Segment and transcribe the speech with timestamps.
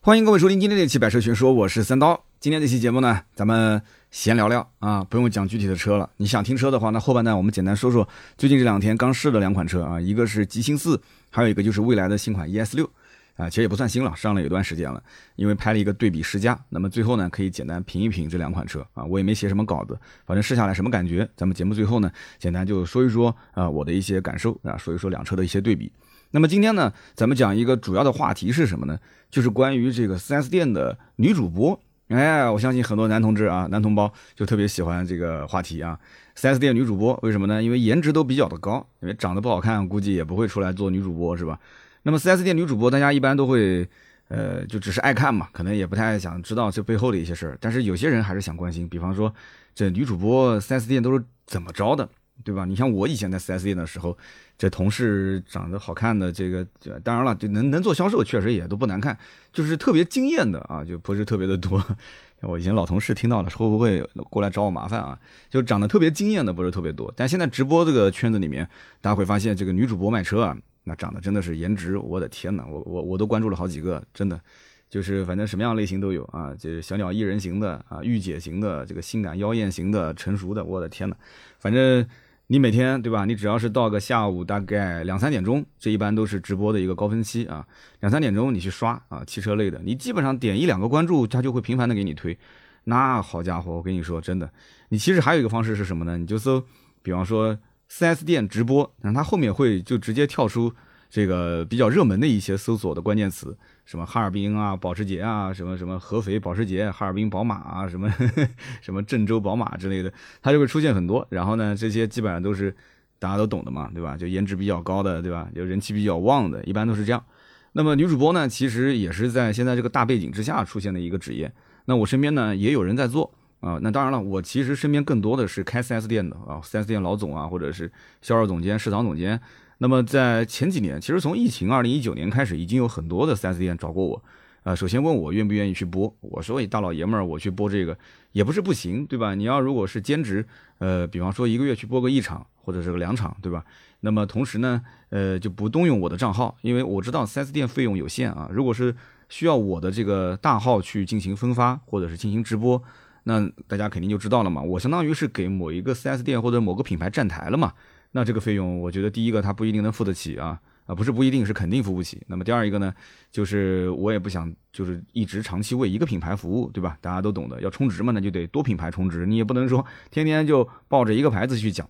[0.00, 2.24] 欢迎各位收听今天这期百车全说，我是三刀。
[2.38, 6.08] 今天这期节目呢，咱们闲聊聊啊，不用讲具体的车了。
[6.18, 12.88] 你想听车的话，那后半段我们简单说说最近这两天刚试的两款车啊，一个是极星四，还有一个就是未来的新款 ES 六
[13.36, 15.02] 啊，其实也不算新了，上了有段时间了。
[15.34, 25.90] 因为拍了一个对比试驾，那么最后呢，可以简单评一评这两款车啊，我也没写什么稿子，反正试下来什么感觉，咱们节目最后呢，简单就说一说啊我的一些感受啊，说一说两车的一些对比。
[26.30, 28.98] 那么今天呢，咱们讲一个主要的话题是什么呢？
[29.30, 31.78] 就是关于这个 4S 店的女主播。
[32.08, 35.98] 哎，我相信很多男同志啊、男同胞就特别喜欢这个话题啊。
[36.36, 37.62] 4S 店女主播为什么呢？
[37.62, 41.58] 因为颜值都比较的高，因为长得不好看，估计也不会出来做女主播，是吧？
[42.04, 43.86] 那么 4S 店女主播，大家一般都会，
[44.28, 47.58] 呃，就只是爱看嘛，可能也不太想知道这背后的一些事儿。
[47.60, 49.34] 但是有些人还是想关心，比方说
[49.74, 52.08] 这女主播 4S 店都是怎么着的？
[52.44, 52.64] 对吧？
[52.64, 54.16] 你像我以前在 4S 店的时候，
[54.56, 56.66] 这同事长得好看的，这个
[57.02, 59.16] 当然了，就能能做销售，确实也都不难看，
[59.52, 61.84] 就是特别惊艳的啊，就不是特别的多。
[62.42, 64.00] 我以前老同事听到了，会不会
[64.30, 65.18] 过来找我麻烦啊？
[65.50, 68.68] 就长得特别惊艳的不是特别多，但现在直播这个圈子里面，
[69.00, 74.40] 大家会发现这个女主播卖车啊，那长得真的是颜值，我的天呐，我我我都关注了好几个，真的，
[74.88, 81.16] 就是反正什么样类型都有啊，就是小鸟依人型的啊，御姐型的，这个性感妖艳型的，成熟的，我的天呐，
[81.58, 82.06] 反正。
[82.50, 83.26] 你每天对吧？
[83.26, 87.66] 你只要是到个下午大概两三点钟，这一般都是直播的一个高峰期啊。
[88.00, 92.38] 两三点钟你去刷啊，汽车类的，你基本上点一两个关注，它就会频繁的给你推。
[92.84, 94.50] 那好家伙，我跟你说真的，
[94.88, 96.16] 你其实还有一个方式是什么呢？
[96.16, 96.64] 你就搜，
[97.02, 97.58] 比方说
[97.90, 100.72] 4S 店直播，然后它后面会就直接跳出
[101.10, 103.58] 这个比较热门的一些搜索的关键词。
[103.88, 108.06] 什么哈尔滨啊，保时捷啊，什么什么合肥保时捷，哈尔滨宝马啊，什么
[108.82, 111.26] 什么郑州宝马之类的，它就会出现很多。
[111.30, 112.70] 然后呢，这些基本上都是
[113.18, 114.14] 大家都懂的嘛，对吧？
[114.14, 115.48] 就颜值比较高的，对吧？
[115.54, 117.24] 就人气比较旺的，一般都是这样。
[117.72, 121.50] 那么女主播呢，其实也是在现在这个大背景之下出现的一个职业。
[121.86, 123.78] 那我身边呢也有人在做啊。
[123.80, 129.40] 那当然了，我其实身边更多的是开 4S 店的啊，4S 店老总啊，或者是销售总监、市场总监。
[129.78, 134.22] 那么在前几年，其实从疫情二零一九年开始，已经有很多的 4S 店找过我，
[134.64, 137.96] 呃，首先问我愿不愿意去播，我说大老爷们儿，我去播这个
[138.32, 139.34] 也不是不行，对吧？
[139.34, 140.44] 你要如果是兼职，
[140.78, 143.64] 呃，比方说一个月去播个一场或者是个两场，对吧？
[144.00, 148.48] 那么同时呢，呃，就不动用我的账号，因为我知道 4S 店费用有限啊。
[148.52, 148.94] 如果是
[149.28, 152.82] 需要我的这个大号去进行分发或者是进行直播，
[153.24, 157.72] 那大家肯定就知道了嘛，我相当于是给某一个 4S 店或者某个品牌站台了嘛。
[158.12, 162.22] 那这个费用，我觉得第一个他不一定能付得起啊，啊不是不一定是肯定付不起。
[162.26, 162.92] 那么第二一个呢，
[163.30, 166.96] 就是我也不想就是一直长期为一个品牌服务，对吧？
[167.02, 171.88] 大家都懂的，要充值嘛，那就得多品牌充值，你也不能说 天天就抱着一个牌子去讲。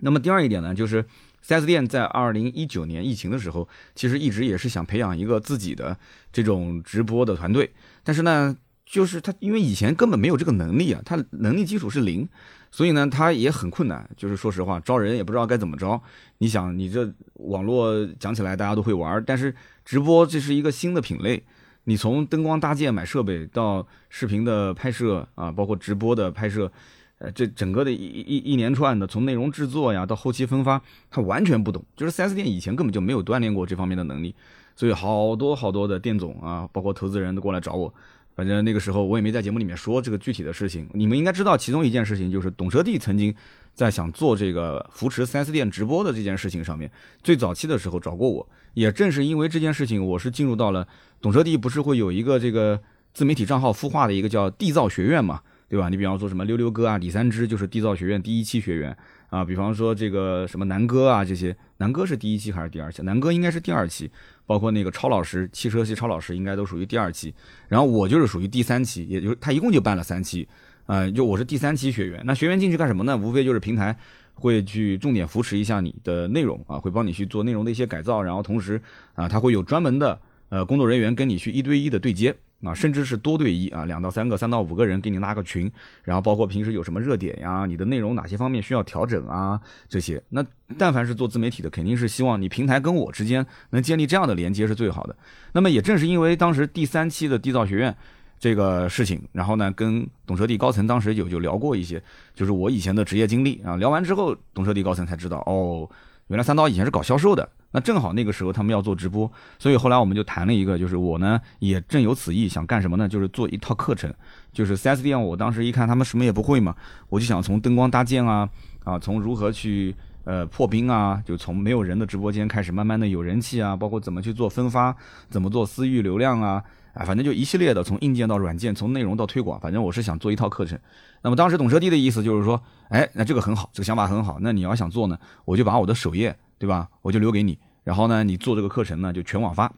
[0.00, 1.04] 那么第二一点呢，就是
[1.46, 5.96] 4S 店在二零一九年疫情的时候，其实一直也是想培养一个自己的
[6.32, 12.28] 这种直播的团队，但是呢，就是他因为以前根本没有这个能力啊，他能力基础是零。
[12.76, 15.98] 所以呢，他也很困难，就是说实话，招人也不知道该怎么招。
[16.36, 21.42] 你想，你这网络讲起来大家都会玩，但是直播这是一个新的品类。
[21.84, 26.70] 你从灯光搭建、买设备到视频的拍摄啊，包括直播的拍摄，
[27.16, 30.78] 呃，这整个的一一一连串的，从内容制作呀到后期分发，
[31.10, 31.82] 他完全不懂。
[31.96, 34.34] 就是 4S 店以前根本就没有锻炼过这方面的能力，
[34.74, 37.94] 所以好多好多的店总啊，包括投资人都过来找我。
[38.36, 43.34] 反正那个时候我也没在节目里面说这个具体的事情，你们应该知道其中一件事情就是懂车帝曾经
[43.72, 46.90] 在想做这个扶持 4S 店直播的这件事情上面，
[47.22, 50.86] 最早期的时候找过我，也正是因为这件事情，我是进入到了
[51.22, 52.78] 懂车帝不是会有一个这个
[53.14, 55.88] 自媒体账号孵化的一个叫缔造学院嘛，对吧？
[55.88, 58.94] 你比方说什么溜溜哥啊、李三枝就是缔造学院第一期学员
[59.30, 63.00] 啊，比方说这个什么南哥啊这些，南哥是第一期还是第二期？
[63.02, 64.10] 南哥应该是第二期。
[64.46, 67.34] 包括那个超老师，汽车系超老师应该都属于第二期，
[67.68, 70.46] 然后我就是属于第三期，也就是他一共就办了三期，
[70.86, 72.22] 呃，就我是第三期学员。
[72.24, 73.16] 那学员进去干什么呢？
[73.16, 73.96] 无非就是平台
[74.34, 78.80] 会去重点扶持一下你的内容啊，会帮你去做内容的一些改造，然后同时
[79.14, 80.18] 啊，他会有专门的
[80.48, 82.34] 呃工作人员跟你去一对一的对接。
[82.64, 85.70] 啊，甚至是多对一啊，两到三个、三到五个人给你拉个群，
[86.02, 90.20] 然后包括平时有什么热点呀，你的内容哪些方面需要调整啊，这些。
[90.30, 90.44] 那
[90.78, 95.14] 但凡是做自媒体的，肯定是希望你平台跟我之间能建立这样的连接是最好的。
[95.52, 97.94] 那么也正是因为当时第三期的缔造学院
[98.38, 102.02] 这个事情，然后呢，跟懂车帝高层当时有就聊过一些，
[102.34, 103.76] 就是我以前的职业经历啊。
[103.76, 105.88] 聊完之后，懂车帝高层才知道，哦，
[106.28, 107.48] 原来三刀以前是搞销售的。
[107.76, 113.06] 那正好那个时候他们要做直播，所以后来我们就谈了一个，就是我呢也正有此意，想干什么呢？
[113.06, 114.10] 就是做一套课程，
[114.50, 115.22] 就是 4S 店。
[115.22, 116.74] 我当时一看他们什么也不会嘛，
[117.10, 118.48] 我就想从灯光搭建啊，
[118.82, 119.94] 啊，从如何去
[120.24, 124.96] 呃破冰啊，就从没有人的直播间开始，慢慢的有人气啊，包括怎么去做分发，
[125.28, 126.64] 怎么做私域流量啊，
[126.94, 130.78] 啊，反正就一系列的，从硬件到软件，从内容到推广，反正我是想做一套课程。
[131.20, 132.58] 那么当时懂车帝的意思就是说，
[132.88, 139.72] 哎，那这个很好，这个想法很好，那你要想做呢，我就把我的首页，对吧，我就留给你，然后呢，你做这个课程呢就全网发。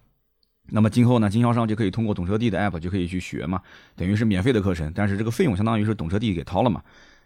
[0.71, 3.61] 那么今后呢，经销商就可以通过懂车帝的 app 就可以去学嘛，
[3.97, 6.83] 等于是免费的课程，但是这个费用相当于是懂车帝给掏了嘛。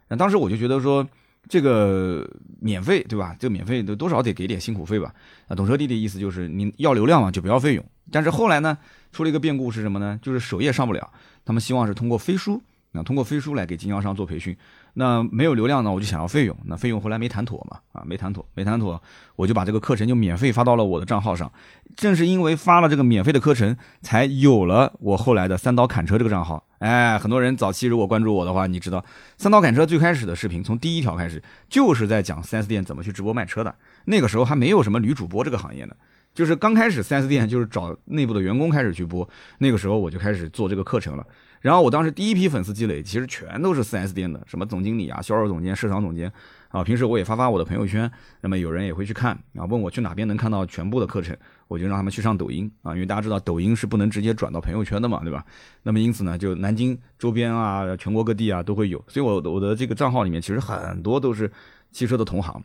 [0.08, 1.08] 那当时我就觉得说，
[1.48, 2.28] 这个
[2.60, 3.36] 免费对吧？
[3.38, 5.14] 这个免费都多少得给点辛苦费吧？
[5.46, 7.84] 啊，懂车帝的意思就是你要流量嘛，就不要费用。
[8.10, 8.76] 但是后来呢，
[9.12, 10.18] 出了一个变故是什么呢？
[10.20, 11.12] 就是首页上不了，
[11.44, 12.60] 他们希望是通过飞书，
[12.92, 14.56] 啊，通过飞书来给经销商做培训。
[14.94, 16.56] 那没有流量呢，我就想要费用。
[16.64, 19.00] 那费用后来没谈妥嘛，啊，没谈妥，没谈妥，
[19.36, 21.50] 我就把这个课程就免费发到了我的账号上。
[21.96, 26.62] 正是因为发了这个免费的课程，才有了我后来的三刀砍车这个账号。
[26.78, 29.02] 哎，很多人早期如果关注我的话，你知道
[29.38, 33.74] 三刀砍车最开始的视频，从第一条开始就是在讲 4S 店怎么去直播卖车的。
[34.04, 35.94] 那个时候还没有什么女主播这个行业呢。
[36.34, 39.28] 就是刚开始 4S 店就是找内部的员工开始去播，
[39.58, 41.26] 那个时候我就开始做这个课程了。
[41.62, 46.30] 然后我当时第一批粉丝积累，其实全都是 4S 店的，什么总经理啊、销售总监、市场总监
[46.68, 46.82] 啊。
[46.82, 48.10] 平时我也发发我的朋友圈，
[48.40, 51.36] 那么有人也会去看啊，问我去哪边能看到全部的课程，
[51.68, 55.44] 我就让他们去上抖音啊，因为大家知道抖音是不能直接转到朋友圈的嘛，对吧？
[55.84, 61.48] 那么因此呢，就南京周边啊、全国各地啊都会有，所以我我的这个账号里面其实很多都是
[61.92, 62.60] 汽车的同行。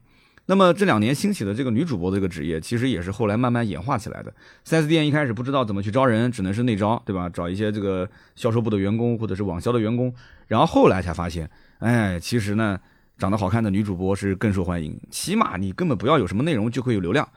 [0.47, 4.33] 那么这两年兴起的这个女主播这个职业，其实也是后来慢慢演化起来的。
[4.65, 7.29] 4S 店一开始不知道怎么去招人，只能是内招，对吧？
[7.29, 10.13] 找一些这个销售部的员工或者是网销的员工。
[10.47, 11.49] 然后后来才发现，
[11.79, 12.79] 哎，其实呢，
[13.17, 14.97] 长得好看的女主播是更受欢迎。
[15.11, 17.27] 起码你根本不要有什么内容就会有流量。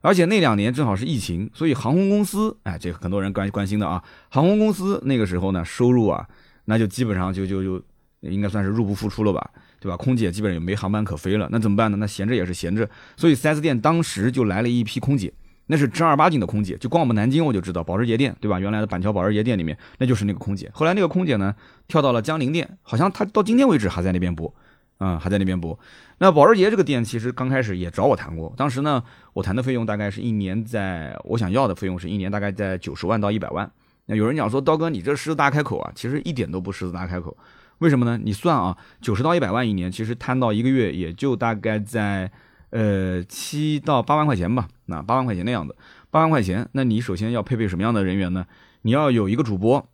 [0.00, 6.26] 而且那两年正好是疫情，所以航空公司，哎，这很多人关关心的啊，航空公司那个时候呢，收入啊，
[6.64, 7.82] 那就基本上就就就
[8.20, 9.50] 应该算是入不敷出了吧。
[9.86, 9.96] 对吧？
[9.96, 11.96] 空姐基本上也没航班可飞了，那怎么办呢？
[11.98, 15.32] 那闲着也是闲着，所以 4S 店当时就来了一批空姐，
[15.66, 16.76] 那是正儿八经的空姐。
[16.78, 18.58] 就光我们南京我就知道，保时捷店，对吧？
[18.58, 20.68] 原来的板桥保时捷店里面，那就是那个空姐。
[20.74, 21.54] 后来那个空姐呢，
[21.86, 24.52] 跳到了江陵店，好像她到今天为止还在那边播，
[24.98, 25.78] 啊，还在那边播。
[26.18, 29.00] 那保时捷这个店其实刚开始也找我谈过，当时呢，
[29.34, 33.70] 我谈的费用大概是一年，在我想要的费用是一年大概在九十万到一百万。
[34.06, 37.36] 那有人讲说，刀哥你这狮子大开口啊，其实一点都不狮子大开口。
[37.78, 38.18] 为什么呢？
[38.22, 42.30] 你算啊，九十到一百万一年，其实摊到一个月也就大概在，
[42.70, 45.76] 呃七到八万块钱吧，那八万块钱的样子，
[46.10, 48.46] 八万块钱，那你首先要配备什么样的人员呢？
[48.82, 49.86] 你要有一个主播，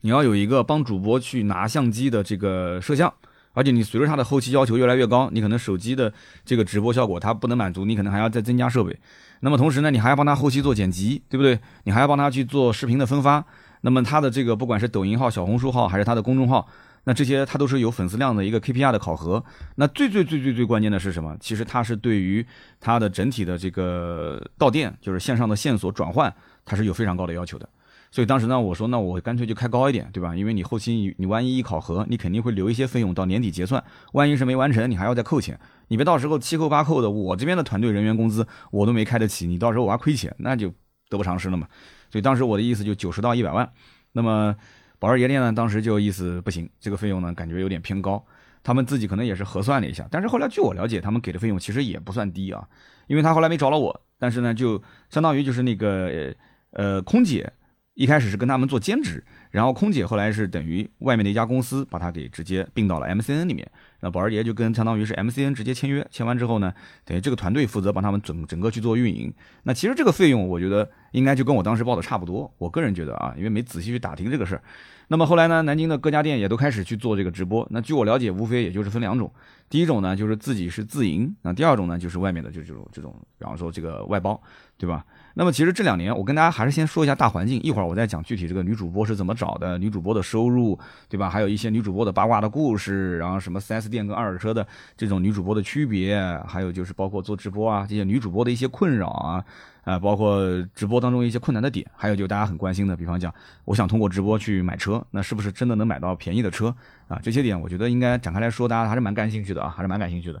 [0.00, 3.12] 你要有一个帮主播去拿相机的这个摄像，
[3.52, 6.12] 而且你随着他的后期要求越来越高，你可能手机的
[6.46, 8.98] 这个直播效果它不能满足，你可能还要再增加设备。
[9.40, 11.58] 那么同时呢，你还要帮他后期做剪辑，对不对？
[11.84, 13.44] 你还要帮他去做视频的分发。
[13.82, 16.66] 那么他的这个不管是抖音号、小红书号还是他的公众号。
[17.04, 19.44] 那这些它都是有粉丝量的一个 KPI 的考核。
[19.76, 21.36] 那最最最最最关键的是什么？
[21.40, 22.46] 其实它是对于
[22.78, 26.32] 它的整体的这个到店，就是线上的线索转换，
[26.64, 27.68] 它是有非常高的要求的。
[28.10, 30.36] 所以当时呢，我说那我干脆就开高一点，对吧？
[30.36, 33.82] 因为你后期你你万一一考核，你肯定会留一些费用到年底结算。
[34.12, 35.58] 万一是没完成，你还要再扣钱，
[35.88, 40.72] 你别到时候七扣八扣的，我这边的团队人员工资我都没开得起，你到时候我还亏钱，那就
[41.08, 41.66] 得不偿失了嘛。
[42.10, 43.68] 所以当时我的意思就九十到一百万，
[44.12, 44.54] 那么。
[45.02, 48.24] 保时捷店呢，当时就意思不行，这个费用呢感觉有点偏高，
[48.62, 52.64] 他们自己可能也是核算了一下，但是后来据我了解，他们给的费用其实也不算低啊，
[53.08, 56.32] 因为他后来没找了我，但是呢就相当于就是那个
[56.70, 57.52] 呃空姐
[57.94, 63.68] 一开始是跟他们做兼职，然后空姐后来是等于外面的一家公司把他给直接并到了 MCN 里面，
[64.02, 69.32] 那保时捷就跟相当于是 MCN 直接签约，签完之后呢，等于这个团队负责帮他们整整个去做运营，
[69.62, 74.62] 那其实这个费用我觉得应该就跟我当时报的差不多，我个人觉得啊，因为没仔细去打听这个事儿。
[75.08, 77.66] 那么后来呢，南京的各家店也都开始去做这个直播。
[77.70, 79.30] 那据我了解，无非也就是分两种，
[79.68, 84.40] 第一种呢就是自己是自营，那第二种呢就是外面的就这种这种，比方说这个外包，
[84.78, 85.04] 对吧？
[85.34, 90.78] 那么其实这两年我跟大家还是先说一下大环境，一会儿我再讲具体这个女主播是怎么找的，女主播的收入，
[91.10, 91.28] 对吧？
[91.28, 96.18] 还有一些女主播的八卦的故事，然后什么 4S 店跟二手车的这种女主播的区别，
[96.48, 99.44] 还有就是包括做直播啊这些女主播的一些困扰啊。
[99.84, 100.40] 啊，包括
[100.76, 103.34] 直播当中一些困难的点，还有就大家很关心的，比方讲，
[103.64, 106.72] 我想通过直播去买车，那是不是真的能买到便宜的车
[107.08, 107.18] 啊？
[107.20, 110.40] 这些点我觉得应该展开来说，大家还是蛮感兴趣的啊，还是蛮感兴趣的。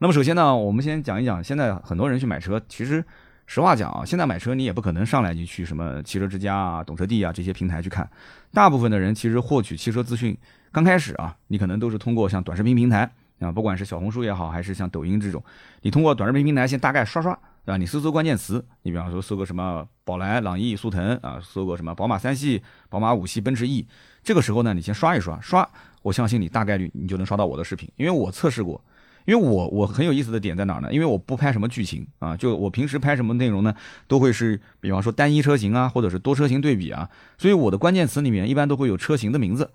[0.00, 3.04] 那么首先呢，我们先讲一讲，现在很多人去买车，其实
[3.46, 8.10] 实话讲啊，现在买车你也不可能上来就去什么汽车之家啊、懂车帝啊这些平台去看，
[8.52, 10.36] 大部分的人其实获取汽车资讯，
[10.72, 13.10] 刚开始啊，你可能都是通过像短视频平台
[13.40, 15.42] 啊，不管是小红书也好，还是像抖音这种，
[15.82, 17.38] 你通过短视频平台先大概刷刷。
[17.62, 17.76] 对吧？
[17.76, 23.86] 你搜搜关键词，你比方说搜个什么宝来、朗逸、速腾啊，搜个什么宝马三系、宝马五系、奔驰 E，
[24.24, 25.68] 这个时候呢，你先刷一刷，刷，
[26.00, 28.82] 我相信你大概率你就能刷到我的视频，因为我测试过，
[29.26, 30.90] 因为我我很有意思的点在哪儿呢？
[30.90, 33.74] 因为我不拍什么剧情啊，就我平时拍什么内容呢，
[34.08, 39.70] 都会是比方说单一车型啊，或者是多车型对比啊，所以我的关键词里面一般都会有车型的名字。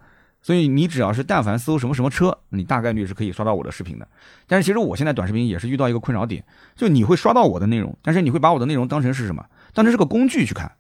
[0.46, 4.08] 所以你只要是但凡搜什么什么车，你大概率是可以刷到我的视频的。
[4.46, 9.44] 但是其实我现在短视频也是遇到一个困扰点，就你会刷到我的内容，但是你会把我的内容当成是什么？
[9.74, 10.72] 当成是个工具去看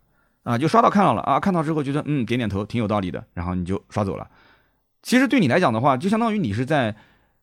[0.43, 4.27] 啊，就刷到看到了啊，看到之后觉得嗯点点头挺有道理的，然后你就刷走了。
[5.01, 6.95] 其实对你来讲的话，就相当于你是在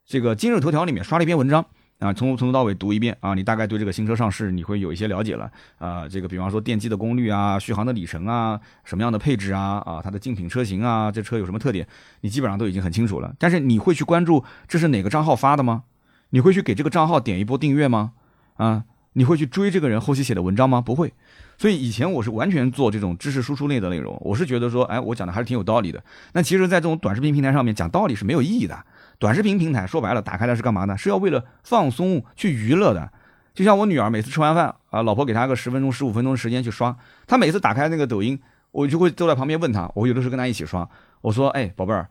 [0.06, 1.66] 这个今日头条里面刷了一篇文章。
[2.02, 6.08] 啊，从从头到尾读一遍啊，你大概对这个新车上市你会有一些了解了啊。
[6.08, 11.86] 这个比方说电机的功率啊，续航的里程啊，什么样的配置啊，啊，它的竞品车型啊，这车有什么特点，
[12.22, 13.32] 你基本上都已经很清楚了。
[13.38, 15.84] 但是你会去关注这是哪个账号发的吗？
[16.30, 18.12] 你会去给这个账号点一波订阅吗？
[18.56, 18.82] 啊，
[19.12, 20.80] 你会去追这个人后期写的文章吗？
[20.80, 21.12] 不会。
[21.58, 26.02] 所以以前我是完全做这种知识输出类的内容，我是觉得说，哎，我讲的还是挺有道理的。
[26.32, 28.84] 那其实，在这种短视频平台上面讲道理是没有意义的。
[29.22, 30.98] 短视频平台说白了，打开来是干嘛呢？
[30.98, 33.08] 是要为了放松、去娱乐的。
[33.54, 36.98] 就像我女儿每次吃完饭啊，老婆给她个十分钟、十五分钟的时间去刷，
[37.28, 38.36] 她每次打开那个抖音，
[38.72, 42.08] 我就会坐在旁边问她，我有的时候跟她一起刷，我说：“哎，宝贝儿，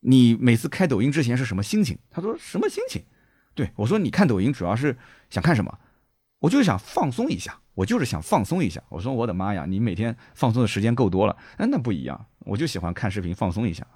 [0.00, 3.04] 你每次开抖音之前是什么心情？”她说：“什么心情？”
[3.54, 4.96] 对我说：“你看抖音主要是
[5.30, 5.78] 想看什么？”
[6.42, 8.82] 我就是想放松一下，我就是想放松一下。
[8.88, 13.86] 我说：“我的妈呀，你每天放松的时间够多了。”哎，那不一样，我就喜欢看视频放松一下。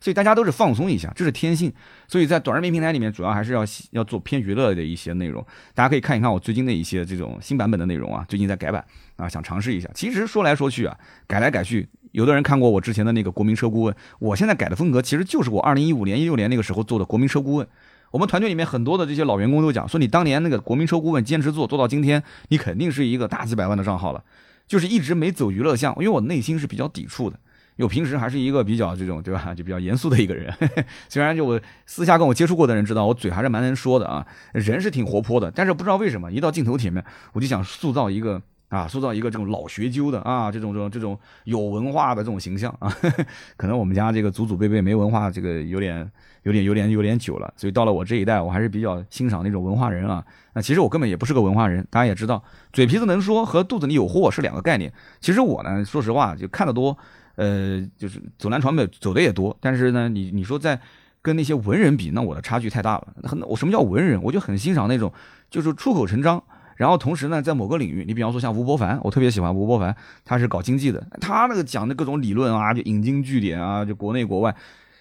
[0.00, 1.72] 所以大家都是放松一下，这是天性。
[2.08, 5.44] 所以在短视频平台里面，主要还是要要做偏娱乐的一些内容。
[5.74, 8.82] 大家可以看一看我最近的一些这种新版本的内容啊，最近在改版
[9.16, 9.90] 啊，想尝试一下。
[9.94, 17.68] 其实说来说去啊，改来改去，有的人看过我之前的那个国民车顾问，我现在改的风格其实就是我二零一五年、一六年那个时候做的国民车顾问。
[18.10, 24.24] 我们团队里面很多的这些老员工都讲说，你当年那个国民车顾问坚持做做到今天，你肯定是一个大几百万的账号了，
[24.66, 27.38] 就是一直没走娱乐向，因为我内心是比较抵触的。
[27.80, 30.52] 我平时还是一个比较这种对吧，就比较严肃的一个人。
[31.08, 35.50] 虽然就我私下跟我接触过的人知道，我嘴还是蛮能说的啊，人是挺活泼的。
[35.50, 42.92] 但是不知道为什么，一到镜头前面，我就想塑造一个啊，塑造一个这种老学究的啊，这种这种这种有文化的这种形象啊。
[43.56, 46.10] 可能我们家这个祖祖辈辈没文化，这个有点
[46.42, 50.24] 有点有点有点久了，所以到了我这一代，我还是比较欣赏那种文化人啊。
[50.52, 54.92] 那其实我根本也不是个文化人，大家也知道，嘴皮子能说和肚子里有货是两个概念。
[55.20, 56.96] 其实我呢，说实话，就看得多。
[57.40, 60.78] 呃，就是走南闯北走的也多，但是呢，你你说在
[61.22, 63.14] 跟那些文人比，那我的差距太大了。
[63.22, 64.22] 很，我什么叫文人？
[64.22, 65.10] 我就很欣赏那种
[65.48, 66.42] 就是出口成章，
[66.76, 74.54] 然后同时呢，在某个领域，你比方说像吴伯凡，我特别喜欢吴伯凡，他是搞经济的，他那个讲的各种理论啊，就引经据典啊，就国内国外，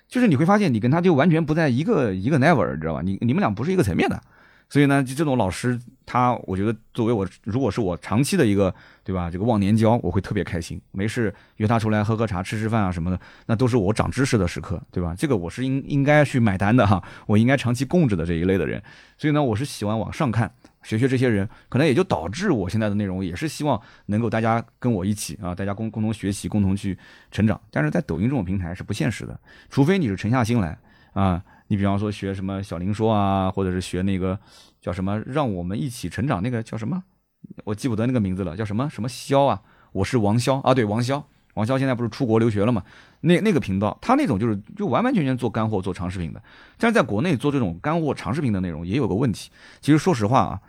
[0.08, 3.02] 就是你会发现你跟他就完全不在一个一个 never，你知道吧？
[3.04, 4.22] 你你们俩不是一个层面的。
[4.70, 8.74] 所以呢，就这种老师，他我觉得作为我，如果是我长期的一个，
[9.04, 9.28] 对吧？
[9.28, 10.80] 这个忘年交，我会特别开心。
[10.92, 15.16] 没事约他出来喝喝茶、吃吃饭啊什么的，那都是我长知识的时刻，对吧？
[15.18, 18.80] 这个我是应应该去买单的哈，我应该长期供着的这一类的人。
[19.18, 20.52] 所以呢，我是喜欢往上看，
[20.84, 26.96] 学学这些人，可能也就导致我现在的内容也是希望能够大家跟我一起啊，大家共共同学习，共同去
[27.32, 27.60] 成长。
[27.72, 29.40] 但是在抖音这种平台是不现实的，
[29.72, 30.78] 除非你是沉下心来
[31.14, 31.44] 啊。
[31.70, 34.38] 你比方说学什么小林说啊，或者是学那个
[34.82, 37.02] 叫什么让我们一起成长那个叫什么，
[37.64, 39.62] 我记不得那个名字了，叫什么什么肖啊？
[39.92, 41.24] 我是王肖啊，对，王肖，
[41.54, 42.84] 王潇现在不是出国留学了嘛？
[43.22, 46.42] 那那个频道，他那种就是就完完全全做干货、做长视频的。
[46.78, 50.62] 但是在国内做这种干货长视频的内容也有个问题，其实说实话啊，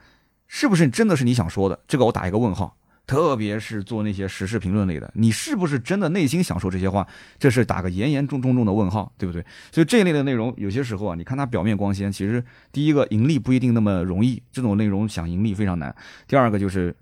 [0.48, 1.80] 是不是真的是你想说的？
[1.88, 2.76] 这个我打一个问号。
[3.06, 7.06] 特别是做那些时事评论类的，你是不是真的内心想说这些话？
[7.38, 9.44] 这是打个严严重重重的问号，对不对？
[9.72, 15.94] 所以这一类的内容，有些时候啊，你看它表面光鲜，其实第一个盈利不一定那么容易，这种内容想盈利非常难。
[16.28, 16.94] 第二个就是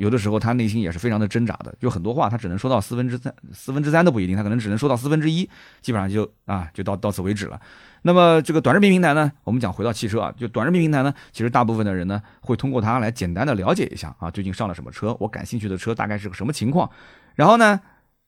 [0.00, 5.48] 有的时候他内心也是非常的挣扎的，就很多话他只能说到四分之三，四分之三都不一定，他可能只能说到四分之一，
[5.82, 7.60] 基本上就啊就到到此为止了。
[8.02, 16.90] 那么这个短视频平台呢，我们讲回到汽车啊，就短视频平台呢，其实大部分的人呢会通过它来简单的了解一下啊，最近上了什么车，我感兴趣的车大概是个什么情况，
[17.34, 17.78] 然后呢，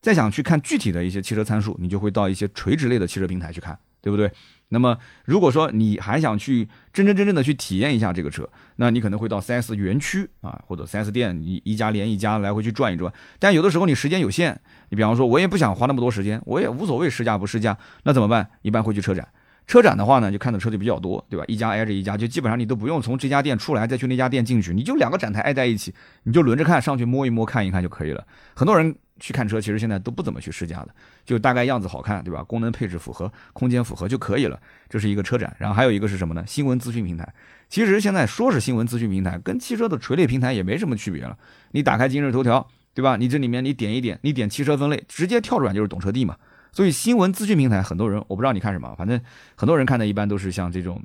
[0.03, 4.31] 再想去看具体的一些汽车参数，你就会到一些垂直类的汽车平台去看，对不对？
[4.73, 13.13] 那么如果说你还想去真真正正的去体验一下这个车，那你可能会到 4S 园区啊，或者 4S 店，一一家连一家来回去转一转。
[13.39, 18.49] 但有的时候你时间有限，你比方说我也不想花那么多时间，我也无所谓试驾不试驾，那怎么办？
[18.63, 19.29] 一般会去车展。
[19.65, 21.45] 车展的话呢，就看的车就比较多，对吧？
[21.47, 28.27] 一家挨着一家，就基本上你都不用从这家店出来再去那家店进去，你就两个展台挨在一起，你就轮着看，上去摸一摸看一看就可以了。
[28.55, 30.89] 很多人去看车，其实现在都不怎么去试驾的，
[31.25, 32.43] 就大概样子好看，对吧？
[32.43, 34.61] 功能配置符合，空间符合就可以了。
[34.89, 36.43] 这是一个车展，然后还有一个是什么呢？
[36.45, 37.33] 新闻资讯平台。
[37.69, 41.39] 其实现在说是新闻资讯平台，跟汽车的垂类平台也没什么区别了。
[41.71, 43.17] 你打开今日头条，对吧？
[43.17, 46.37] 你这里面你点一点，你点汽车分类，直接跳转就是懂车帝嘛。
[46.73, 49.21] 所以新闻资讯平台，很多人我不知道你看什么，反正
[49.55, 51.01] 很多人看的一般都是像这种，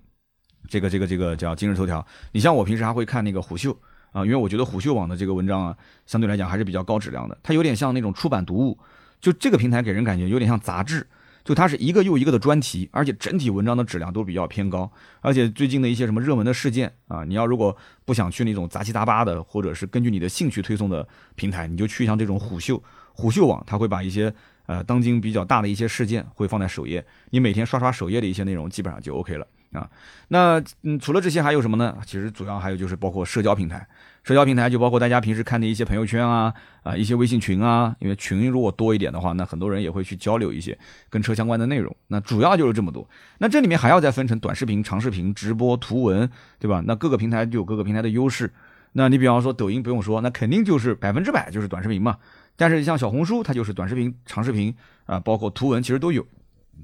[0.67, 2.03] 这个这个这个叫今日头条。
[2.31, 3.77] 你像我平时还会看那个虎嗅
[4.17, 7.38] 啊，因为我觉得虎嗅网的这个文章啊，相对来讲还是比较高质量的。
[7.43, 8.77] 它有点像那种出版读物，
[9.21, 11.05] 就这个平台给人感觉有点像杂志。
[11.43, 22.83] 就它是一个又一个的专题，而且整体文章的质量都比较偏高，而且最近的一些什么热门的事件啊，你要如果不想去那种杂七杂八的，或者是根据你的兴趣推送的平台，你就去像这种虎嗅、
[23.13, 24.33] 虎嗅网，它会把一些
[24.65, 29.47] 呃当今比较大的一些事件会放在首页，你每天刷刷首页的一些内容，基本上就 OK 了。
[29.71, 29.89] 啊，
[30.29, 31.97] 那嗯，除了这些还有什么呢？
[32.05, 33.86] 其实主要还有就是包括社交平台，
[34.27, 36.53] 社交平台就包括大家平时看的一些朋友圈啊，
[36.84, 40.77] 啊一些微信群啊，因为群如果多一点的话，那很多人也会去交流一些
[41.10, 41.96] 跟车相关的内容。
[42.07, 43.10] 那主要就是这么多。
[43.38, 46.29] 那这里面还要再分成短视频、长视频、直播、图文，
[46.60, 46.84] 对吧？
[46.86, 48.51] 那各个平台就有各个平台的优势。
[48.91, 52.17] 那你比方说抖音不用说，那肯定就是百分之百就是短视频嘛。
[52.57, 56.27] 但是像小红书，它就是短视频、长视频啊，包括图文其实都有。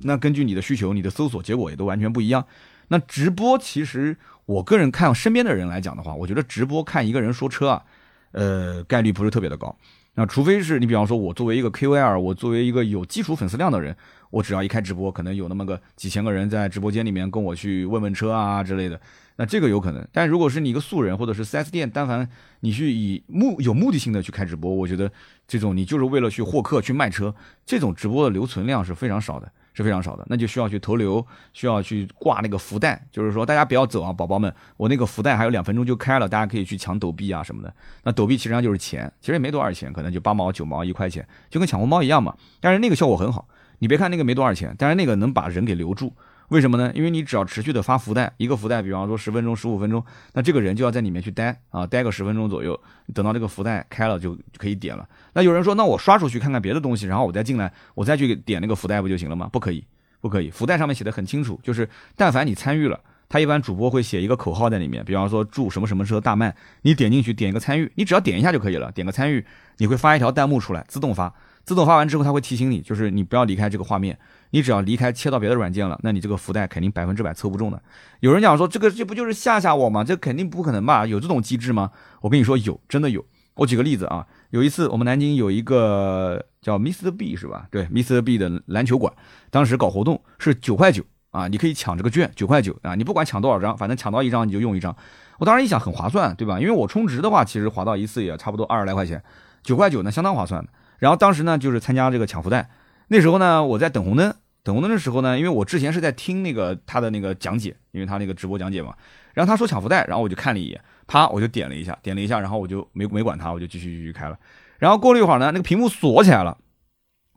[0.03, 2.45] 那根据你的需求，你的搜索结果也都完全不一样。
[2.89, 7.83] 那直播其实，我个人看身边的人来讲的话，我觉得直播看一个人说车啊，
[8.31, 9.75] 呃，概率不是特别的高。
[10.15, 13.95] 那除非是你比方说，我作为一个 KOL，我作为一个有基础粉丝量的人，
[14.29, 19.01] 我只要一开直播，可能有那么个几千个人在直播间里面跟我去问问车啊之类的，
[19.37, 20.07] 那这个有可能。
[20.11, 25.11] 但如果是你一个素人，或者是 4S 店，但凡你去以目有目的性的去开直播，我觉得
[25.47, 27.33] 这种你就是为了去获客去卖车，
[27.65, 29.51] 这种直播的留存量是非常少的。
[29.73, 37.73] 是非常少的，那就需要去投流，需要去挂那个福袋，就是说大家不要走啊，宝宝们，我那个福袋还有两分钟就开了，大家可以去抢抖币啊什么的。
[38.03, 42.35] 那抖币其实上就是钱，其实也没多少钱，可能就八毛、九毛、一块钱，就跟抢红包一样嘛。
[42.59, 43.47] 但是那个效果很好，
[43.79, 46.13] 你别看那个没多少钱，但是那个能把人给留住。
[46.53, 46.91] 为什么呢？
[46.93, 52.79] 因为你只要持续的发福袋，一个福袋，比方说十分钟、十五分钟，那这个人就要在里面去待啊，待个十分钟左右，
[53.11, 55.09] 等到这个福袋开了就可以点了。
[55.33, 59.49] 那有人说，那我刷出去看看别的东西，然后我再进来，我再去点那个福袋不就行了吗？
[59.51, 59.83] 不可以，
[60.21, 60.51] 不可以。
[60.51, 69.43] 福袋上面写的很清楚，就是但凡你参与了，他一般主播会写一个口号在里面，比方说祝什么什么车大卖，你点进去点一个参与，你只要点一下就可以了，点个参与，
[69.77, 71.33] 你会发一条弹幕出来，自动发，
[71.65, 74.19] 自动发完之后他会提醒你，就是你不要离开这个画面。
[74.53, 77.81] 你只要离开切到别的软件了，那你这个福袋肯定百分之百抽不中的。
[78.19, 80.03] 有人讲说这个这不就是吓吓我吗？
[80.03, 81.07] 这肯定不可能吧？
[81.07, 81.89] 有这种机制吗？
[82.21, 83.25] 我跟你说有，真的有。
[83.55, 87.65] 我举个例子啊，有一次我们南京有一个叫 Mr B 是吧？
[87.71, 89.11] 对，Mr B 的篮球馆，
[89.49, 94.95] 当时搞活动是九块九啊，你可以抢这个券，九块九啊，你不管抢多少张，反正抢到一张你就用一张。
[95.39, 96.59] 我当时一想很划算，对吧？
[96.59, 99.23] 因为我充值的话，其实划到一次也差不多二十来块钱，
[99.63, 100.69] 九块九呢相当划算的。
[100.99, 102.69] 然后当时呢就是参加这个抢福袋，
[103.07, 104.35] 那时候呢我在等红灯。
[104.63, 108.95] 等红灯的时候呢，因为我之前是在听那个他的那个讲解，因为他那个直播讲解嘛，
[109.33, 114.39] 然后他说抢福袋，然后我就看了一眼，啪，我就点了一下，点了一下，然后我就没没管他，我就继续继续开了。
[114.79, 116.57] 然后过了一会儿呢，那个屏幕锁起来了，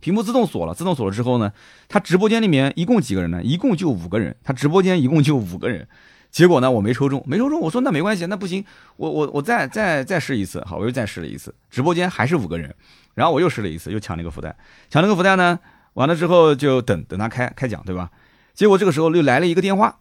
[0.00, 1.52] 屏幕自动锁了，自动锁了之后呢，
[1.88, 3.42] 他直播间里面一共几个人呢？
[3.42, 5.88] 一共就五个人，他直播间一共就五个人。
[6.30, 7.60] 结果呢，我没抽中，没抽中。
[7.60, 8.64] 我说那没关系，那不行，
[8.96, 12.74] 我我我再再再试一次，好，我又再试了一次，直播间还是五个人，
[13.14, 14.54] 然后我又试了一次，又抢了一个福袋，
[14.90, 15.58] 抢了个福袋呢。
[15.96, 18.10] 完了之后就等等他开开奖，对吧？
[18.54, 19.98] 结果这个时候又来了一个电话，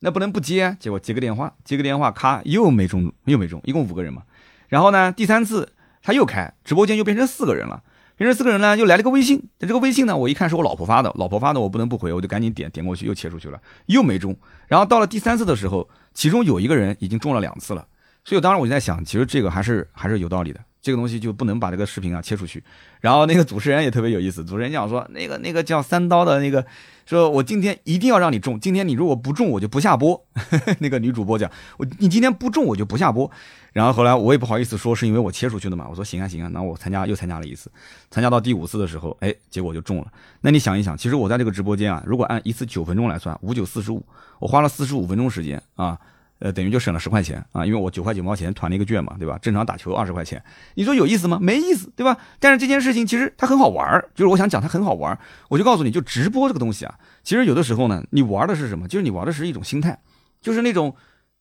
[0.00, 0.76] 那不能不接。
[0.78, 4.22] 结果接个电话，接个电话，咔又没中，又没中，一共五个人嘛。
[4.68, 7.82] 然后呢，第三次他又开直播间，又变成四个人了。
[8.16, 9.48] 变成四个人呢，又来了个微信。
[9.60, 14.36] 这个微信呢，我一看是我老婆发的，老婆发的我不能不回，我就赶紧点点过去，又切出去了，又没中。
[14.66, 17.86] 然后到了第三次的时候，其中有一个人已经中了两次了。
[18.24, 20.60] 所以当时我就在想，其实这个还是还是有道理的。
[20.80, 22.62] 这个东西就不能把这个视频啊切出去，
[23.00, 26.64] 然后那个主持人也特别有意思，主持人讲说那个那个叫三刀的那个，
[27.04, 30.24] 说我今天一定要让你中，今天你如果不中我就不下播。
[30.78, 33.30] 那个女主播讲我你今天不中我就不下播。
[33.72, 37.70] 然后后来我也不好意思说是因为我切出去的嘛，我说行啊行啊，那我参加又参加了一次，
[38.10, 40.06] 参加到第五次的时候，哎，结果就中了。
[40.40, 44.04] 那你想一想，其实我在这个直播间啊，如果按一次九分钟来算，五九四十五，
[44.38, 45.98] 我花了四十五分钟时间啊。
[46.38, 49.38] 呃，等于就省了十块钱啊，因为我九块九毛钱团了一个券嘛，对吧？
[49.42, 50.42] 正常打球二十块钱，
[50.74, 51.38] 你说有意思吗？
[51.40, 52.16] 没意思，对吧？
[52.38, 58.86] 但是这件事情其实它很好玩儿，就是我想讲它很好玩儿，我就告诉你就直播这个东西啊，其实有的时候呢，你玩的是什么？
[58.88, 59.98] 就是你玩的是一种心态，
[60.40, 60.94] 就是那种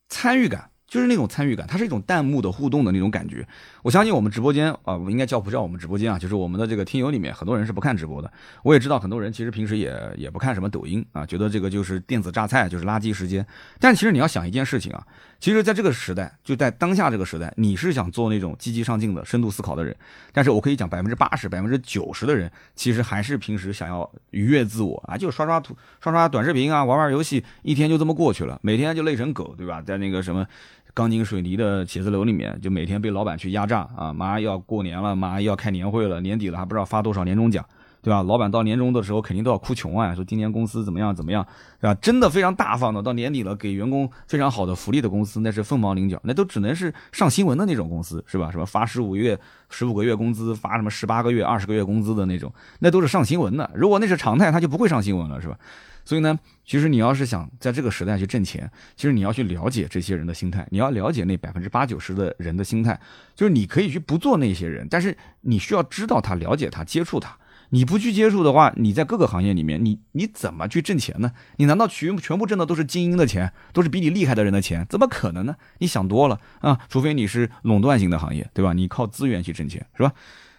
[0.10, 0.70] 参与感。
[0.88, 3.46] 就是那种参与感，它是一种弹幕的互动的那种感觉。
[3.88, 6.20] 我相信我们直播间啊，我应该叫不叫我们直播间啊？
[6.20, 8.30] 就是我们的这个听友里面，很多人是不看直播的。
[8.62, 13.48] 我也知道很多人其实平时也也不看什么抖音啊，觉得这个就是电子榨菜，就是垃圾时间。
[13.80, 15.08] 但其实你要想一件事情啊，
[15.40, 19.96] 其实在这个时代，就在当下这个时代，你是想做那种积极上进的、深度思考的人。
[20.34, 29.82] 但是我可以讲，百分之八十、百分之九十的人，其实还是平时想要愉悦自我啊，就刷刷图、刷刷短视频啊，玩玩游戏，一天就这么过去了，每天就累成狗，对吧？
[29.82, 30.46] 在那个什么。
[30.98, 34.12] 钢筋水泥的写字楼里面，就每天被老板去压榨啊！
[34.12, 37.64] 马上要过年了，马上要开年会了，年底了还不知道发多少年终奖，
[38.08, 38.24] 对吧？
[38.24, 41.46] 老板到年终的时候肯定都要哭穷啊，说今年公司怎么样怎么样，
[41.82, 42.00] 对吧？
[42.02, 48.50] 真的非常大方的，到年底了给员工非常好的福利的公司，那是凤毛麟角，那都只能是上新闻的那种公司，是吧？
[48.50, 49.38] 什么发十五月
[49.70, 53.70] 十五个月工资，发什么十八个月、二十个月工资的那种，那都是上新闻的。
[53.76, 55.60] 如果那是常态，他就不会上新闻了，是吧？
[56.06, 62.98] 所以呢，其实你要是想在这个时代去挣钱，其实你要去了解这些人的心态，你要了解那百分之八九十的人的心态，
[63.36, 67.38] 就是你可以去不做那些人，但是你需要知道他、了解他、接触他。
[67.70, 71.32] 你不去接触的话，你在各个行业里面，你你怎么去挣钱呢？
[71.58, 74.86] 你难道全全部挣的都是精英的钱，都是比你厉害的人的钱？
[74.90, 75.56] 怎么可能呢？
[75.80, 76.80] 你想多了啊！
[76.90, 78.74] 除非你是垄断型的行业，对吧？
[78.74, 80.14] 你靠资源去挣钱，是吧？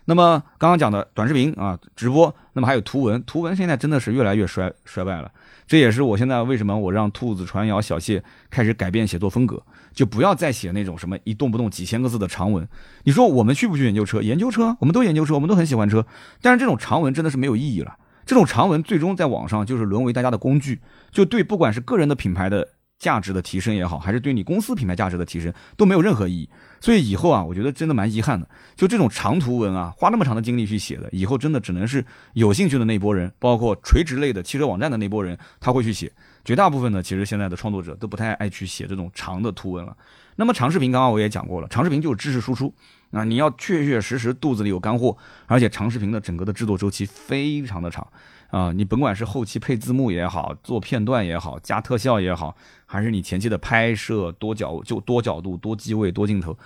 [0.04, 5.30] 那么刚刚讲的短视频啊，直播，那么还有图文，图文现在真的是越来越衰衰败了。
[5.66, 9.62] 这也是我现在为什么我让兔子传谣小谢开始改变写作风格，
[9.98, 12.68] 就不要再写那种什么一动不动几千个字的长文。
[13.02, 14.22] 你说我们去不去研究车？
[14.22, 16.06] 研究车，我们都研究车，我们都很喜欢车。
[16.40, 17.96] 但是这种长文真的是没有意义了。
[18.24, 20.80] 这种长文最终在网上就是沦为大家的工具，
[21.10, 22.64] 就对不管是个人的品牌的
[22.96, 26.48] 价值的提升也好，还是对你公司品牌价值的提升都没有任何意义。
[26.80, 28.48] 所以以后啊，我觉得真的蛮遗憾的。
[28.76, 36.12] 就这种长图文啊，花那么长的精力去写的，以后真的只能是有兴趣的那波人，包括垂直类的汽车网站的那波人，他会去写。
[36.44, 39.96] 绝大部分呢，其实现在的创作者都不太爱去写这种长的图文了。
[40.36, 42.72] 那么长视频，刚刚我也讲过了，长视频就是知识输出
[43.10, 48.06] 啊，你要确确实实肚子里有干货，而且长视频的整个的制作周期非常的长。
[48.50, 56.56] 啊，你甭管是后期配字幕也好，做片段也好，加特效也好，还是你前期的拍摄多角就多角度、多机位、多镜头，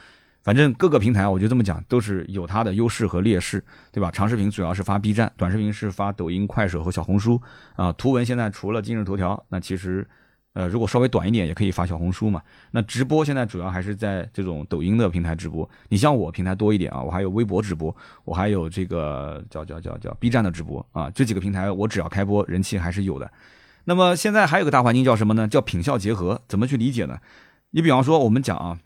[0.43, 4.11] 反正各个平台我就这么讲，都是有它的优势和劣势，对吧？
[4.11, 7.41] 长视频主要是发 B 站，短视频是发抖音、快手和小红书
[7.77, 7.93] 啊。
[7.93, 10.07] 图文现在除了今日头条，那其实。
[10.55, 12.43] 呃，如果稍微短一点，也可以发小红书嘛。
[12.73, 15.67] 那直播现在主要还是在这种抖音的平台直播。
[15.89, 21.09] 你像我平台多一点啊，我还有微博直播，我还有这个叫叫叫叫 B 站的直播啊。
[21.15, 23.33] 这几个平台我只要开播，人气还是有的。
[23.85, 25.49] 那么现在还有个大环境叫什么呢？
[25.49, 26.43] 叫品效结合。
[26.47, 27.17] 怎么去理解呢？
[27.71, 28.79] 你比方说我们讲啊，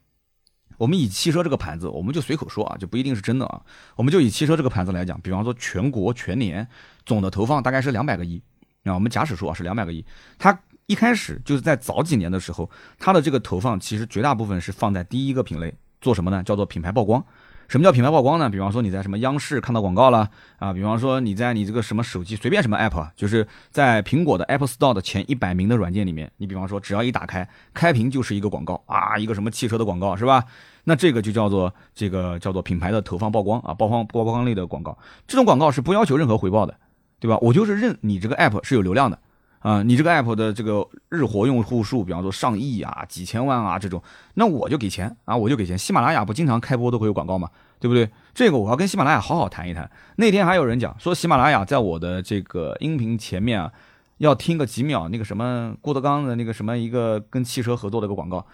[0.76, 3.60] 我们以汽车这个盘子，我们就随口说啊，就不一定是真的啊。
[3.94, 6.66] 我们就以汽车这个盘子来讲，比方说全国全年
[7.04, 8.42] 总的投放大概是两百个亿
[8.84, 10.04] 啊，我们假使说啊是两百个亿，
[10.38, 10.58] 它。
[10.88, 16.44] 一开始就是在早几年的时候，它的这个投放其实绝大部分是放在第一个品类做什么呢？
[16.44, 17.20] 叫做品牌曝光。
[17.68, 18.48] 什么叫品牌曝光呢？
[18.48, 30.44] 比方说你在什么央视看到广告了啊，比方说你在你这个什么手机随便什么 app，就是在苹果的 Apple Store 的前一百名的软件里面，你比方说只要一打开，开屏就是一个广告啊，一个什么汽车的广告是吧？
[30.85, 34.96] 那这个就叫做这个叫做品牌的投放曝光啊，曝光曝光类的广告。
[35.26, 36.76] 这种广告是不要求任何回报的，
[37.18, 37.37] 对吧？
[37.42, 39.18] 我就是认你这个 app 是有流量的。
[39.66, 44.00] 啊，你这个 app 的这个日活用户数，比方说上亿啊、几千万啊这种，
[44.35, 45.76] 那我就给钱啊，我就给钱。
[45.76, 47.50] 喜马拉雅不经常开播都会有广告吗？
[47.81, 48.09] 对不对？
[48.33, 49.90] 这个我要跟喜马拉雅好好谈一谈。
[50.18, 53.72] 那天还有人讲说，喜马拉雅在我的这个音频前面啊，
[54.18, 58.46] 要听个几秒那个什么郭德纲的那个什么一个跟汽车合作的一个广告，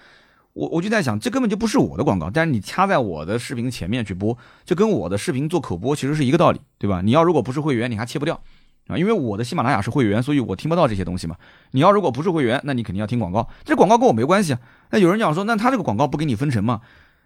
[0.55, 7.03] 我我就在想，这根本就不是我的广告，但是你掐在我的视频前面去播，就跟我的视频做口播其实是一个道理，对吧？
[7.03, 8.41] 你要如果不是会员，你还切不掉。
[8.89, 11.37] 啊，因为我的喜马拉雅是会员，所以我听不到这些东西嘛。
[11.71, 13.49] 你要如果不是会员，那你肯定要听广告。
[13.65, 14.61] 这广告跟我没关系啊。
[14.91, 16.81] 那有人讲说，那他这个广告不给你分成吗？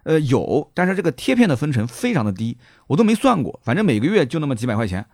[0.05, 5.05] 呃，有，但是这个贴片的分成非常的低，我都没算过，反正每个月就那么几百块钱。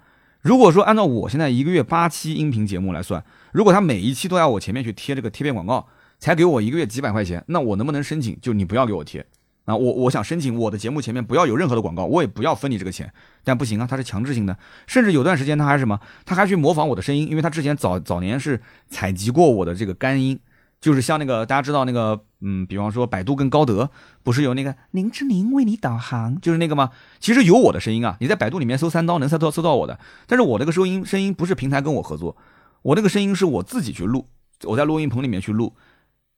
[0.43, 5.87] 如果说按照我现在一个月八期音频节目来算，如果他每一期都要我前面去贴这个贴片广告，
[6.19, 8.37] 才给我一个月几百块钱，那我能不能申请？
[8.43, 9.25] 就你不要给我贴。
[9.65, 13.13] 啊，我我想申请我的节目前面不要有任何的广告，我也不要分你这个钱，
[13.45, 14.57] 但不行啊，它是强制性的，
[14.89, 20.37] 甚至有段时间他还什么，他还去模仿我的声音，因为他之前早早年是采集过我的这个干音，
[20.81, 23.89] 就是像那个大家知道那个，嗯，比方说百度跟高德
[24.25, 26.91] 不是有那个林志玲为你导航，就是那个吗？
[27.21, 32.37] 其实有我的声音啊，你在百度里面搜三刀能搜到搜到我的，但是我那个收音声音不是平台跟我合作，
[32.83, 34.27] 我那个声音是我自己去录，
[34.65, 35.73] 我在录音棚里面去录。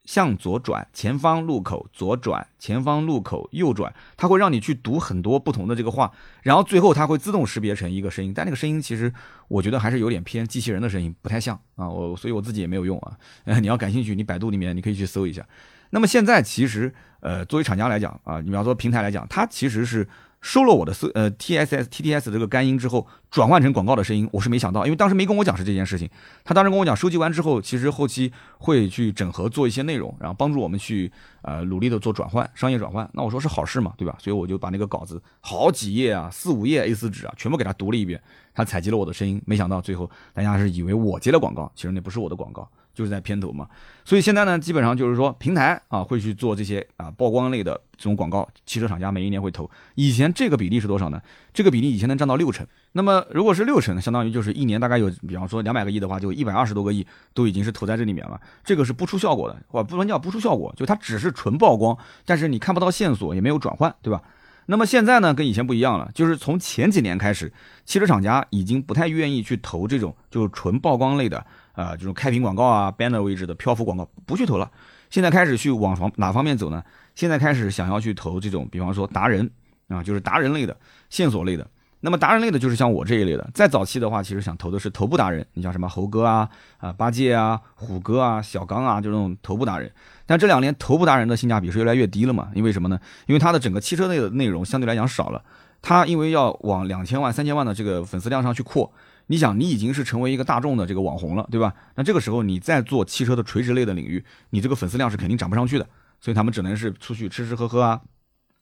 [0.04, 6.12] 向左转，前方路口左转，前方路口右转，它会让你去读很多不同的这个话，
[6.42, 9.12] 然后最后它会自动识别成一个声音，但那个声音其实
[9.48, 13.16] 我觉得还是有点偏机器人的声音，不太像啊，我所以我自己也没有用啊。
[13.60, 15.46] 你要感兴趣，你百度里面你可以去搜一下。
[15.90, 20.06] 那么现在其实呃，作为厂家来讲啊，你比方说平台来讲，它其实是。
[20.44, 26.06] 收了我的色呃 T S S T T S 这个干音之后，转换成广告的声音，我是没想到，因为当时没跟我讲是这件事情。
[26.44, 33.08] 他当时跟我讲，收集完之后，其实后期会去整合做一些内容，然后帮助我们去呃努力的做转换，商业转换。
[33.14, 34.14] 那我说是好事嘛，对吧？
[34.20, 38.20] 所以我就把那个稿子好几页啊，四五页 A 四纸啊，全部给他读了一遍。
[38.52, 42.68] 他采集了我的声音，没想到最后大家是以为我接了广告，其实那不是我的广告。
[42.94, 43.68] 就是在片头嘛。
[44.04, 49.70] 所以现在呢，基本上就是说平台啊会去做这些啊曝光类的这种广告，汽车厂家每一年会投。
[49.94, 51.20] 以前这个比例是多少呢？
[51.52, 52.66] 这个比例以前能占到六成。
[52.92, 58.40] 那么如果是六成，相当于就是一年大概有，比方说两百个亿的话，就一百二十多个亿都已经是投在这里面了。
[58.62, 64.22] 这个是不出效果的，或不能叫不出效果，就它只是纯曝光，但是你看不到线索，也没有转换，对吧？
[64.66, 67.52] 那么现在呢，跟以前不一样了，就是从前几年开始，
[67.84, 74.70] 汽车厂家已经不太愿意去投这种就是纯曝光类的，呃，这种开屏广告啊、banner 位置的漂浮广告，不去投了。
[75.10, 76.82] 现在开始去往哪方面走呢？
[77.14, 79.48] 现在开始想要去投这种，比方说达人
[79.88, 80.76] 啊，就是达人类的、
[81.10, 81.66] 线索类的。
[82.00, 89.90] 那么达人类的就是像我这一类的，在早期的话，其实想投的是头部达人，你像什么猴哥啊、啊八戒啊、虎哥啊、小刚啊，就这种头部达人。
[90.26, 92.50] 但这两年头部达人的性价比是越来越低了嘛？
[92.54, 93.00] 因为什么呢？
[93.26, 95.42] 因为它的整个汽车类的内容相对来讲少了，
[95.80, 98.92] 它因为要往两千万、三千万的这个粉丝量上去扩。
[99.26, 101.74] 你想，你已经是成为一个大众的这个网红了，对吧？
[101.94, 105.86] 那这个时候你再做汽车的垂直类的领域，你这个粉丝量是肯定涨不上去的，
[106.20, 108.00] 所以他们只能是出去吃吃喝喝啊。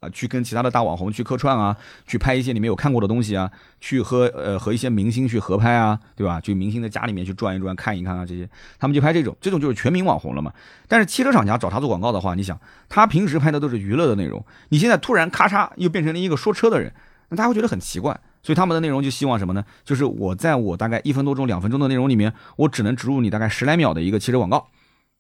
[0.01, 1.77] 啊，去跟其他的大网红去客串啊，
[2.09, 3.49] 去拍一些你没有看过的东西啊，
[3.81, 6.41] 去和呃和一些明星去合拍啊，对吧？
[6.41, 10.53] 去明星的家里面去转一转，看一看啊，这些他们就拍这种，这种就是全民网红了嘛。
[10.89, 16.93] 但是汽车厂家找他做广告的话，你想，他平时拍的都是娱乐的内容，你现在突然咔嚓又变成了一个说车的人，
[17.33, 18.21] 那大家会觉得很奇怪。
[18.43, 19.65] 所以他们的内容就希望什么呢？
[19.85, 24.67] 就是我在我大概一分多钟、两分钟的内容里面，我只能植入你大概十来秒的一个汽车广告，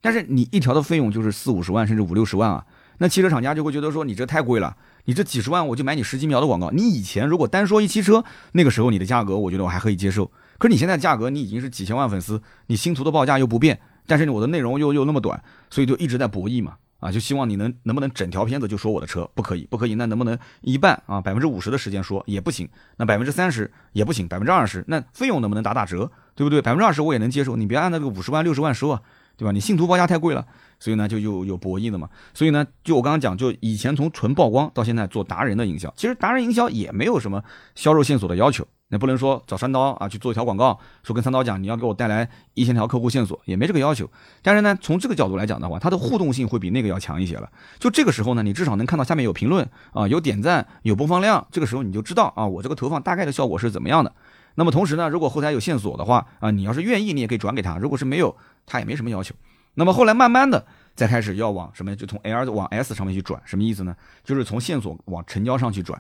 [0.01, 2.67] 但是你一条的费用就是四五十万甚至五六十万啊。
[2.99, 6.71] 那汽车厂家就会觉得说你这太贵了，你这几十万我就买你十几秒的广告。
[6.73, 10.31] 你以前如果单说一汽车，那个时候你的价格我觉得我还可以接受。
[10.59, 16.75] 可是你现在价格你已经是几千万粉丝，你星图的报价又不变，但是我的内容又又那么短，所以就一直在博弈嘛。
[17.03, 26.63] 啊，就希望你能能不能整条片子就说我的车，不可以，不可以，那能不能一半啊，百分之五十的时间说也不行，那百分之三十也不行，百分之二十，那费用能不能打打折，对不对？
[26.63, 29.03] 百分之二十我也能接受，你别按那个五十万六十万收啊。
[29.35, 29.51] 对吧？
[29.51, 30.47] 你信徒报价太贵了，
[30.79, 32.09] 所以呢就有有博弈的嘛。
[32.35, 37.43] 所以呢，就我刚刚讲，就以前从纯曝光到现在做达人的营销，其实达人营销也没有什么
[37.75, 38.65] 销售线索的要求。
[38.93, 44.07] 那不能说找三刀啊去做一条广告，说跟三刀讲你要给我带来一千条客户线索，也没这个要求。
[44.43, 47.51] 但是呢，从这个角度来讲的话，它的互动性会比那个要强一些了。
[47.79, 54.13] 就这个时候呢，你至少能看到下面有评论啊，有点赞，有播放量，这个时候你就知道啊，我这个投放大概的效果是怎么样的。
[54.57, 59.35] 那么同时呢，如果后台有线索的话啊，你要是愿意，你也可以转给他；如果是没有，他也没什么要求。
[59.75, 63.97] 那么后来慢慢的再开始要往什么，就从 L 往 S 上面去转，什么意思呢？
[64.23, 65.99] 就是从线索往成交上去转。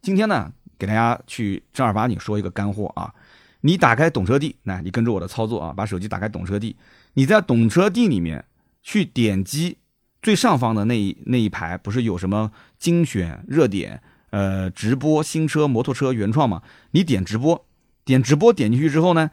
[0.00, 0.50] 今天呢，
[0.82, 3.14] 给大家去正儿八经说一个干货啊，
[3.60, 6.74] 你打开懂车帝，那你跟着我的操作啊，把手机打开懂车帝，
[7.14, 8.44] 你在懂车帝里面
[8.82, 9.78] 去点击
[10.20, 16.62] 最上方的那一那一排，不是有什么精选热点、呃直播、新车、摩托车、原创吗？
[16.90, 17.64] 你点直播，
[18.04, 19.30] 点直播点进去之后呢，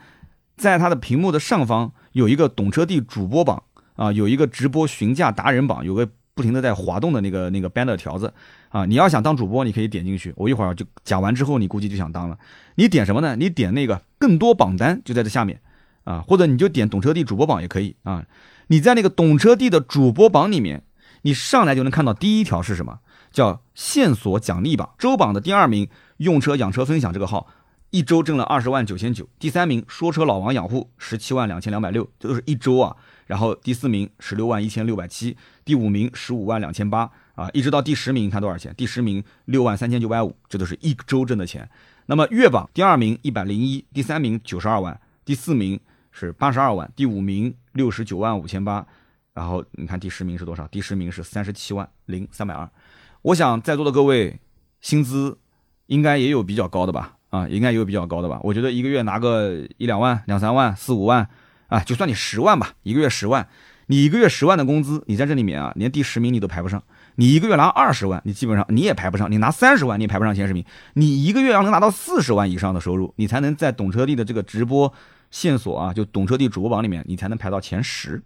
[0.55, 3.63] 在它的屏幕的上方有一个懂车帝主播榜。
[3.95, 8.33] 啊，有一个直播询价达人榜，有个不停的在滑动的那个那个 banner 条子
[8.69, 10.33] 啊，你要想当主播，你可以点进去。
[10.37, 12.37] 我一会儿就讲完之后，你估计就想当了。
[12.75, 13.35] 你点什么呢？
[13.35, 15.59] 你点那个更多榜单就在这下面
[16.03, 18.25] 啊，或者你就点懂车帝主播榜也可以啊。
[18.67, 20.83] 你在那个懂车帝的主播榜里面，
[21.23, 22.99] 你上来就能看到第一条是什么？
[23.31, 27.47] 叫线索奖励榜，周榜的第二名用车养车分享这个号，
[27.91, 29.27] 一周挣了二十万九千九。
[29.39, 32.95] 第三名说车老王养护十七万两千两百六，这都是一周啊。
[33.27, 38.73] 然后第四名十六万一千六百七，第五名十五万两千八啊，一直到第十名，你看多少钱？
[38.75, 41.69] 第十名六万三千九百五，这都是一周挣的钱。
[42.07, 45.79] 那么月榜第二名一百零一，第三名九十二万，第四名
[46.11, 48.85] 是八十二万，第五名六十九万五千八。
[49.33, 50.67] 然后你看第十名是多少？
[50.67, 52.69] 第十名是三十七万零三百二。
[53.21, 54.37] 我想在座的各位
[54.81, 55.37] 薪资
[55.85, 57.15] 应该也有比较高的吧？
[57.29, 58.41] 啊，应该有比较高的吧？
[58.43, 61.29] 我觉得一个月拿个一两万、两三万、四五万。
[61.67, 63.47] 啊，就算你十万吧，一个月十万，
[63.85, 66.83] 你一个月十万的工资，你在这里面啊，连第十名你都排不上。
[67.19, 69.29] 你一个月拿二十万，你基本上你也排不上。
[69.29, 70.63] 你拿三十万，你也排不上前十名。
[70.93, 74.93] 你一个月要能拿到四十万以上的收入，你才能在懂车帝的这个直播
[75.29, 78.23] 线索啊，就懂车帝主播榜里面，你才能排到前十。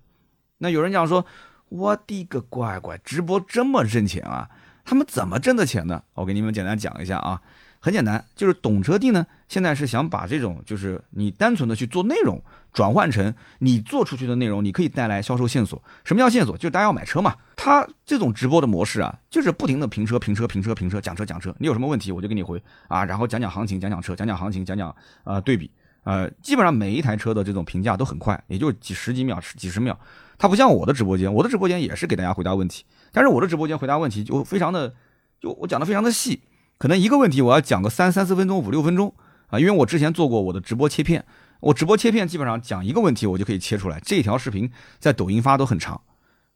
[0.60, 1.26] 那有人讲说，
[1.70, 4.48] 我的个乖乖，直播这么挣钱啊？
[4.86, 6.04] 他们怎么挣的钱呢？
[6.14, 7.42] 我给你们简单讲一下啊。
[7.84, 12.42] 很简单，就是懂车帝呢，现在是想把这种就是你单纯的去做内容，
[12.72, 15.84] 转换成你做出去的内容，你可以带来销售线索。
[16.06, 16.56] 什么叫线索？
[16.56, 17.36] 就是大家要买车嘛。
[17.58, 21.54] 他这种直播的模式啊，就是不停的评车、评车、评车、评车，讲车、讲车。
[21.60, 25.70] 你有什么问题，我就给你回啊，然后讲讲行情，讲讲车，讲讲行情，讲讲呃对比，
[26.06, 30.00] 呃，基本上每一台车的这种评价都很快，也就几十几秒、几十秒。
[30.38, 34.94] 它不像我的直播间，我的直播间也是给大家回答问题，但是我的直播间回答问题就非常的，
[35.42, 36.42] 就我讲的非常的细。
[36.84, 39.14] 可能一个问题我要讲个三三四分钟五六分钟
[39.48, 41.24] 啊，因为我之前做过我的直播切片，
[41.62, 44.02] 我直播切片基本上讲一个问题，我就可以切出来。
[44.04, 44.70] 这条视频
[45.00, 46.02] 在抖音发都很长，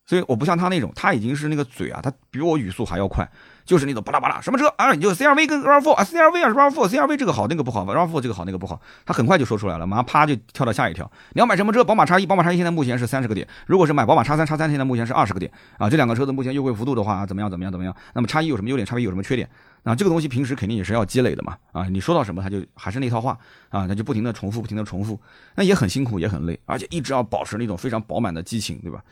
[0.08, 3.30] 所以我不像他那种，他已经是那个嘴啊，他比我语速还要快。
[3.65, 4.93] 就是那种巴拉巴拉什么车啊？
[4.93, 11.12] 你就 CRV 跟 RAV4 啊，CRV 啊 RAV4，CRV 这个好那个不好，RAV4 这个好那个不好，他很快就说出来了，马上啪就跳到下一条。
[11.34, 11.84] 你要买什么车？
[11.84, 15.89] 宝马叉一，宝马叉一现在目前是三十个点，如果是买宝马叉三，叉三现在目前是二十个点啊。
[15.89, 17.52] 这两个车子目前优惠幅度的话怎么样？
[17.52, 17.70] 怎么样？
[17.70, 17.93] 怎么样？
[18.13, 18.86] 那么叉一有什么优点？
[18.86, 19.50] 叉一有什么缺点？
[19.84, 21.84] 啊，这个东西平时肯定也是要积累的嘛啊。
[21.89, 25.20] 你说到什么他就还是那套话啊，他就不停的重复，不停的重复，
[25.56, 29.04] 那也很辛苦，也很累，而且一直要保持那种非常饱满的激情，对吧？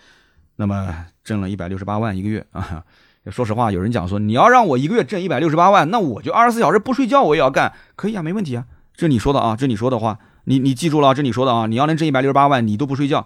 [0.57, 2.83] 那么挣了一百六十八万一个月啊。
[3.31, 8.65] 说实话，有人讲说你要让我一个月挣一百六十八万，那我就二十四小时不睡觉我也要干，可以啊，没问题啊。
[8.95, 13.25] 这你说的啊，这你说的话，你你记住了，这你说的啊，你要能挣一百六十八万，你都不睡觉。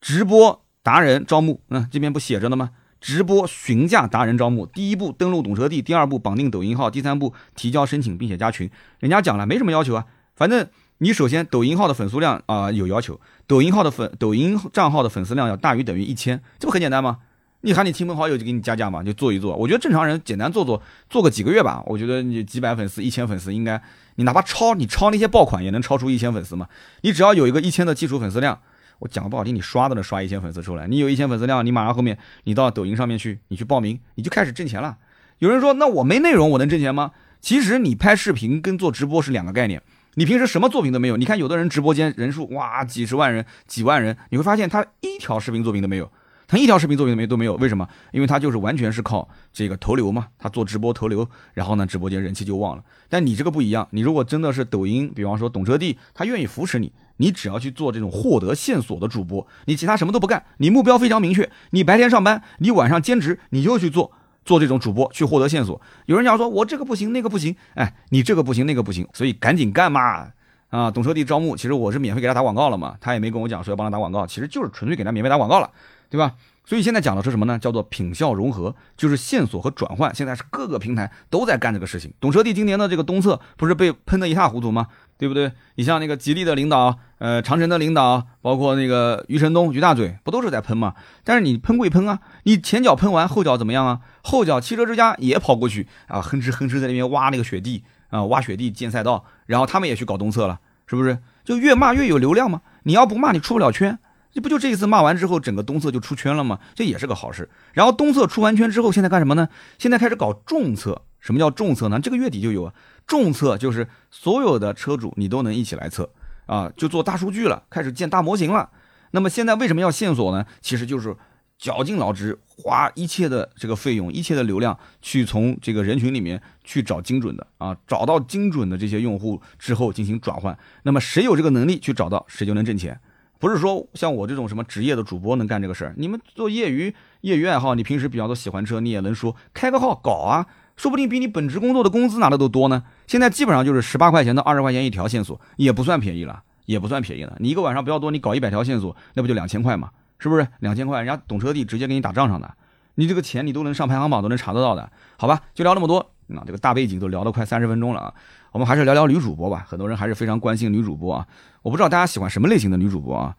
[0.00, 2.70] 直播达人招募，嗯，这边不写着呢吗？
[3.00, 8.68] 直播询价达人招募，第一步登录懂车帝，第二步绑定抖音号，第三步提交申请并且加群。
[8.98, 10.66] 人家讲了，没什么要求啊，反正
[10.98, 17.18] 你首先抖音号的粉丝量啊有要求，抖音号的粉抖音账号的粉丝量要大于等于一千，这不很简单吗？
[17.62, 19.56] 你喊你亲朋好友就给你加价嘛，就做一做。
[19.56, 21.82] 我觉得正常人简单做做，做个几个月吧。
[21.86, 23.80] 我觉得你几百粉丝、一千粉丝，应该
[24.16, 26.68] 你哪怕超你超那些爆款，也能超出一千粉丝嘛。
[27.00, 28.60] 你只要有一个一千的基础粉丝量，
[28.98, 30.86] 我讲个不好听，你刷都能刷一千粉丝出来。
[30.86, 34.98] 你有一千粉丝量，你马上后面你到抖音上面去，你去报名，你就开始挣钱了。
[35.38, 37.12] 有人说，那我没内容，我能挣钱吗？
[37.40, 39.82] 其实你拍视频跟做直播是两个概念。
[40.14, 46.10] 你平时什么作品都没有，你看有的人直播间人数哇几十万人、几万人，你会发现他一条视频作品都没有。
[46.46, 47.88] 他一条视频作品都没都没有，为什么？
[48.12, 52.84] 因为他就是完全是靠这个投流嘛，他做直播投流，然后呢，直播间人气就旺了。
[53.08, 64.12] 但你这个不一样，你如果真的是抖音，比方说懂车帝，他愿意扶持你，你只要去做这种获得线索的主播，你其他什么都不干，你目标非常明确，你白天上班，你晚上兼职，你就去做
[64.44, 65.80] 做这种主播去获得线索。
[66.06, 70.28] 有人讲说我这个不行，那个不行，哎，你这个不行，那个不行，所以赶紧干嘛
[70.70, 70.90] 啊！
[70.90, 75.70] 懂车帝招募，其实我是免费给他打广告了嘛，他也没跟我讲说要帮他打广告，其实就是纯粹给他免费打广告了。
[76.10, 76.34] 对吧？
[76.66, 77.58] 所以现在讲的是什么呢？
[77.58, 80.14] 叫做品效融合，就是线索和转换。
[80.14, 82.12] 现在是各个平台都在干这个事情。
[82.18, 84.86] 懂车帝今年的这个东侧不是被喷得一塌糊涂吗？
[85.18, 85.52] 对不对？
[85.74, 90.94] 你像那个吉利的领导，呃，长城的领导，包括那个余承东、余大嘴，不都是在喷吗？
[91.22, 94.00] 但是你喷归喷啊，你前脚喷完，后脚怎么样啊？
[94.22, 101.18] 后脚汽车之家也跑过去啊，哼哧哼哧在那边挖那个雪地啊，挖雪地建赛道，然后他们也去搞东侧了，是不是？
[101.44, 102.62] 就越骂越有流量吗？
[102.84, 103.98] 你要不骂，你出不了圈。
[104.34, 106.58] 这不就这一次骂完之后，整个东侧就出圈了吗？
[106.74, 107.48] 这也是个好事。
[107.72, 109.48] 然后东侧出完圈之后，现在干什么呢？
[109.78, 111.00] 现在开始搞重测。
[111.20, 112.00] 什么叫重测呢？
[112.00, 112.74] 这个月底就有啊。
[113.06, 116.10] 重测就是所有的车主你都能一起来测
[116.46, 118.68] 啊，就做大数据了，开始建大模型了。
[119.12, 120.44] 那么现在为什么要线索呢？
[120.60, 121.16] 其实就是
[121.56, 130.58] 绞尽脑汁，花一切的这个费用、一切的流量，去从这个人群里面去找精准的啊，找到精准的这些用户之后进行转换。
[130.82, 133.00] 那么谁有这个能力去找到，谁就能挣钱。
[133.44, 142.84] 不是说像我这种什么职业的主播能干这个事儿，你们做业余业余爱好，你平时比较多喜欢车，你也能说开个号搞啊，说不定比你本职工作的工资拿的都多呢。
[143.06, 147.36] 现在基本上就是十八块钱到二十块钱一条线索，也不算便宜了，也不算便宜了。
[147.38, 149.90] 你一个晚上不要多，你搞一百条线索，那不就两千块嘛？
[150.18, 151.02] 是不是两千块？
[151.02, 152.50] 人家懂车帝直接给你打账上的，
[152.94, 154.90] 你这个钱你都能上排行榜，都能查得到的。
[155.18, 158.14] 好吧，就聊那么多，那这个大背景都聊了快三十分钟了啊。
[158.52, 161.26] 我们还是聊聊女主播吧，很多人还是非常关心女主播啊。
[161.64, 163.34] 我不知道大家喜欢什么类型的女主播啊？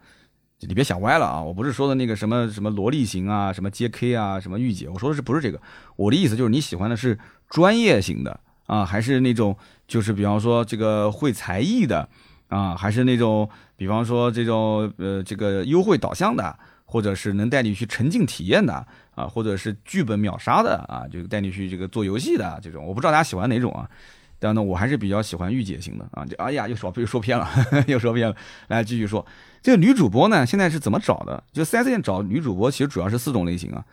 [0.61, 1.39] 你别想歪了啊！
[1.39, 4.15] 我不是说的那个什么什么萝莉型啊，什么 J.K.
[4.15, 5.61] 啊，什么御姐，我说的是不是这个？
[5.95, 9.55] 我的意思就是你喜欢的是专业型的啊，还是那种
[9.87, 12.09] 就是比方说这个会才艺的
[12.47, 18.73] 啊，还是那种比方说这种呃这个优惠导向的，或者是能带你去沉浸体验的
[19.13, 23.87] 啊，或者是剧本秒杀的啊，就带你去这个做游戏的这种，我不知道大家喜欢哪种啊。
[24.37, 26.25] 但呢，我还是比较喜欢御姐型的啊！
[26.25, 27.47] 就哎呀，又说又说偏了，
[27.87, 28.35] 又说偏了。
[28.67, 29.25] 来继续说，
[29.61, 31.43] 这个女主播呢，现在是怎么找的？
[31.51, 33.83] 就四 S 店找女主播，其实主要是四种类型啊。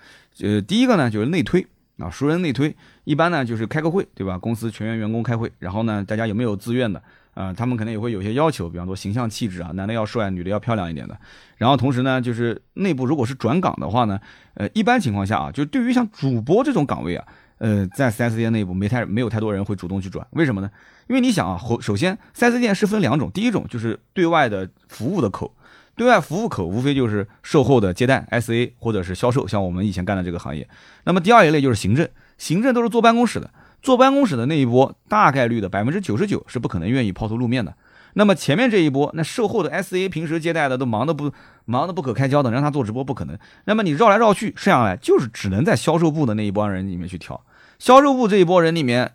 [0.40, 1.66] 呃，第一个呢就是内推
[1.98, 2.74] 啊，熟人内推，
[3.04, 4.36] 一般呢就是开个会，对吧？
[4.36, 7.00] 公司全员员工开会，然后呢，大家有没有自愿的
[7.34, 7.52] 啊？
[7.52, 11.16] 他们可能也会有些要求，比方说形象气质啊，男的要帅，女的要漂亮一点的。
[11.56, 14.20] 然后同时呢，就是内部如果是转岗的话呢，
[14.54, 17.24] 呃，一般情况下啊，就对于像主播这种岗位啊。
[17.62, 20.68] 呃，在 4S 店内部没太没有太多人会主动去转，为什么呢？
[21.06, 25.54] 因为你想啊，首先 4S 店是分两种，第一种就是对外的服务的口，
[25.94, 30.68] 对外服务口无非就是售后的接待 SA 或者是销售，像我们以前干的这个行业。
[31.04, 33.48] 那么第二一类就是行政，行政都是坐办公室的，
[33.80, 37.72] 坐办公室的那一波大概率的百分之九十九是不可能愿意抛头露面的。
[38.14, 41.30] 那么前面这一波，那售后的 SA 平时接待的都忙得不
[41.64, 43.38] 忙得不可开交的，让他做直播不可能。
[43.66, 47.40] 那么你绕来绕去，剩下来就是只能在销售部的那一帮人里面去挑。
[47.82, 49.14] 销售部这一波人里面，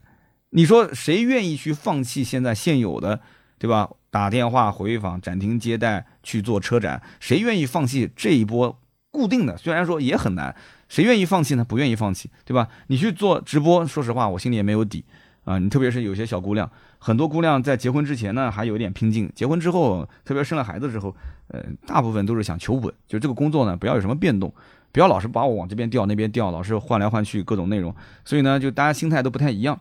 [0.50, 3.22] 你说谁愿意去放弃现在现有的，
[3.58, 3.90] 对吧？
[4.10, 8.78] 打电话回访、展厅接待、去做车展，谁愿意放弃这一波
[9.10, 9.56] 固定的？
[9.56, 10.54] 虽然说也很难，
[10.90, 11.64] 谁愿意放弃呢？
[11.64, 12.68] 不愿意放弃，对吧？
[12.88, 15.06] 你去做直播，说实话，我心里也没有底
[15.46, 15.58] 啊。
[15.60, 21.16] 你特别是有些小姑娘，很多姑娘在结婚之前呢，还有一点拼劲；结婚之后，特别生了孩子之后，
[21.48, 24.54] 呃，大部分都是想求稳，就这个工作呢，不要有什么变动。
[24.92, 27.94] 不要老是把我往这边调那边调，老是换来换去各种内容，
[28.26, 29.80] 所以呢，就大家心态都不太一样。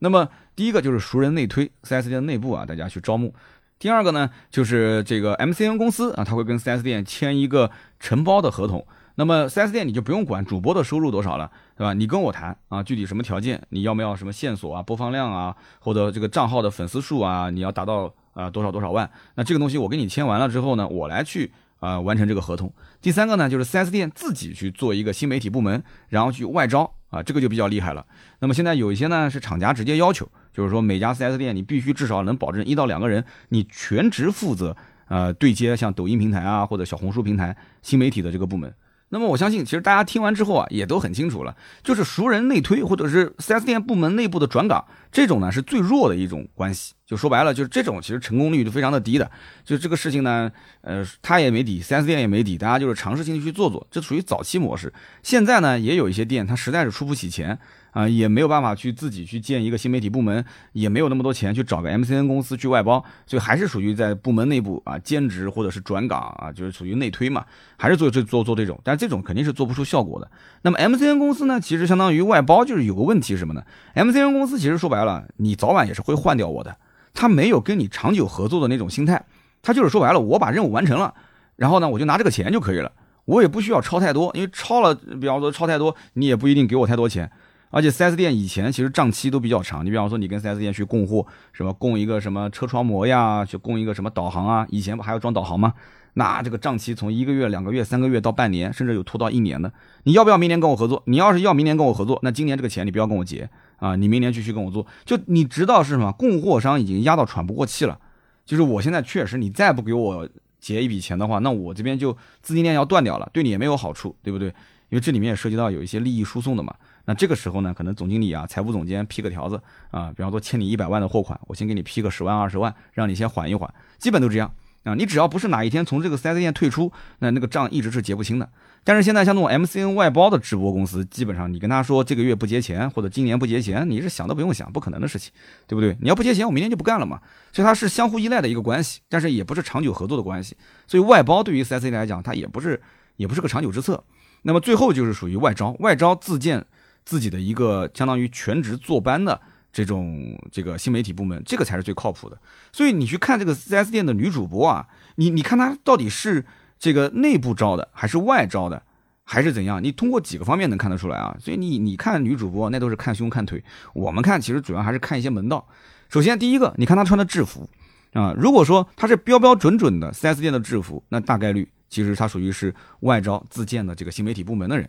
[0.00, 3.34] 那么第一个就是熟人内推，4S 店内部啊，大家去招募。
[3.78, 8.86] 第二个呢，就是这个 MCN 公司啊，他会跟 4S 店签一个承包的合同。
[9.14, 11.92] 那么 4S 店你就不用管主播的收入多少了，对吧？
[11.92, 19.10] 你跟我谈啊，具体什么条件，你要不要什么线索啊、播放量啊，或者这个账号的粉丝数啊，你要达到啊多少多少万？
[19.34, 21.50] 那这个东西我跟你签完了之后呢，我来去。
[21.78, 22.72] 啊，完成这个合同。
[23.00, 28.04] 第三个呢，就是 4S 店自己去做一个新媒体部门，然后去外招啊，这个就比较厉害了。
[28.40, 34.76] 那么现在有一些呢是厂家直接要求，就是说每家 4S 店你必须至少能保证一到两个人，你全职负责
[35.08, 38.74] 呃对接像抖音平台啊或者小红书平台新媒体的这个部门。
[39.10, 46.92] 那么我相信，其实大家听完之后啊，也都很清楚了，就是熟人内推或者是 4S 店部门内部的转岗，这种呢是最弱的一种关系。
[47.06, 49.30] 就说白了，就是这种其实成功率就非常的低的。
[49.64, 50.52] 就这个事情呢，
[50.82, 54.92] 呃，他也没底，4S 店也没底，大家就是尝试性去做做，这属于早期模式。
[55.22, 57.58] 现在呢，也有一些店，他实在是出不起钱。
[57.92, 67.44] 啊，也没有办法去自己去建一个新媒体部门，也没有那么多钱去找个 MCN 公司去外包，所以还是属于在部门内部啊兼职或者是转岗啊，就是属于内推嘛，
[67.76, 70.30] 还是做做做做这种，但这种肯定是做不出效果的。
[70.62, 73.62] 那么 MCN 公司呢，其实相当于外包，就是有个问题是什么呢
[73.94, 76.76] ？MCN 公司其实说白了，你早晚也是会换掉我的，
[77.14, 79.24] 他没有跟你长久合作的那种心态，
[79.62, 81.14] 他就是说白了，我把任务完成了，
[81.56, 82.92] 然后呢，我就拿这个钱就可以了，
[83.24, 87.30] 我也不需要超太多，因为超了，比方说超太多，你也不一定给我太多钱。
[87.70, 95.74] 而且 4S 店以前其实账期都比较长，你比方说你跟 4S 店去供货，什么供一个什么车窗膜呀，去供一个什么导航啊，以前不还要装导航吗？
[96.14, 99.72] 那这个账期从一个月、两个月、三个月到半年，甚至有拖到一年的。
[100.02, 101.00] 你要不要明年跟我合作？
[101.06, 104.84] 你要是要明年跟我合作，那今年这个钱你不要跟我结啊，你明年继续跟我做。
[105.04, 106.10] 就你知道是什么？
[106.12, 107.98] 供货商已经压到喘不过气了。
[108.44, 114.48] 就是我现在确实，你再不给我结一笔钱的话，那我这边就资金链要断掉了，对你也没有好处，对不对？
[114.88, 116.74] 因为这里面也涉及到有一些利益输送的嘛。
[117.08, 119.58] 那这个时候呢，可能总经理啊、财务总监批个条子
[119.90, 124.52] 啊，比方说欠你一百万的货款，我先给你批个十万、二十万，让你先缓一缓，基本都这样
[124.84, 124.94] 啊。
[124.94, 128.46] 你只要不是哪一天从这个 4S 店退出，那那个账一直是结不清的。
[128.84, 135.32] 但是现在像那种 MCN 外包的直播公司，基本上你跟他说这个月不结钱或者今年不结钱，你是想都不用想，不可能的事情，
[135.66, 135.96] 对不对？
[136.02, 137.18] 你要不结钱，我明天就不干了嘛。
[137.54, 140.54] 所以它是相互依赖的一个关系，但是也不是长久合作的关系。
[140.86, 142.78] 所以外包对于 4S 店来讲，它也不是
[143.16, 144.04] 也不是个长久之策。
[144.42, 146.66] 那么最后就是属于外招，外招自建。
[147.08, 149.40] 自己的一个相当于全职坐班的
[149.72, 152.38] 这种这个新媒体部门，这个才是最靠谱的。
[152.70, 156.44] 所以你去看这个 4S 店的女主播啊，你你看她到底是
[156.78, 158.82] 这个内部招的，还是外招的，
[159.24, 159.82] 还是怎样？
[159.82, 161.34] 你通过几个方面能看得出来啊。
[161.40, 165.66] 所以你你看女主播那都是看胸看腿，我们看其实主要还是看一些门道。
[166.10, 167.66] 首先第一个，你看她穿的制服
[168.12, 174.86] 啊，如果说她是标标准准的 4S 店的制服，那大概率其实她属于是外招自建的这个新媒体部门的人。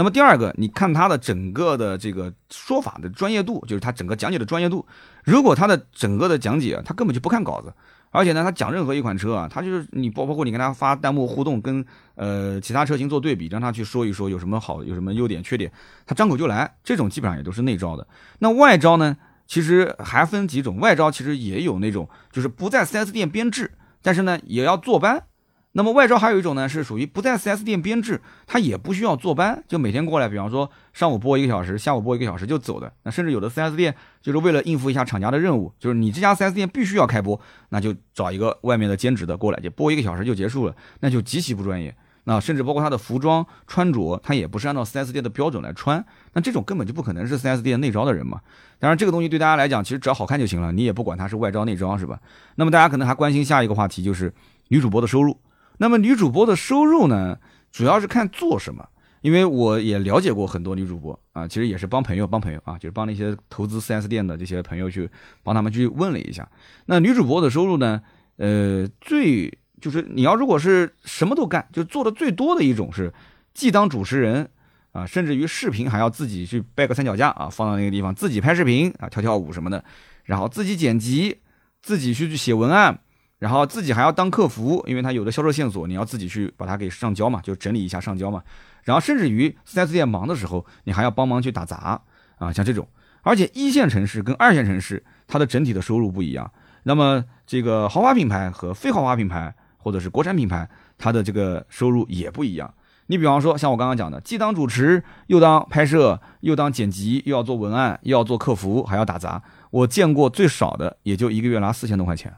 [0.00, 4.86] 那么第二个，你看他的整个的这个说法的专业度，就是他整个讲解的专业度。
[5.24, 7.70] 如果他的整个的讲解，他根本就不看稿子，
[8.08, 11.84] 而且呢，他讲任何一款车啊，他就是你包包括你跟他发弹幕互动，跟
[12.14, 15.70] 呃其他车型做对比，让他去说一说有什么好，有什么优点缺点，
[16.06, 16.74] 他张口就来。
[16.82, 18.06] 这种基本上也都是内招的。
[18.38, 19.14] 那外招呢，
[19.46, 23.70] 其实还分几种，外招其实也有那种就是不在 4S 店编制，
[24.00, 25.24] 但是呢也要坐班。
[25.72, 32.92] 那么外招还有一种呢，是属于不在 4S 店编制，他也不需要坐班，就每天过来，比方说上午播一个小时，下午播一个小时就走的。
[33.04, 41.94] 那甚至有的 4S 店就是为了应付一下厂家的任务，就是你这家 4S 店必须要开播，那就找一个外面的兼职的过来，就播一个小时就结束了，那就极其不专业。
[42.24, 48.40] 那甚至包括他的服装穿着，他也不是按照 4S 店的标准来穿，那这种根本就不可能是 4S 店内招的人嘛。
[48.80, 52.18] 当然这个东西对大家来讲，其实只要好看就行了，你也不管他是外招内招是吧？
[52.56, 54.34] 那么大家可能还关心下一个话题，就是
[54.68, 55.38] 女主播的收入。
[55.80, 57.38] 那么女主播的收入呢，
[57.72, 58.86] 主要是看做什么，
[59.22, 65.08] 因为我也了解过很多女主播啊，其实也是帮朋友帮朋友啊，就是帮那些投资 4S 店的这些朋友去
[65.42, 66.46] 帮他们去问了一下。
[66.84, 68.02] 那女主播的收入呢，
[68.36, 69.50] 呃，最
[69.80, 73.10] 就是你要如果是什么都干，就做的最多的一种是
[73.54, 74.50] 既当主持人
[74.92, 79.82] 啊，甚至于视频还要自己去摆个三脚架啊，放到那个地方自己拍视频啊，跳跳舞什么的，
[80.24, 81.38] 然后自己剪辑，
[81.80, 83.00] 自己去去写文案。
[83.40, 88.40] 然后自己还要当客服，因为他有的销售线索，你要自己去把它给上交嘛，就整理一下上交嘛。
[88.84, 92.00] 然后甚至于四 S 店忙的时候，你还要帮忙去打杂
[92.36, 92.86] 啊，像这种。
[93.22, 96.52] 而且一线城市跟二线城市，它的整体的收入不一样。
[96.82, 100.68] 那么这个豪华品牌和非豪华品牌或者是国产品牌，
[100.98, 102.72] 它的这个收入也不一样。
[103.06, 112.34] 你比方说像我刚刚讲的，既当主持又当拍摄又当剪辑，又要做文案又要做客服还要打杂，我见过最少的也就一个月拿四千多块钱。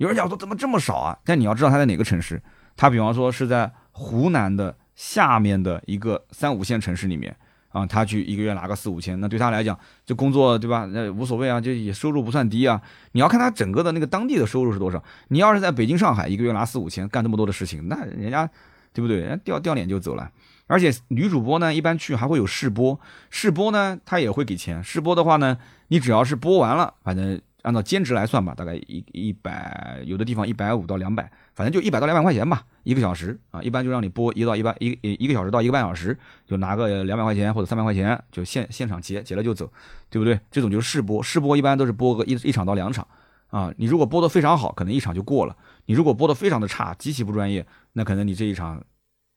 [0.00, 1.18] 有人讲说怎么这么少啊？
[1.26, 2.42] 但你要知道他在哪个城市，
[2.74, 7.36] 他比方说是在湖南的下面的一个三五线城市里面
[7.68, 10.86] 啊，他去一个月拿个四五千，那对他来讲就工作对吧？
[10.86, 12.80] 那无所谓啊，就也收入不算低啊。
[13.12, 15.04] 你要看他整个的那个当地的收入是多少。
[15.28, 18.48] 你要是在北京、上海一个月拿四五千，干这么多的事情，那人家
[18.94, 19.18] 对不对？
[19.18, 20.30] 人家掉掉脸就走了。
[20.66, 22.98] 而且女主播呢，一般去还会有试播，
[23.28, 24.82] 试播呢他也会给钱。
[24.82, 27.38] 试播的话呢，你只要是播完了，反正。
[27.62, 39.70] 按照兼职来算吧，大概一一百，有的地方一百五到两百，反正就一百到两百块钱吧，一个小时啊，一般就让你播一到一半一一个小时到一个半小时，就拿个两百块钱或者三百块钱，就现现场结结了就走，
[40.08, 40.38] 对不对？
[40.50, 43.06] 这种就是试播，试播一般都是播个一一场到两场
[43.48, 45.54] 啊，你如果播的非常好，可能一场就过了；
[45.86, 48.82] 你如果播的非常的差，极其不专业，那可能你这一场。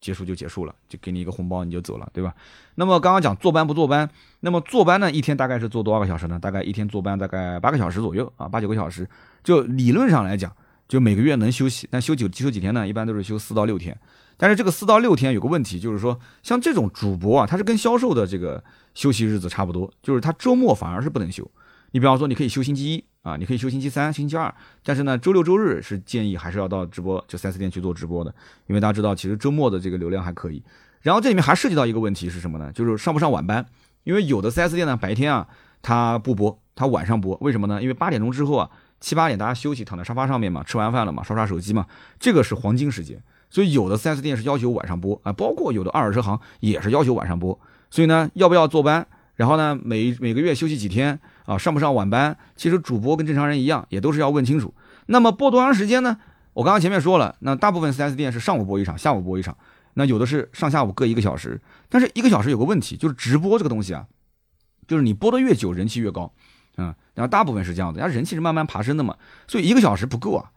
[0.03, 2.35] 结束就结束了，就给你一个红包，你就走了，对吧？
[2.75, 4.09] 那么刚刚讲坐班不坐班，
[4.41, 6.37] 那么坐班呢，一天大概是坐多少个小时呢？
[6.37, 9.07] 大概一天坐班大概八个小时左右啊，八九个小时。
[9.43, 10.53] 就理论上来讲，
[10.89, 12.85] 就每个月能休息，但休几休几天呢？
[12.85, 13.97] 一般都是休四到六天。
[14.35, 18.61] 但是这个四到六天有个问题，就是说像这种主播啊，他是跟销售的这个
[18.93, 21.49] 休息日子差不多，就是他周末反而是不能休。
[21.91, 24.53] 你比方说，你可以休星期一啊，你可以休星期三、星期二，
[24.83, 28.33] 但是呢，周六周日是建议还是要到直播就 4S 店去做直播的，
[28.67, 30.61] 因为大家知道，其实周末的这个流量还可以。
[31.01, 32.69] 然后这里面还涉及到一个问题是什么呢？
[32.73, 33.65] 就是上不上晚班？
[34.03, 35.47] 因为有的 4S 店呢，白天啊
[35.81, 37.81] 他不播，他晚上播，为什么呢？
[37.81, 38.69] 因为八点钟之后啊，
[38.99, 41.87] 七八点大家休息，躺在沙发上面嘛，吃完饭了嘛，刷刷手机嘛，
[42.19, 43.17] 这个是黄金时间，
[43.49, 47.57] 所以有的 4S 店是要求晚上播啊，包括有的二手车行也是要求晚上播。
[47.89, 49.07] 所以呢，要不要坐班？
[49.35, 51.17] 然后呢，每每个月休息几天？
[51.45, 52.37] 啊，上不上晚班？
[52.55, 54.73] 其实主播跟正常人一样，也都是要问清楚。
[55.07, 56.17] 那么播多长时间呢？
[56.53, 59.57] 我刚刚前面说了，那大部分 4S 店是上午播一场，下午播一场。
[59.95, 61.59] 那有的是上下午各一个小时。
[61.89, 64.05] 但是一个小时有个问题，就是直播这个东西啊，
[64.87, 66.31] 就是你播的越久，人气越高。
[66.77, 69.15] 嗯，然后大部分是这样子，人家人气是慢慢爬升的嘛，
[69.47, 70.51] 所以一个小时不够啊。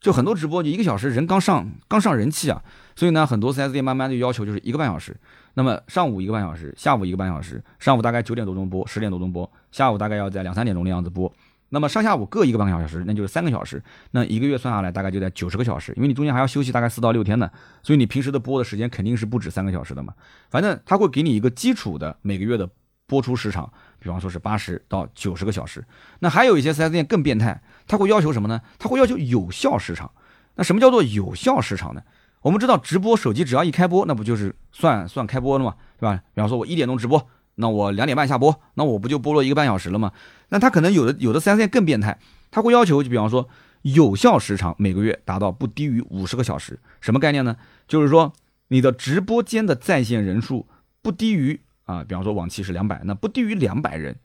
[0.00, 2.62] 就很多直播就一个小时，人刚上刚上人气啊，
[2.94, 5.16] 所以呢，很多 4S 店慢慢的要求就是一个半小时。
[5.58, 7.60] 那么上午一个半小时，下午一个半小时。
[7.80, 11.34] 上午大概九点多钟播，十点多钟播；下午大概要在两三点钟的样子播。
[11.70, 13.82] 那么上下午各一个半个小时，那就是三个小时。
[14.12, 17.50] 那一个月算下来大概就在九十个小时，因为你中间还要休息大概四到六天呢，
[17.82, 20.14] 所以你平时的播的时间肯定是不止三个小时的嘛。
[20.48, 22.70] 反正他会给你一个基础的每个月的
[23.08, 25.84] 播出时长，比方说是八十到九十个小时。
[26.20, 28.60] 那还有一些 4S 店更变态，他会要求什么呢？
[28.78, 30.08] 他会要求有效时长。
[30.54, 32.02] 那什么叫做有效时长呢？
[32.42, 35.74] 我们知道直播手机只要一开播，那不就是算算开播了吗？
[35.98, 36.22] 对吧？
[36.34, 40.12] 比方说我一点钟直播，那我两点半下播，那我不就播了一个半小时了吗？
[40.50, 42.18] 那他可能有的有的三 S 店更变态，
[42.50, 43.48] 他会要求就比方说
[43.82, 47.56] 有效时长每个月达到不低于五十个小时，什么概念呢？
[47.88, 48.32] 就是说
[48.68, 50.68] 你的直播间的在线人数
[51.02, 54.16] 不低于啊，比方说往期是两百，那不低于两百人，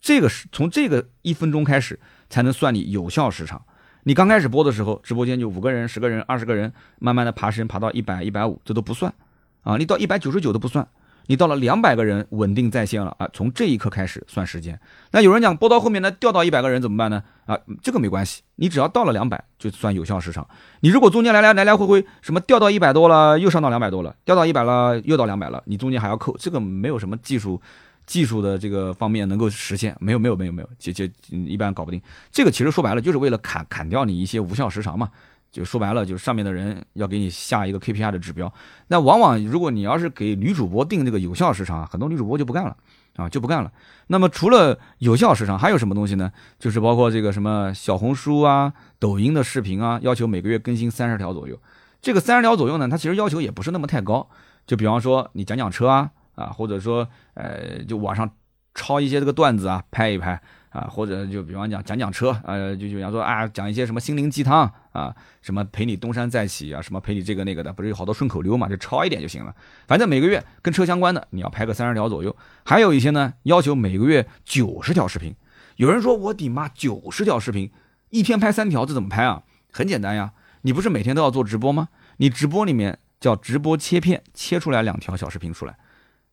[0.00, 1.98] 这个是从这个一分钟开始
[2.30, 3.64] 才能算你有效时长。
[4.08, 9.12] 你刚开始播的时候，直播间就五个人、十个人、二十个人，慢慢的爬升，爬到一百、一百五，这都不算，
[9.64, 10.88] 啊，你到一百九十九都不算，
[11.26, 14.80] 你到了两百个人稳定在线了啊，从这一刻开始算时间。
[15.10, 17.22] 那有人讲播到后面呢，掉到一百个人怎么办呢？
[17.44, 20.48] 啊，这个没关系，你只要到了两百就算有效时长。
[20.80, 27.60] 你如果中间来来来来回回什么掉到一百多了，又上到两百多了，掉到一百了又到两百了，你中间还要扣，这个没有什么技术。
[28.08, 32.02] 技术的这个方面能够实现没有没有没有没有，就就一般搞不定。
[32.32, 35.08] 这个其实说白了就是为了砍砍掉你一些无效时长嘛。
[35.50, 38.52] 就说白了就是上面的人要给你下一个 KPI 的指标。
[38.88, 42.76] 那往往如果你要是给女主播定这个有效时长，很多女主播就不干了
[43.16, 43.72] 啊，就不干了。
[44.08, 46.30] 那么除了有效时长，还有什么东西呢？
[46.58, 51.58] 就是包括这个什么小红书啊、抖音的视频啊，要求每个月更新三十条左右。
[52.02, 54.28] 这个三十条左右呢，它其实要求也不是那么太高。
[54.66, 56.10] 就比方说你讲讲车啊。
[56.38, 58.30] 啊，或者说，呃，就网上
[58.74, 65.12] 抄一些这个段子啊，拍一拍啊，或者就比方讲讲讲车，呃，就就比方说啊，讲一些什么心灵鸡汤啊，
[65.42, 69.52] 什么陪你东山再起啊，什么陪你这个那个的，不是有好多顺口溜嘛，就抄一点就行了。
[69.86, 72.34] 反正每个月跟车相关的，你要拍个三十条左右。
[72.64, 75.34] 还有一些呢，要求每个月九十条视频。
[75.76, 77.70] 有人说我的妈，九十条视频，
[78.10, 79.42] 一天拍三条，这怎么拍啊？
[79.72, 80.32] 很简单呀，
[80.62, 81.88] 你不是每天都要做直播吗？
[82.18, 85.76] 你直播里面叫直播切片，切出来两条小视频出来。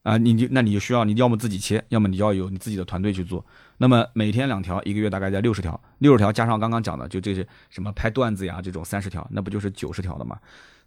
[0.05, 3.43] 啊，你就那你就需要你要么自己切，要么你要有你自己的团队去做。
[3.79, 10.37] 那么每天两条，一个月大概在六十条，六十条加上刚刚讲的就这些什么拍段子呀这种三十条，那不就是九十条的吗？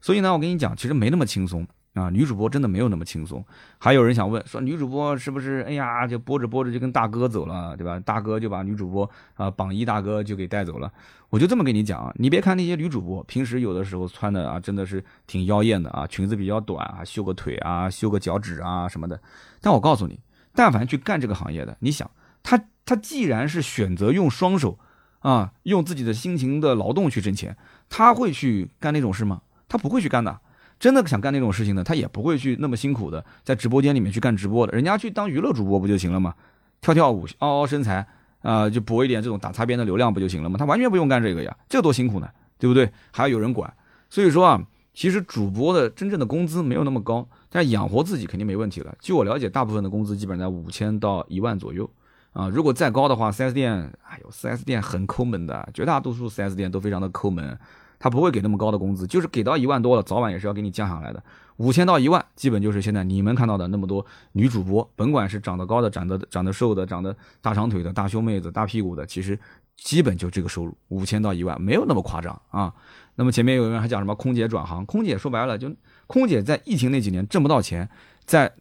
[0.00, 1.66] 所以呢，我跟你讲，其实没那么轻松。
[1.94, 3.44] 啊，女主播真的没有那么轻松。
[3.78, 5.62] 还有人想问说，女主播是不是？
[5.62, 7.98] 哎呀，就播着播着就跟大哥走了，对吧？
[8.00, 10.92] 大哥就把女主播啊，榜一大哥就给带走了。
[11.30, 19.20] 我就这么跟你讲啊，你别看那些女主播平时有的时候穿的啊，真的是挺妖艳的啊，裙子比较短啊，修个腿啊，修个脚趾啊什么的。
[19.60, 20.20] 但我告诉你，
[20.54, 22.08] 但凡去干这个行业的，你想，
[22.42, 24.78] 他他既然是选择用双手
[25.18, 27.56] 啊，用自己的辛勤的劳动去挣钱，
[27.88, 29.42] 他会去干那种事吗？
[29.68, 30.40] 他不会去干的。
[30.78, 36.34] 真的想干那种事情的，他也不会去那么辛苦的在直播间里面去干直播的，人家去当娱乐主播不就行了吗？
[36.80, 38.06] 跳跳舞，凹凹身材，
[38.42, 40.56] 啊，就博一点这种打擦边的流量不就行了吗？
[40.56, 42.88] 他完全不用干这个呀，这多辛苦呢，对不对？
[43.10, 43.72] 还要有人管，
[44.08, 44.62] 所以说啊，
[44.94, 48.94] 其实主播的真正的工资没有那么高，但养活自己肯定没问题了。
[49.00, 51.90] 据我了解，大部分的工资基本在五千到一万左右
[52.32, 52.48] 啊。
[52.48, 53.72] 如果再高的话，4S 店，
[54.08, 57.58] 哎呦，4S 店很抠门的，绝大多数 4S 店都非常的抠门。
[57.98, 61.22] 他不会给那么高的工资，就是给到一万多了，早晚也是要给你降下来的。
[61.56, 69.36] 五千到一万，基本就是现在你们看到的那么多女主播，甭管是长得高的、长得长得瘦的、长得大长腿的、大胸妹子、大屁股的，其实
[69.76, 72.72] 基本就这个收入，五千到一万，没有那么夸张啊。
[73.16, 75.68] 那么前面有人还讲什么空姐转行，空姐说白了就
[76.06, 77.88] 空姐在疫情那几年挣不到钱，
[78.24, 78.52] 在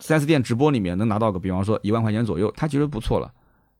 [0.00, 3.30] 4S 店直播里面能拿到个，比方说一万块钱左右，她其实不错了。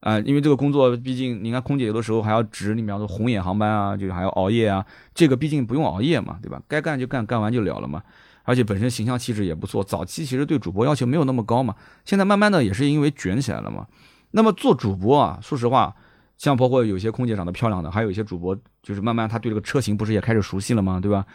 [0.00, 4.84] 啊，因为这个工作毕竟，你看空姐有的时候还要值，你比方说红眼航班啊，就还要熬夜啊。
[5.14, 6.62] 这个毕竟不用熬夜嘛，对吧？
[6.68, 8.02] 该干就干，干完就了了嘛。
[8.44, 9.82] 而且本身形象气质也不错。
[9.82, 11.74] 早期其实对主播要求没有那么高嘛，
[12.04, 13.86] 现在慢慢的也是因为卷起来了嘛。
[14.30, 15.92] 那么做主播啊，说实话，
[16.38, 21.00] 像包括有些空姐长得漂亮的，还有一些主播，就是慢慢他对这个车型不是也开始熟悉了吗？
[21.00, 21.26] 对吧？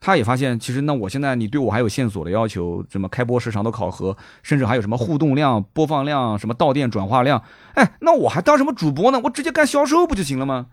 [0.00, 7.42] 他也发现，其实那我现在你对我还有线索的要求，什么开播时长的考核，甚至还有什么互动量、播放量、什么到店转化量，
[7.74, 9.20] 哎，那我还当什么主播呢？
[9.24, 10.66] 我直接干销售不就行了吗？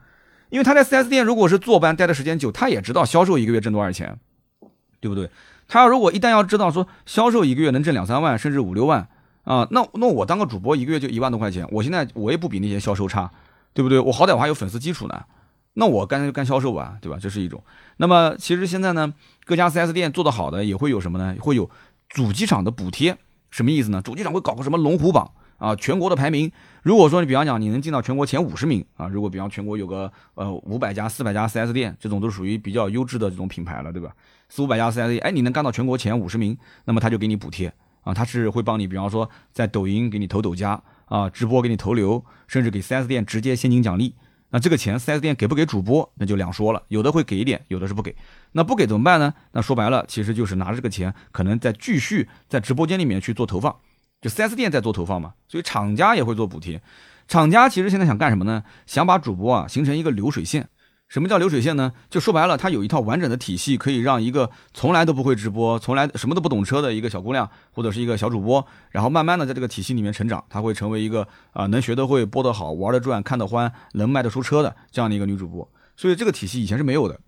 [0.49, 4.19] 因为他在 4S 店如果是坐班待的时间久，他也知道销售一个月挣多少钱，
[4.99, 5.29] 对不对？
[5.67, 9.07] 他要如果一旦要知道说销售一个月能挣两三万，甚至五六万
[9.43, 13.31] 啊，那那我当个主播一个月就一万多块钱，我现在我也不比那些销售差，
[13.73, 13.99] 对不对？
[13.99, 15.19] 我好歹我还有粉丝基础呢。
[15.75, 17.17] 那我干就干销售吧，对吧？
[17.21, 17.63] 这是一种。
[17.97, 19.13] 那么其实现在呢，
[19.45, 21.35] 各家 4S 店做得好的也会有什么呢？
[21.39, 21.69] 会有
[22.09, 23.17] 主机厂的补贴，
[23.51, 24.01] 什么意思呢？
[24.01, 26.51] 主机厂会搞个什么龙虎榜啊，全国的排名。
[26.81, 34.11] 如果说你比方讲你能进到全国前五十名啊，如果比方全国有个呃五百家、四百家 4S 店，这种都属于比较优质的这种品牌了，对吧？
[34.47, 37.73] 四五百家 4S 店，哎，你能干到全国前五十名，那么他就给你补贴
[38.03, 44.13] 啊，他是会帮你，比方说在抖音给你投抖加啊，直播给你投流，甚至给 4S 店直接现金奖励。
[44.55, 46.81] 那这个钱四 S 店给不给主播，那就两说了。
[46.87, 48.15] 有的会给一点，有的是不给。
[48.53, 49.33] 那不给怎么办呢？
[49.51, 53.75] 那说白了，其实就是拿着这个钱，可能再继续在直播间里面去做投放，
[54.21, 55.33] 就四 S 店在做投放嘛。
[55.49, 56.81] 所以厂家也会做补贴。
[57.27, 58.63] 厂家其实现在想干什么呢？
[58.85, 60.69] 想把主播啊形成一个流水线。
[61.07, 61.93] 什么叫流水线呢？
[62.09, 75.69] 就说白了，它有一套完整的体系，可以让一个从来都不会直播、从来什么都不懂车的一个小姑娘，或者是一个小主播，然后慢慢的在这个体系里面成长，她会成为一个啊能学得会、播得好、玩得转、看得欢、能卖得出车的这样的一个女主播。
[75.95, 77.19] 所以这个体系以前是没有的，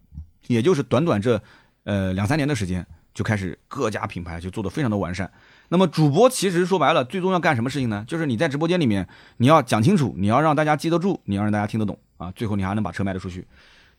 [0.47, 1.41] 也就是短短这
[1.83, 5.31] 呃两三年的时间，就开始各家品牌就做得非常的完善。
[5.69, 8.03] 那么主播其实说白了，最终要干什么事情呢？
[8.07, 9.07] 就是你在直播间里面，
[9.37, 11.97] 你要讲清楚，你要让大家记得住，你要让大家听得懂。
[12.17, 13.47] 啊，最后你还能把车卖得出去。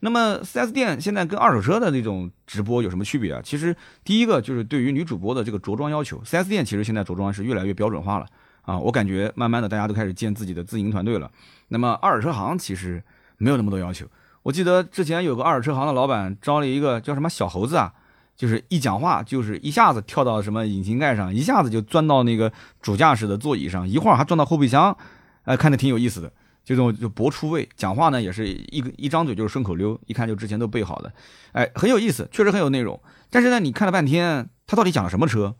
[0.01, 3.41] 那么 4S 店现在跟二手车的那种直播有什么区别啊？
[3.43, 8.25] 其实第一个就是对于女主播的这个着装要求，4S 店其实现在着装是越来越标准化了
[8.61, 8.79] 啊。
[8.79, 11.29] 我感觉慢慢的大家都开始建自己的自营团队了。
[11.67, 13.03] 那么二手车行其实
[13.37, 14.05] 没有那么多要求。
[14.43, 17.93] 我记得之前有个二手车行的老板招了一个叫什么小猴子啊，
[18.37, 22.49] 就是一讲话就是一下子跳到什么引擎盖上，一下子就钻到那个
[22.81, 24.95] 主驾驶的座椅上，一会儿还钻到后备箱，
[25.43, 26.31] 哎，看着挺有意思的。
[26.69, 31.11] 这种就博出位，讲话呢也是一个一张嘴就是顺口溜，一看就之前都背好的，
[31.51, 33.01] 哎，很有意思，确实很有内容。
[33.31, 35.55] 但是呢，你看了半天，他到底讲了什么车？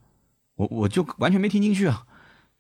[0.58, 2.06] 我我就完全没听进去啊。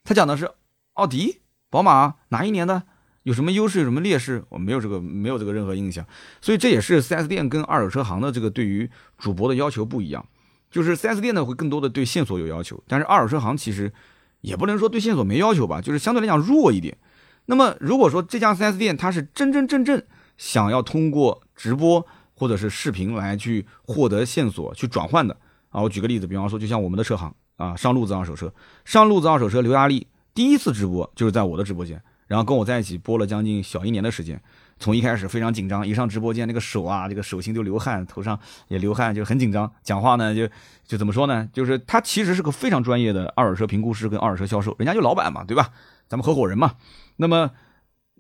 [0.04, 0.50] 他讲的是
[0.93, 2.82] 奥迪、宝马哪一年的，
[3.22, 4.43] 有什么优势，有什么劣势？
[4.50, 6.04] 我没有这个没有这个任何印象。
[6.41, 8.89] 所以这也是 4S 店跟二手车行的这个对于
[9.20, 10.26] 主播的要求不一样。
[10.72, 13.93] 就是 4S 店呢会更多的对线索有要求，但是二手车行其实
[14.41, 16.97] 也不能说对线索没要求吧，就是相对来讲弱一点。
[17.50, 20.00] 那么，如果说这家 4S 店它是真真正正
[20.38, 25.36] 想要通过直播或者是视频来去获得线索、去转换的
[25.70, 28.54] 啊，我举个例子，比方说，就像我们的车行啊，上路子二手车，
[28.86, 34.39] 上路子二手车刘亚丽第一次直播就是在我的直播间，然后跟我在一起播了将近小一年的时间，
[34.78, 40.47] 从一开始非常紧张，一上直播间那个手啊，这个手心就流汗，头上也流汗，就很紧张，讲话呢就
[40.86, 41.50] 就怎么说呢？
[41.52, 45.72] 就是他其实是个非常专业的二手车评估师跟二手车销售，人家就老板嘛，对吧？
[46.10, 46.76] 咱们合伙人嘛。
[47.16, 47.51] 那么，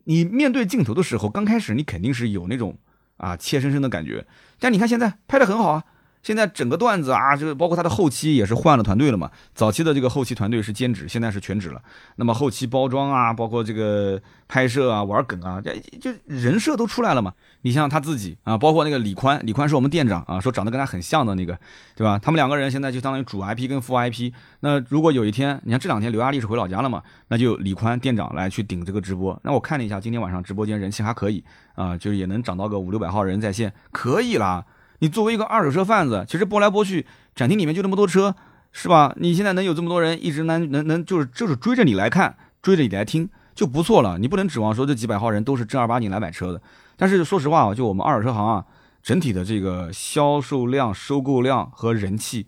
[0.05, 2.77] 你面对镜头的时候，刚开始你肯定是有那种
[3.17, 4.25] 啊怯生生的感觉。
[4.59, 5.83] 但你看现在拍的很好啊，
[6.21, 9.31] 现在整个段子啊，就是包括他的后期也是换了团队了嘛。
[9.55, 11.81] 早期的这个后期团队是兼职，现在是全职了。
[12.17, 17.33] 那么后期包装啊，包括这个拍摄啊、玩梗啊，这就人设都出来了嘛。
[17.61, 21.57] 你像他自己啊，包括那个李宽，李宽是我们店长啊，说长得跟他很像的那个，
[21.95, 22.19] 对吧？
[22.19, 24.31] 他们两个人现在就相当于主 IP 跟副 IP。
[24.59, 29.39] 那如果有一天，你看这两天刘亚丽是回老家了嘛，那就李宽店长来去顶这个直播。
[29.43, 31.43] 那我看了一下，今天晚上直播间人气还可以
[31.75, 34.65] 啊，就是也能涨到个五六百号人在线，可以啦。
[34.99, 38.35] 你作为一个二手车贩子，其实拨来拨去，展厅里面就那么多车，
[38.71, 39.13] 是吧？
[39.17, 44.17] 你现在能有这么多人一直能能能，就是就是追着你来看，追着你来听，就不错了。
[44.17, 46.61] 你不能指望说这几百号人都是正儿八经来买车的。
[46.95, 48.65] 但是说实话啊，就我们二手车行啊，
[49.01, 52.45] 整体的这个销售量、收购量和人气，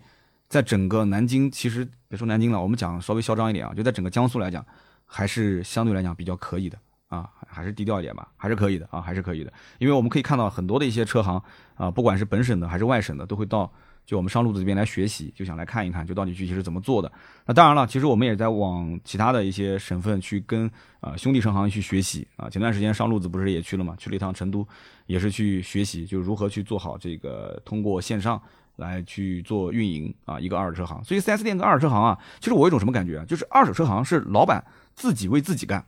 [0.48, 4.64] 在整个南京，其实别说南京了，我们讲稍微嚣张一点啊，就在整个江苏来讲，
[5.06, 6.76] 还是相对来讲比较可以的。
[7.12, 9.52] 啊，还是低调一点吧，还是可以的啊，还是可以的。
[9.78, 11.40] 因为我们可以看到很多的一些车行
[11.74, 13.70] 啊，不管是本省的还是外省的，都会到
[14.06, 17.12] 就我们上路子这边来学习，就想来看一看，就到底具体是怎么做的。
[17.44, 22.48] 那当然了，其实我们也在往其他的一些省份去跟啊兄弟车行去学习啊。
[22.48, 24.66] 前段时间上路子不是也去了嘛，去了一趟成都，
[25.04, 28.40] 也是去学习，就如何去做好这个通过线上
[28.76, 31.04] 来去做运营啊一个二手车行。
[31.04, 35.84] 所以 4S 店跟二手车行啊，其实我有一种什么感觉啊，就是二手车行是老板自己为自己干。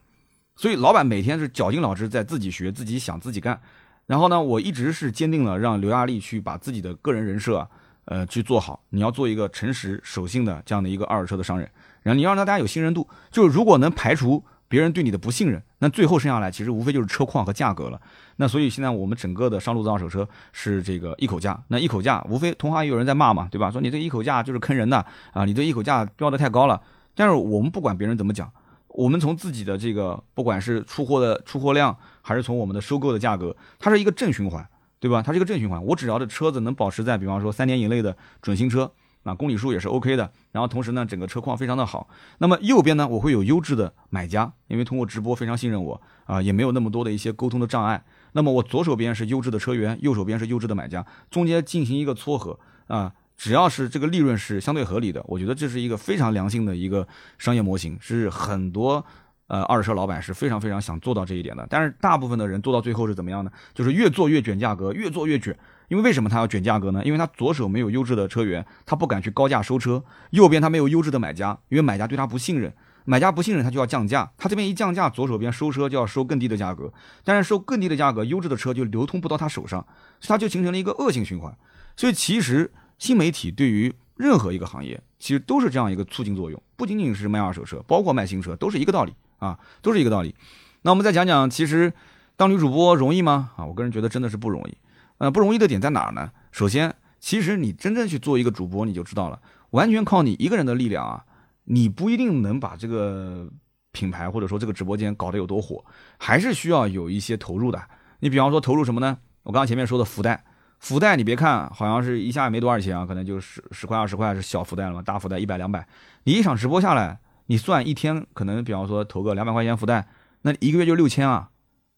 [0.57, 3.61] 所以老板每天是绞尽脑汁在自己学、自己想、自己干。
[4.07, 7.67] 然后呢，我一直是坚定了让刘亚丽去把自己的个人人设，
[8.05, 8.81] 呃，去做好。
[8.91, 11.69] 你要做一个诚实守信的这样的一个二手车的商人，
[12.03, 13.09] 然后你要让大家有信任度。
[13.31, 18.01] 就是如果能排除别人对你的不信任，那最后剩下来其实无非就是车况和价格了。
[18.37, 21.59] 那所以现在我们整个的上路子二手车是这个一口价。
[21.69, 23.71] 那一口价无非同行也有人在骂嘛，对吧？
[23.71, 26.81] 说你这一口价就是坑人的啊，你这一口价标的太高了。
[27.15, 28.51] 但是我们不管别人怎么讲。
[28.95, 34.65] 我们从自己的这个，不管是出货的出货量，还是从我们的收购的价格，它是一个正循环，
[35.01, 35.21] 对吧？
[35.21, 35.85] 它是一个正循环。
[35.85, 38.93] 我只要的车子能保持在，比方说三年以内的准新车，
[39.25, 40.31] 那公里数也是 OK 的。
[40.53, 42.09] 然后同时呢，整个车况非常的好。
[42.39, 48.05] 那么右边呢，我会有优质的买家，因为通过直播非常信任我啊，也没有那么多的一些沟通的障碍。
[48.35, 53.13] 那么我左手边是优质的车源，右手边是优质的买家，中间进行一个撮合啊。
[53.37, 57.07] 只要是这个利润是相对合理的，我觉得这是一个非常良性的一个
[57.37, 59.05] 商业模型，是很多
[59.49, 61.67] 呃二手车老板是非常非常想做到这一点的。
[61.69, 63.51] 但是大部分的人做到最后是怎么样呢？
[63.75, 65.57] 就是越做越卷价格，越做越卷。
[65.89, 67.03] 因为为什么他要卷价格呢？
[67.05, 69.99] 因为他左手没有优质的车源，他不敢去高价收车；
[70.31, 72.73] 右边他没有优质的买家，因为买家对他不信任，
[73.05, 74.33] 买家不信任他就要降价。
[74.39, 76.91] 他这边一降价，左手边收车就要收更低的价格，
[77.23, 79.87] 但是收更低的价格，优质的车就流通不到他手上，
[80.23, 81.55] 他就形成了一个恶性循环。
[81.97, 82.73] 所以其实。
[82.99, 90.35] 新媒体对于任何一个行业，其实都是这样一个促进作用，不仅仅是卖二手车，包括卖新车，都是一个道理啊，都是一个道理。
[90.83, 91.93] 那我们再讲讲，其实
[92.37, 93.51] 当女主播容易吗？
[93.57, 94.77] 啊，我个人觉得真的是不容易。
[95.19, 96.31] 呃，不容易的点在哪儿呢？
[96.53, 99.41] 首先，其实你真正去做一个主播，你就知道了，
[99.71, 101.25] 完全靠你一个人的力量啊，
[101.65, 103.49] 你不一定能把这个
[103.93, 105.85] 品牌或者说这个直播间搞得有多火，
[106.19, 107.83] 还是需要有一些投入的。
[108.21, 109.19] 你比方说投入什么呢？
[109.43, 110.45] 我刚刚前面说的福袋。
[110.81, 115.87] 福袋你别看好像是一下也没多少钱啊，可能就十十块二十块是小福袋了嘛，大福袋一百两百。
[116.25, 120.07] 你一场直播下来，你算一天可能比方说投个两百块钱福袋，
[120.43, 121.49] 那一个月就六千啊。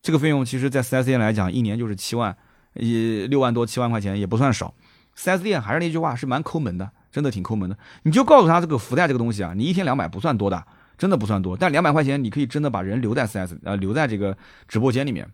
[0.02, 2.36] 这个费用其实，在 4S 店来讲，一年就是七万，
[2.74, 4.72] 也六万多七万块钱也不算少。
[5.16, 7.76] 4S 店还是那句话，是蛮抠门的，真的挺抠门的。
[8.04, 10.64] 你就告诉他这个福袋这个东西啊，你一天两百不算多的，
[10.96, 11.56] 真的不算多。
[11.56, 14.36] 但两百块钱你可以真的把人留在 4S 呃留在这个
[14.68, 15.28] 直播间里面。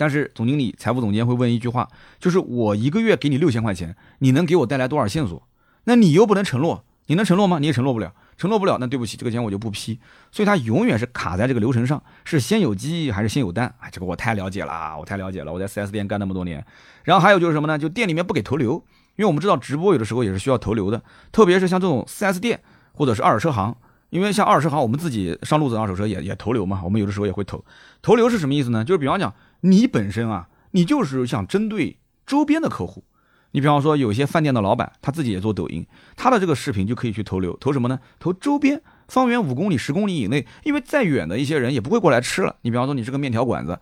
[0.00, 1.86] 但是总经理、财务总监会问一句话，
[2.18, 5.46] 就是我一个月给你六千块钱，你能给我带来多少线索？
[5.84, 7.58] 那你又不能承诺，你能承诺吗？
[7.58, 10.00] 你也承诺不了，承诺不了，那对不起，这个钱我就不批。
[10.32, 13.74] 所以他永远是卡在这个流程上，是先有鸡还是先有蛋？
[13.80, 16.64] 哎，这个我太了解了，我太了解了，我在 4S 店干那么多年。
[17.04, 17.78] 然后还有就是什么呢？
[17.78, 18.82] 就店里面不给投流，
[19.16, 22.62] 因为我们知道直播有的时候也是需要投流的，特别是像这种 4S 店
[22.94, 23.76] 或者是二手车行。
[24.10, 27.64] 因为像二手车行，我们自己上路子二手车也也投流嘛，我们有的时候也会投。
[28.02, 28.84] 投流是什么意思呢？
[28.84, 33.04] 就是比方讲，你本身啊，你就是想针对周边的客户。
[33.52, 35.84] 你比方说，有些饭店的老板，他自己也做抖音，
[36.16, 37.56] 他的这个视频就可以去投流。
[37.56, 37.98] 投什么呢？
[38.18, 42.56] 投周边，方圆五公里、十公里以内，因为再远的一些人也不会过来吃了。
[42.62, 43.78] 你比方说，你是个面条馆子，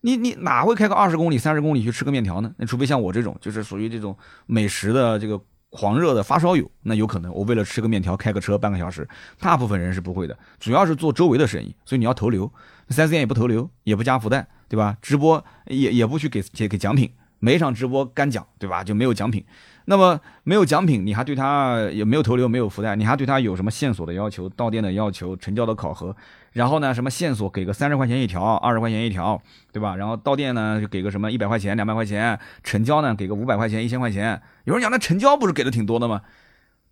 [0.00, 2.52] 你你哪会开个二十公里、三十公里去吃个面条呢？
[2.56, 4.16] 那除非像我这种，就是属于这种
[4.46, 5.40] 美食的这个。
[5.74, 9.08] 狂热的发烧友，那有可能我为了吃个面条开个车半个小时，
[9.40, 12.52] 大部分人是不会的，主要是做周围的生意，所以你要投流
[12.92, 14.96] ，4S 店也不投流，也不加福袋，对吧？
[15.02, 18.84] 直播也也不去给给给奖品，每一场直播干奖，对吧？
[18.84, 19.44] 就没有奖品，
[19.86, 26.14] 那么没有奖品，你还对他也没有投流，没有福袋，你还对他有什么线索的要求、到店的要求、成交的考核？
[26.52, 29.40] 然后呢，什么线索给个三十块钱一条、二十块钱一条，
[29.72, 29.96] 对吧？
[29.96, 34.40] 然后到店呢就给个什么一百块钱、两百块钱，成交呢给个五百块钱、一千块钱。
[34.64, 36.22] 有人讲那成交不是给的挺多的吗？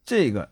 [0.04, 0.48] 这个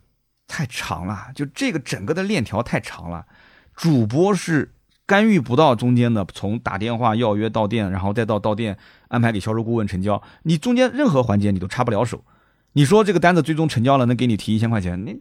[0.47, 3.27] 太长了，就这个整个的链条太长了，
[3.75, 4.75] 主播是
[5.09, 8.77] 干预不到中间的，从打电话要约到店，然后再到到店
[9.09, 12.23] 安排给销售顾问成交，你中间任何环节你都插不了手。
[12.75, 15.19] 你说这个单子最终成交了，能给你提一千块钱，你？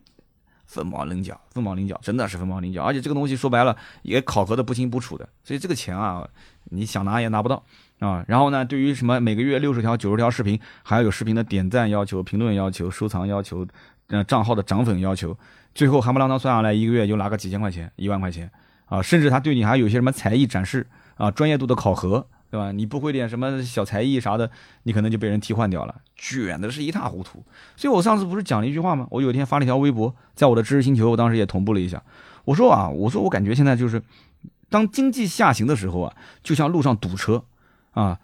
[0.65, 6.27] 凤毛麟角，凤毛麟角，真的是凤毛麟角，而且这个东西说白了也考核的不清不楚的，所以这个钱啊，
[6.65, 7.63] 你想拿也拿不到
[7.99, 8.25] 啊。
[8.27, 13.65] 然后呢，对于什么每个月六十条、九十条视频，还要有视频的点赞要求、评论要求、收藏要求，
[14.07, 15.38] 呃，账号的涨粉要求，
[15.73, 18.51] 最后还不啷当算下来，一个月就拿个几千块钱、一万块钱
[18.88, 22.27] 啊，甚至他对你还有些什么才艺展示啊、专业度的考核。
[22.49, 22.71] 对吧？
[22.71, 24.49] 你不会点什么小才艺啥的，
[24.83, 27.43] 你可能就被人替换掉了，卷的是一塌糊涂。
[27.75, 29.05] 所以我上次不是讲了一句话吗？
[29.11, 32.01] 我有一天发了一条微博，在我的知识星球，我当时也同步了一下。
[32.45, 34.01] 我说啊，我说我感觉现在就是，
[34.69, 37.43] 当经济下行的时候啊，就像路上堵车
[37.91, 38.17] 啊。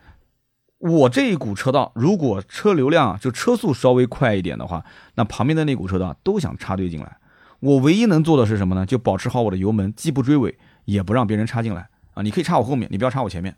[0.77, 4.85] 我这一股车道，如果车流量就车速稍微快一点的话，
[5.15, 7.17] 那旁边的那股车道都想插队进来。
[7.63, 8.85] 我唯一能做的是什么呢？
[8.85, 12.21] 就保持好我的油门，既不追尾，也不让别人插进来啊。
[12.21, 13.55] 你可以插我后面，你不要插我前面。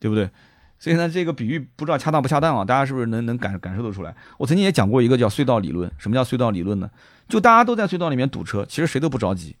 [0.00, 0.30] 对不对？
[0.78, 2.64] 所以呢，这个比喻不知道恰当不恰当啊？
[2.64, 4.14] 大家是不是能能感感受得出来？
[4.38, 5.90] 我曾经也讲过一个叫隧道理论。
[5.98, 6.88] 什么叫隧道理论呢？
[7.28, 9.56] 就大家都在隧道里面堵车，其实谁都不着急，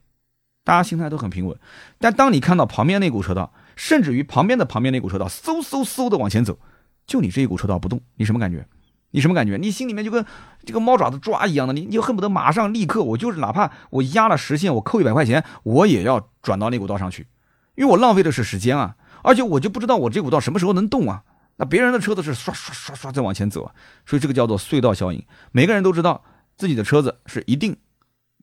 [0.62, 1.58] 大家心态都很平稳。
[1.98, 6.56] 但当你看到旁边那股车道，甚至于旁边的旁边那股车道，嗖嗖嗖的往前走，
[7.04, 8.64] 就你这一股车道不动，你什么感觉？
[9.10, 9.56] 你什么感觉？
[9.56, 10.24] 你心里面就跟
[10.64, 17.26] 这个猫爪子抓一样的，你你就恨不得马上立刻，我就是哪怕我压了实线，我扣一百块钱，我也要转到那股道上去，
[17.74, 18.96] 因为我浪费的是时间啊。
[19.22, 21.22] 而且我就不知道我这股道什么时候能动啊？
[21.56, 23.74] 那别人的车子是刷刷刷刷在往前走啊，
[24.06, 25.20] 所以这个叫做隧道效应。
[25.50, 26.22] 每个人都知道
[26.56, 27.76] 自己的车子是一定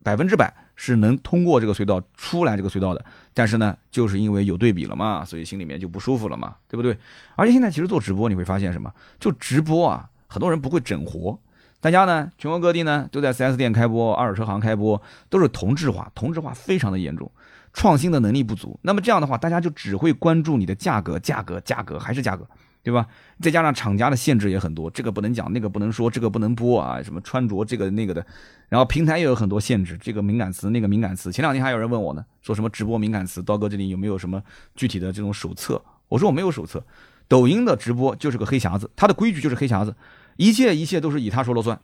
[0.04, 6.98] 百分之百是能通过这个隧道出来这个隧道的，但是呢，就是因为有对比了嘛，所以心里面就不舒服了嘛，对不对？
[7.36, 8.92] 而且现在其实做直播你会发现什么？
[9.18, 11.40] 就直播啊，很多人不会整活，
[11.80, 17.32] 大家呢全国各地呢都在 4S 店开播，二手车行开播，都是同质化，同质化非常的严重。
[17.74, 22.48] 创新的能力不足，那么这样的话，大家就只会关注你的价格，价格，价格，还是价格，
[22.82, 23.06] 对吧？
[23.42, 28.26] 再加上厂家的限制也很多，这个不能讲，那个不能说，这个不能播啊，什么穿着这个那个的，
[28.70, 31.34] 然后平台也有很多限制，这个敏感词，那个敏感词。
[31.34, 34.42] 前两天还有人问我呢，说什么直播敏感词，刀哥这里有没有什么
[34.74, 35.82] 具体的这种手册？
[36.08, 36.82] 我说我没有手册，
[37.28, 39.96] 抖音的直播就是个黑匣子，它的规矩就是黑匣子，
[40.38, 41.80] 一切一切都是以他说了算，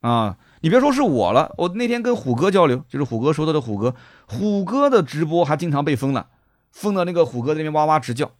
[0.00, 0.36] 啊。
[0.62, 3.94] 你别说是我了，我那天跟虎哥交流，就是虎哥说的的虎哥，
[4.26, 6.28] 虎哥的直播还经常被封了，
[6.70, 8.30] 封的那个虎哥在那边哇哇直叫，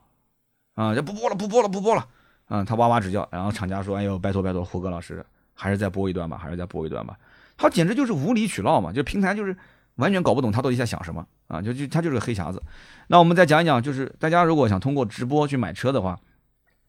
[0.75, 2.07] 啊，就不播了，不播了，不播了，
[2.45, 7.17] 啊，他哇哇直叫，然后厂家说，哎呦，拜托拜托，虎哥老师，还是再播一段吧，还是再播一段吧，
[7.57, 9.57] 他简直就是无理取闹嘛，就平台就是
[10.01, 12.61] 完全搞不懂他到底在想什么啊，就就他就是个黑匣子。
[13.07, 16.19] 那我们再讲一讲，就是大家如果想通过直播去买车的话，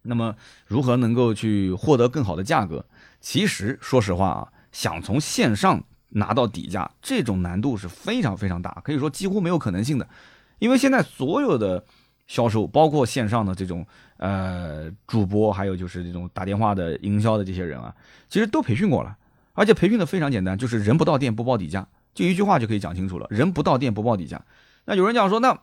[0.02, 0.36] 那么
[0.66, 2.84] 如何能够去获得更好的价格？
[3.20, 4.48] 其实说实话啊。
[4.72, 10.08] 想从线上拿到底价，这种难度是非常非常大，可以说几乎没有可能性的。
[10.60, 11.84] 因为现在所有的
[12.26, 13.86] 销售，包括线上的这种
[14.16, 17.94] 呃主播，还有就是这种打电话的营销的这些人啊，
[18.30, 19.14] 其实都培训过了，
[19.52, 23.28] 而且培训的非常简单，就是人不到店不报底价，就一句话就可以讲清楚了。
[23.30, 24.42] 人不到店不报底价。
[24.86, 25.58] 那有人讲说，那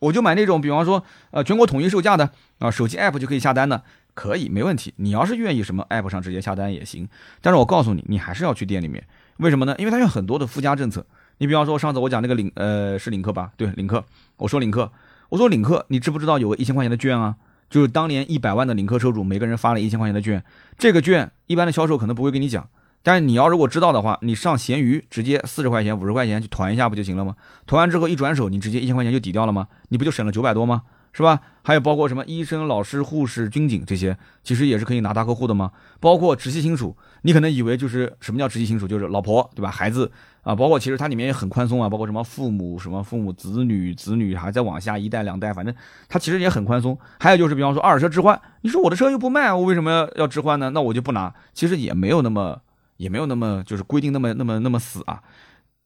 [0.00, 3.82] 我就买那种，比方说呃全国统一售价的啊，手机 app 就可以下单的。
[4.12, 4.92] 可以，没问题。
[4.96, 7.08] 你要是愿意什么 app 上直接下单也行，
[7.40, 9.02] 但是我告诉你，你还是要去店里面。
[9.38, 9.74] 为什么呢？
[9.78, 11.06] 因为它有很多的附加政策。
[11.38, 13.52] 你比方说上次我讲那个领，呃，是领克吧？
[13.56, 14.04] 对，领克。
[14.36, 14.90] 我说领克，
[15.30, 17.36] 我说领克，你知不知道有个一千块钱的券啊？
[17.70, 20.42] 就是当年一百万的领克车主，每个人发了一千块钱的券。
[20.76, 22.68] 这个券一般的销售可能不会跟你讲，
[23.02, 27.34] 但是你要如果知道的话，你上闲鱼直接四十块钱、五十块钱去团一下不就行了吗？
[27.66, 29.68] 团完之后一转手，你直接一千块钱就抵掉了吗？
[29.88, 30.82] 你不就省了九百多吗？
[31.12, 31.40] 是吧？
[31.62, 35.72] 还有包括什么医生、老师、护士、军警这些，其实也是可以拿大客户的吗？
[35.98, 39.70] 包括直系亲属，你可能以为就是什么叫直系亲属，就是老婆对吧？
[39.70, 40.08] 孩子
[40.42, 45.74] 啊，包括其实它里面也很宽松啊，包括什么父母、什么父母、子女、子女还在往下一代、两代，反正
[46.08, 46.96] 它其实也很宽松。
[47.18, 50.70] 还有就是比方说二手车置换，你说我的车又不卖，我为什么要置换呢？
[50.70, 51.34] 那我就不拿。
[51.52, 52.60] 其实也没有那么，
[53.00, 55.22] 也没有那么就是规定那么那么那么死啊。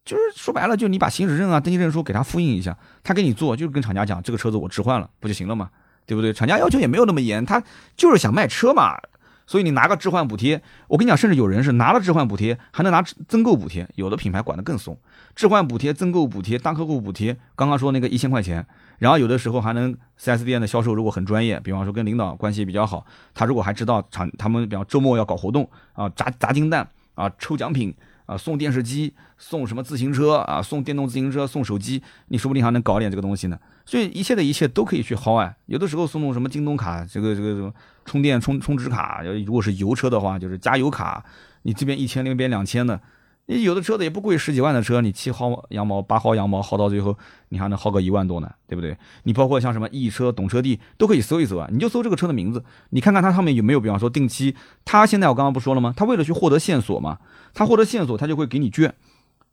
[0.04, 5.70] 就是说白了，就你把行驶证啊、登记证书给他复印一下，他给你做，就是跟厂家讲这个车子我置换了，不就行了吗？
[6.06, 6.32] 对不对？
[6.32, 7.62] 厂家要求也没有那么严，他
[7.96, 8.98] 就是想卖车嘛。
[9.46, 14.98] 所以你拿个置换补贴，我跟你讲，甚至有人是拿了置换补贴，还能拿增购补贴，有的品牌管得更松，
[15.34, 18.66] 置换补贴、增购补贴、大客户补贴，刚刚说那个一千块钱，
[18.98, 23.04] 然后有的时候还能四 S 店的销售如果很专业，比方说跟领导关系比较好，
[23.34, 27.94] 他如果还知道厂他们比方周末要搞活动啊，砸砸金蛋啊，抽奖品。
[28.26, 30.62] 啊，送电视机，送什么自行车啊？
[30.62, 33.58] 送电动自行车，送手机，你说不定还能搞点这个东西呢。
[33.84, 35.54] 所以一切的一切都可以去薅啊。
[35.66, 37.70] 有的时候送送什么京东卡，这个这个什么
[38.06, 41.22] 充电充充值卡，如果是油车的话，就是加油卡，
[41.64, 42.98] 你这边一千，那边两千的。
[43.46, 47.14] 你有的车子也不贵，十几万的车，你七薅羊毛，八薅羊毛，薅到最后，
[47.50, 48.96] 你还能薅个一万多呢，对不对？
[49.24, 55.92] 你包括像什么易车、懂车帝都可以搜一搜啊，你就搜这个车的名字，你看看它上面有没有，比方说定期，它现在我刚刚不说了吗？
[55.94, 57.18] 它为了去获得线索嘛，
[57.52, 58.94] 它获得线索，它就会给你券，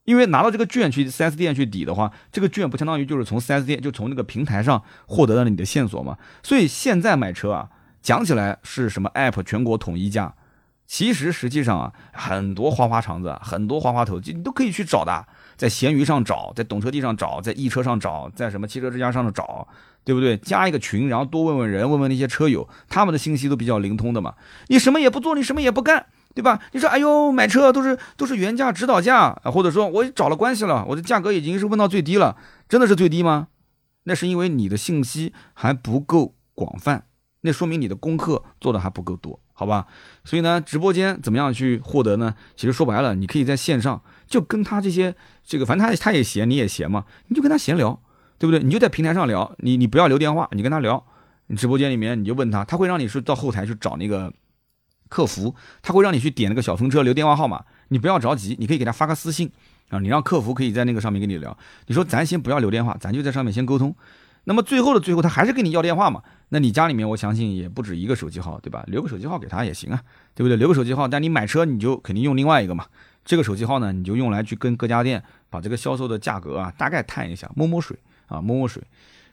[0.05, 6.17] 因为拿到这个券去 4S 店去抵的话，这个券不相当于就是从 4S 店就从那个平台上获得了你的线索嘛？
[6.41, 7.69] 所以现在买车啊，
[8.01, 10.33] 讲起来是什么 App 全国统一价。
[10.91, 15.25] 其实实际上啊，很多花花肠子，很多花花头，你都可以去找的，
[15.55, 19.65] 在闲鱼上找，在懂车帝上找，在易车上找，在什么汽车之家上找，
[20.03, 20.35] 对不对？
[20.35, 24.33] 加一个群，然后多问问人，问问那些车友，他们的信息都比较灵通的嘛。
[24.67, 26.59] 你什么也不做，你什么也不干，对吧？
[26.73, 32.35] 你说，哎呦，买车都是都是原价指导价啊，或者说我找了关系了，我的价格已经是问到最低了，
[32.67, 33.47] 真的是最低吗？
[34.03, 37.05] 那是因为你的信息还不够广泛，
[37.39, 39.39] 那说明你的功课做的还不够多。
[39.61, 39.85] 好吧，
[40.23, 42.33] 所以呢，直播间怎么样去获得呢？
[42.55, 45.13] 其实说白了，你可以在线上就跟他这些
[45.45, 48.01] 这个，反正他他也闲，你也闲嘛，你就跟他闲聊，
[48.39, 48.63] 对不对？
[48.63, 51.05] 你就在平台上聊，你你不要留电话，你跟他聊，
[51.45, 54.33] 你直播间里面你就问他，他会让你是到后台去找那个
[55.07, 55.53] 客服，
[55.83, 59.51] 他会让你去点那个小风车留电话号码，你不要着急，你可以给他发个私信
[59.89, 61.55] 啊，你让客服可以在那个上面跟你聊，
[61.85, 63.95] 你说咱先不要留电话，咱就在上面先沟通。
[64.45, 66.23] 那么最后的最后，他还是跟你要电话嘛？
[66.53, 68.83] 那你家里面我相信也不止一个手机号，对吧？
[68.87, 70.03] 留个手机号给他也行啊，
[70.35, 70.57] 对不对？
[70.57, 72.85] 留个手机号，但你买车你就肯定用另外一个嘛。
[73.23, 77.97] 这个手机号呢，你就用来去跟各家店把这个销售的价格啊大概探一下，摸摸水
[78.27, 78.83] 啊，摸摸水。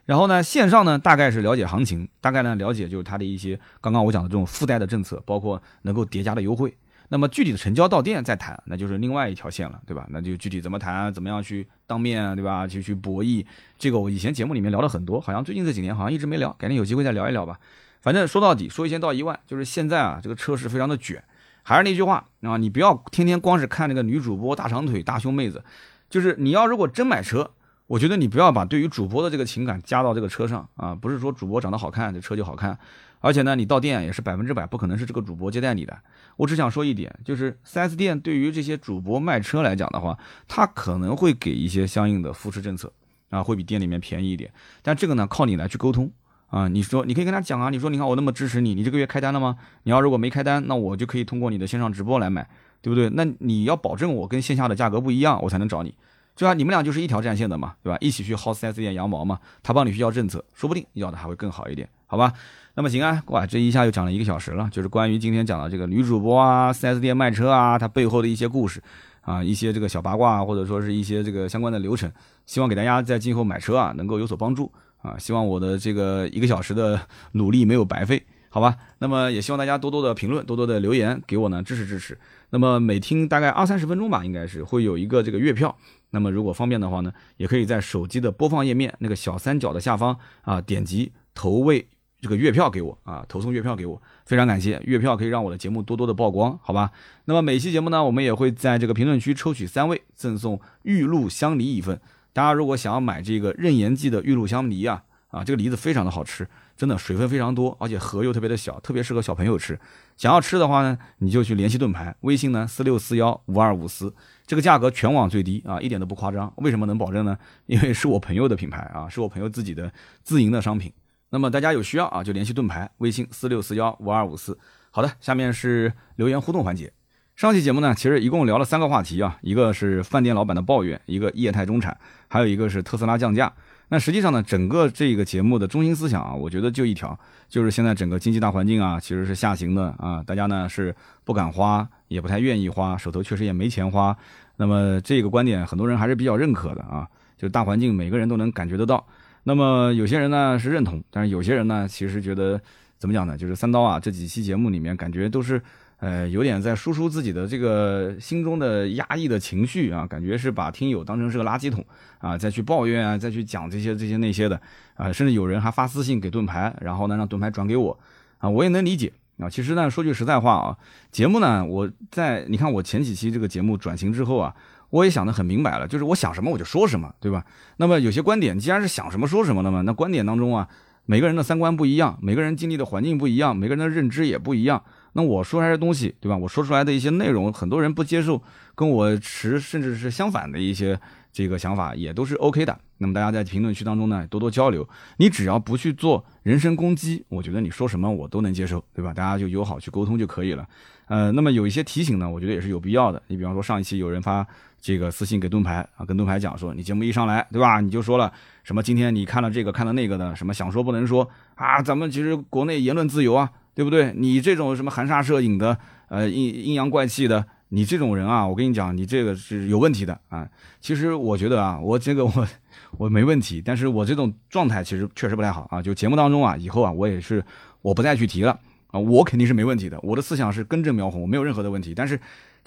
[0.07, 6.73] 然后呢，线上呢大概是了解行情，大概呢了解就是它的一些刚刚我讲的这种附带的政策，包括能够叠加的优惠。
[7.09, 10.07] 那么具体的成交到店再谈，那就是另外一条线了，对吧？
[10.11, 12.67] 那就具体怎么谈，怎么样去当面，对吧？
[12.67, 13.45] 去去博弈，
[13.79, 17.59] 这个我以前节目里面聊了很多，好像最近这几年好像一直没聊，改天有机会再聊一聊吧。
[18.01, 21.23] 反正说到底，说一千道一万，就是现在啊，这个车市非常的卷。
[21.63, 25.63] 还是那句话啊，你不要天天光是看那个女主播大长腿、大胸妹子，
[26.09, 27.51] 就是你要如果真买车，
[27.87, 32.79] 我觉得你不要把对于主播的这个情感加到这个车上啊，不是说主播长得好看，这车就好看。
[33.21, 35.97] 而且呢，你到店也是百分之百不可能是这个主播接待你的。
[36.37, 40.17] 我只想说一点，就是 4S 店对于这些主播卖车来讲的话，
[40.47, 42.93] 他可能会给一些相应的扶持政策
[43.31, 44.51] 啊，会比店里面便宜一点。
[44.83, 46.11] 但这个呢，靠你来去沟通
[46.47, 46.69] 啊。
[46.69, 49.57] 你说你可以跟他讲啊，你说你看我那么支持你，你这个月开单了吗？
[49.83, 52.49] 你要如果没开单，那我就可以通过你的线上直播来买，
[52.81, 53.11] 对不对？
[53.11, 55.95] 那你要保证我跟线下的价格不一样，我才能找你。
[56.37, 56.55] 对吧？
[56.55, 57.99] 你们俩就是一条战线的嘛，对吧？
[58.01, 62.33] 一起去薅 4S 店羊毛嘛，他帮你去要政策，说不定要的还会更好一点，好吧？
[62.79, 68.81] 那么行啊，哇，这一下又讲了一个小时了，就是关于今天讲的这个女主播啊，4S 店卖车啊，它背后的一些故事
[69.23, 72.09] 啊，一些这个小八卦，或者说是一些这个相关的流程，
[72.47, 74.71] 希望给大家在今后买车啊能够有所帮助
[75.03, 77.01] 啊，希望我的这个一个小时的
[77.33, 78.77] 努力没有白费，好吧？
[79.01, 82.17] 那么也希望大家多多的评论，多多的留言给我呢支持支持。
[82.51, 85.77] 那么每听大概二三十分钟吧，应该是会有一个这个月票。
[86.11, 91.85] 那么如果方便的话呢，也可以在手机的播放页面那个小三角的下方啊，点击投喂
[92.21, 96.91] 这个月票给我啊，投送月票给我，非常感谢，月票可以让我的节目多多的曝光，好吧？
[97.27, 102.01] 那么每期节目呢，我们也会在这个评论区抽取三位，赠送玉露香梨一份。
[102.33, 109.79] 大家如果想要买这个任贤记的玉露香梨啊，啊，这个梨子非常的好吃，真的水分非常多，而且核又特别的小，特别适合小朋友吃。
[110.17, 114.13] 想要吃的话呢，你就去联系盾牌，微信呢四六四幺五二五四。
[114.45, 116.53] 这个价格全网最低啊，一点都不夸张。
[116.57, 117.39] 为什么能保证呢？
[117.67, 119.93] 因为是我朋友的品牌啊，是我朋友自己的
[120.25, 120.93] 自营的商品。
[121.31, 124.59] 那么大家有需要啊，就联系盾牌，微信四六四幺五二五四。
[124.91, 126.93] 好的，下面是留言互动环节。
[127.37, 133.53] 上期节目呢，其实一共聊了三个话题啊，一个是饭店老板的抱怨，一个业态中产，还有一个是特斯拉降价。
[133.91, 137.17] 那实际上呢，整个这个节目的中心思想啊，我觉得就一条，
[137.49, 144.17] 就是现在整个经济大环境啊，其实是下行的啊，大家呢是不敢花，也不太愿意花，手头确实也没钱花。
[144.57, 147.07] 那么这个观点，很多人还是比较认可的啊，
[147.37, 149.07] 就是大环境每个人都能感觉得到。
[149.45, 152.61] 那么有些人呢是认同，但是有些人呢其实觉得
[152.99, 153.37] 怎么讲呢？
[153.37, 155.61] 就是三刀啊这几期节目里面，感觉都是。
[156.01, 161.85] 呃，有点在输出自己的这个心中的压抑的情绪啊，感觉是把听友当成是个垃圾桶
[162.21, 164.61] 啊，再去抱怨啊，再去讲这些这些那些的
[164.95, 167.99] 啊，甚至有人还发私信给盾牌，然后呢让盾牌转给我
[168.39, 169.51] 啊，我也能理解啊。
[169.51, 170.79] 其实呢，说句实在话啊，
[171.11, 174.55] 节目呢，我在你看我前几期这个节目转型之后啊，
[174.91, 177.45] 我也想得很明白了，就是我想什么我就说什么，对吧？
[177.77, 180.69] 那么有些观点，既然是想什么说什么的嘛，那观点当中啊，
[181.07, 184.83] 每个人的三观不一样，每个人经历的环境不一样，每个人的认知也不一样。
[185.15, 186.37] 那我说出来的东西，对吧？
[186.37, 188.43] 我说出来的一些内容，很多人不接受，
[188.75, 190.99] 跟我持甚至是相反的一些
[191.33, 192.79] 这个想法，也都是 OK 的。
[192.99, 194.87] 那么大家在评论区当中呢，多多交流。
[195.17, 199.13] 你只要不去做人身攻击，我觉得你说什么我都能接受，对吧？
[199.15, 200.69] 大家就友好去沟通就可以了。
[201.07, 203.21] 呃，那么有一些提醒呢，我觉得也是有必要的。
[203.29, 204.47] 你比方说上一期有人发
[204.81, 207.81] 这个私信给盾牌啊，跟盾牌讲说，你节目一上来，对吧？
[207.81, 208.33] 你就说了
[208.65, 211.83] 什么今天你看了这个看了那个的，什么想说不能说啊？
[211.83, 213.51] 咱们其实国内言论自由啊。
[213.79, 214.13] 对不对？
[214.17, 220.49] 你这种什么含沙射影的，呃阴阴阳怪气的，你这种人啊，我跟你讲，你这个是有问题的啊。
[220.81, 222.49] 其实我觉得啊，我这个我
[222.97, 225.81] 我没问题，但是我这种状态其实确实不太好啊。
[225.81, 227.41] 就节目当中啊，以后啊，我也是
[227.81, 228.59] 我不再去提了
[228.89, 228.99] 啊。
[228.99, 231.95] 我肯定是没问题的，我的思想是根正苗红，我没有任何的问题。
[231.95, 232.19] 但是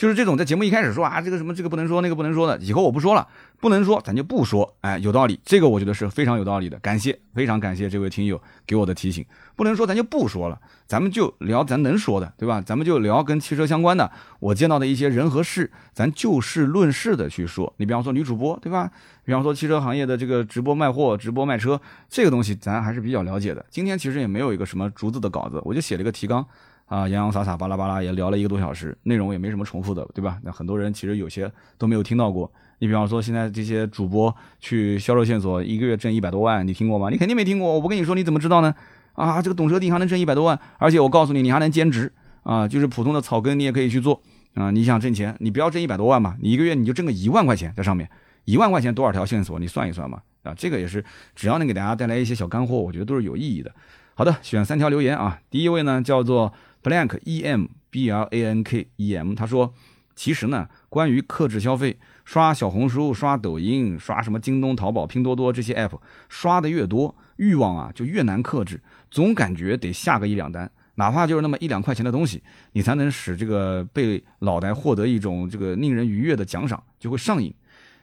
[0.02, 3.28] 就是这种在节目一开始说啊，这个什么这个不能说，那个不能说的，以后我不说了。
[3.60, 4.76] 不能说，咱就不说。
[4.82, 6.80] 哎，有道理，这个我觉得是非常有道理的。
[6.80, 9.24] 感谢，非常感谢这位听友给我的提醒。
[9.56, 12.60] 不能说，咱就不说了，咱们就聊咱能说的，对吧？
[12.66, 17.72] 咱们就聊跟汽车相关的，我见到的一些人和事，咱就事论事的去说。
[17.78, 18.90] 你比方说女主播，对吧？
[19.24, 21.80] 比方说汽车行业的这个直播卖货、直播卖车，
[22.10, 23.64] 这个东西咱还是比较了解的。
[23.70, 26.44] 今天其实也没有一个什么竹子的稿子，我就写了一个提纲
[26.92, 30.38] 啊，洋洋洒洒、巴拉巴拉也聊了一个多小时，内容也没什么重复的，对吧？
[30.44, 32.52] 那很多人其实有些都没有听到过。
[32.80, 37.10] 你比方说，现在这些主播去销售线索，一个月挣一百多万，你听过吗？
[37.10, 37.74] 你肯定没听过。
[37.74, 38.76] 我不跟你说，你怎么知道呢？
[39.14, 42.12] 啊，这个懂车帝还能挣一百多万，而且我告诉你，你还能兼职
[42.44, 44.22] 啊，就是普通的草根你也可以去做
[44.56, 44.70] 啊。
[44.70, 48.10] 你想挣钱，你不要挣一百多万嘛，你一个月你就挣个一万块钱在上面，
[48.44, 50.20] 一万块钱多少条线索，你算一算嘛。
[50.44, 51.02] 啊，这个也是，
[51.36, 53.72] 只要能给大家带来一些小干货，我觉得都是有意义的。
[54.16, 55.40] 好的，选三条留言啊。
[55.50, 56.52] 第一位呢叫做
[56.84, 59.74] blank e m b l a n k e m，他说，
[60.16, 61.98] 其实呢，关于克制消费。
[62.24, 68.80] 刷小红书、刷抖音、刷什么京东、淘宝、拼多多这些 app，刷的越多，欲望啊就越难克制，
[69.10, 77.54] 总感觉得下个一两单，哪怕就是那么一两块钱的东西，你才能使这个被脑袋获得一种这个令人愉悦的奖赏，就会上瘾。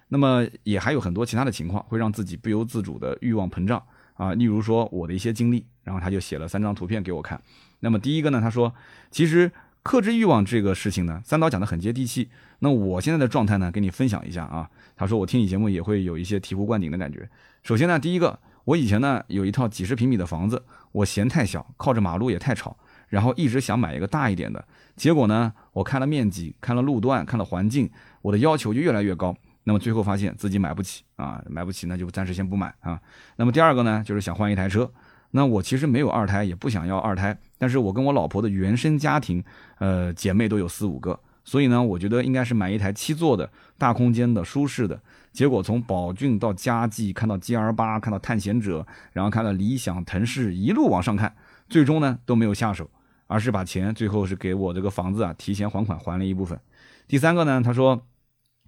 [0.08, 3.82] 那么也还有很多其他的情况，会让自己不由自主的欲望膨胀
[4.14, 4.34] 啊。
[4.34, 7.40] 例如说我的一些经历，然后他就写了三张图片给我看。
[7.80, 8.74] 那么第一个呢，他说
[9.10, 9.50] 其实。
[9.80, 12.28] 克制欲望这个事情呢，三刀讲的很接地气。
[12.58, 14.68] 那我现在的状态呢，跟你分享一下啊。
[14.94, 17.26] 他说我听你节目也会有一些醍醐灌顶的感觉。
[17.62, 20.62] 首先呢，第一个，我以前呢有一套几十平米的房子，
[20.92, 22.76] 我嫌太小，靠着马路也太吵，
[23.08, 24.62] 然后一直想买一个大一点的。
[24.94, 27.88] 结果呢，我看了面积，看了路段，看了环境，
[28.20, 29.34] 我的要求就越来越高。
[29.64, 33.00] 那么最后发现自己买不起啊，买不起那就暂时先不买啊。
[33.36, 34.92] 那么第二个呢，就是想换一台车。
[35.30, 39.42] 那我其实没有二胎，也不想要二胎，但是我跟我老婆的原生家庭，
[39.78, 45.00] 呃，姐妹都有四五个，所以呢，我觉得应该是买一台七座的大空间的舒适的。
[45.32, 51.34] 结果从宝骏到佳绩，看到 G R 八，看到探险者，然后看到理想、腾势，一路往上看，
[51.68, 52.90] 最终呢都没有下手，
[53.26, 56.58] 而是把钱最后是给我这个房子啊提前还款还了一部分。
[57.06, 58.06] 第三个呢，他说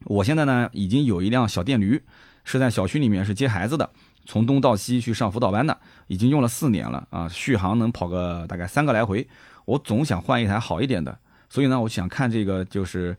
[0.05, 2.03] 我现在呢已经有一辆小电驴，
[2.45, 3.91] 是在小区里面是接孩子的。
[4.25, 9.27] 从东到西去上辅导班的，已经用了四年了啊，续航能跑个大概三个来回。
[9.65, 11.17] 我总想换一台好一点的，
[11.49, 13.17] 所以呢，我想看这个就是，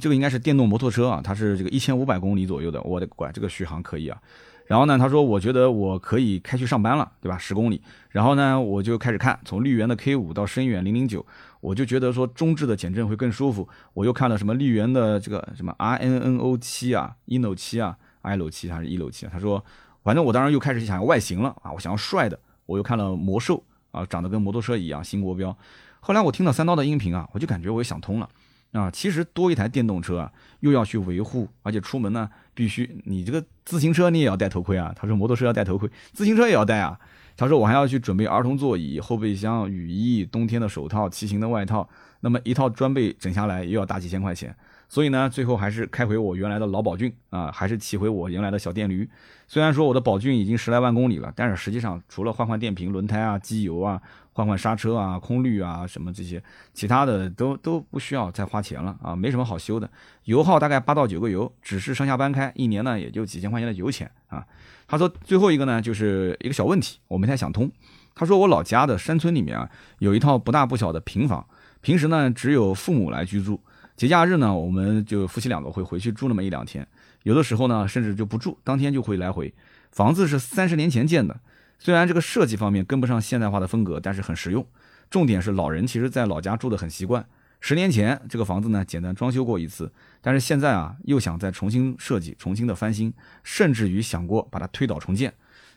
[0.00, 4.20] 这个应该是电动摩托车啊，它是这个一千五百公里左右的，我的乖，这个续航可以啊。
[4.66, 7.36] 然后呢，他说我觉得我可以开去上班了，对吧？
[7.36, 7.82] 十公里。
[8.10, 11.26] 然后呢，我就开始看，从绿源的 K 五到深远零零九，
[11.60, 13.68] 我就觉得说中置的减震会更舒服。
[13.94, 19.30] 我又看了什么绿源的这个什么 R N N O 七啊，ino 七啊，ilo 七还是 ilo 七啊？
[19.32, 19.64] 他说。
[20.02, 25.56] 反正我当时又开始想要外形了啊，我想要帅的，我又看了魔兽啊，长得跟摩托车一样，新国标。
[26.00, 28.28] 后来我听到三刀的音频啊，我就感觉我也想通了
[28.72, 34.92] 啊，其实多一台电动车啊，又要去维护，而且出门呢必须你这个自行车你也要戴头盔啊。
[34.96, 36.98] 他说摩托车要戴头盔，自行车也要戴啊。
[37.36, 41.88] 他说我还要去准备儿童座椅、后备箱、雨衣、冬天的手套、骑行的外套，
[42.20, 44.54] 那么一套装备整下来又要大几千块钱。
[44.90, 49.08] 所以呢，最后还是开回我原来的老宝骏啊，还是骑回我原来的小电驴。
[49.46, 56.42] 虽然说我的宝骏已经十来万公里了，但是实际上除了换换电瓶、轮胎啊、机油啊、换换刹车啊、空滤啊什么这些，
[56.74, 59.88] 其他的都都不需要再花钱了啊，没什么好修的。
[60.24, 64.44] 油耗大概八到九个油，只是上下班开，一年呢也就几千块钱的油钱啊。
[64.88, 67.70] 他说最后一个呢，就是一个小问题，我没太想通。
[68.16, 71.46] 他说我老家的山村里面啊，有一套不大不小的平房，
[71.80, 73.60] 平时呢只有父母来居住。
[74.00, 76.88] 节假日呢，我们就夫妻两个会回去住那么一两天，
[77.24, 79.52] 有的时候呢，甚至就不住，当天就会来回。
[79.92, 81.38] 房子是三十年前建的，
[81.78, 84.66] 虽然这个设计方面跟不上现代化的风格，但是很实用。
[85.10, 87.22] 重点是老人其实在老家住的很习惯。
[87.60, 93.12] 十年前这个房子呢简单装修过一次，但是现在啊又想再重新设计、重新的翻新，
[93.42, 95.30] 甚至于想过把它推倒重建。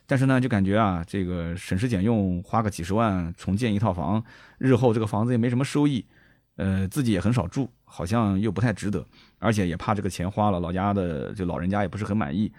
[0.06, 4.24] 但是呢就感觉啊这个省吃俭用，花个几十万重建一套房，
[4.56, 6.06] 日后这个房子也没什么收益，
[6.56, 9.04] 呃自己也很少住，好像又不太值得，
[9.38, 12.52] 而且也怕这个钱花了，老家的就老人家也不是很满意，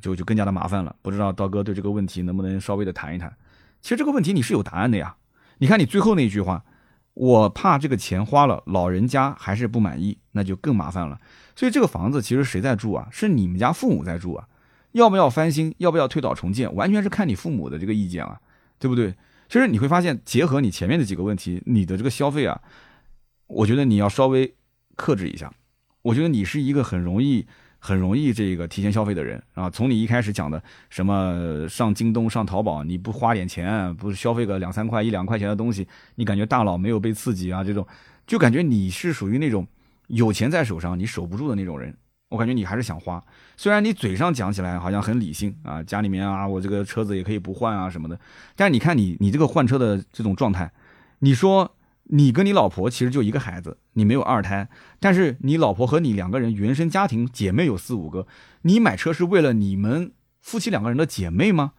[0.00, 0.94] 就就更加的麻烦了。
[1.02, 3.32] 不知道刀哥对这个问题能不能稍微的谈一谈？
[3.80, 5.16] 其实这个问题你是有答案的呀。
[5.58, 6.64] 你看你最后那一句话，
[7.14, 11.18] 我怕这个钱花了，老人家还是不满意，那就更麻烦了。
[11.54, 13.08] 所以这个房子其实谁在住啊？
[13.10, 14.46] 是你们家父母在住啊？
[14.92, 15.74] 要不要翻新？
[15.78, 16.74] 要不要推倒重建？
[16.74, 18.38] 完全是看你父母的这个意见啊，
[18.78, 19.14] 对不对？
[19.48, 22.60] 其实你会发现，结合你前面的几个问题，你的这个消费啊，
[23.46, 24.54] 我觉得你要稍微
[24.94, 25.52] 克制一下。
[26.02, 27.46] 我觉得你是一个很容易。
[27.78, 30.60] 很容易这个提前消费的人啊，从你一开始讲的
[30.90, 35.86] 什么上京东、上淘宝，你不花点钱，不是消费个两三块、一两块钱的东西，
[36.16, 37.62] 你感觉大脑没有被刺激啊？
[37.62, 37.86] 这种
[38.26, 39.64] 就感觉你是属于那种
[40.08, 41.94] 有钱在手上你守不住的那种人。
[42.30, 43.22] 我感觉你还是想花，
[43.56, 48.18] 虽然你嘴上讲起来好像很理性啊，家里面啊，我这个车子也可以不换啊什么的，
[48.56, 50.72] 但是你看你你这个换车的这种状态，
[51.20, 51.75] 你说。
[52.08, 54.68] 你跟你老婆其实就一个孩子，你没有二胎，
[55.00, 58.26] 但是你老婆和你两个人原生家庭姐妹有四五个，
[58.62, 61.72] 你买车是为了你们夫妻两个人的姐妹吗？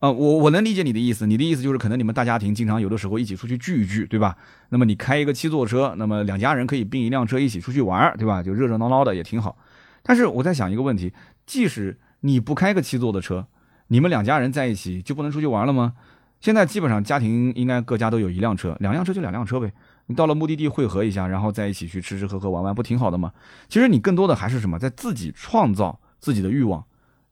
[0.00, 4.36] 啊，我我能理解你的意思，你的意思就是可能你们大家庭经常有的时候一起出去聚一聚，对吧？
[4.70, 8.42] 那么你开一个七座车，那么两家人可以并一辆车一起出去玩，对吧？
[8.42, 9.56] 就热热闹闹的也挺好。
[10.02, 11.12] 但是我在想一个问题，
[11.46, 13.46] 即使你不开个七座的车，
[13.86, 15.94] 你们两家人在一起就不能出去玩了吗？
[16.42, 19.72] 现在基本上家庭应该各家都有一辆车，两辆车就两辆车呗。
[20.06, 23.32] 你到了目的地汇合一下，然后在一起去吃吃喝喝玩玩，不挺好的吗？
[23.68, 26.84] 其实你更多的还是什么，在自己创造自己的欲望，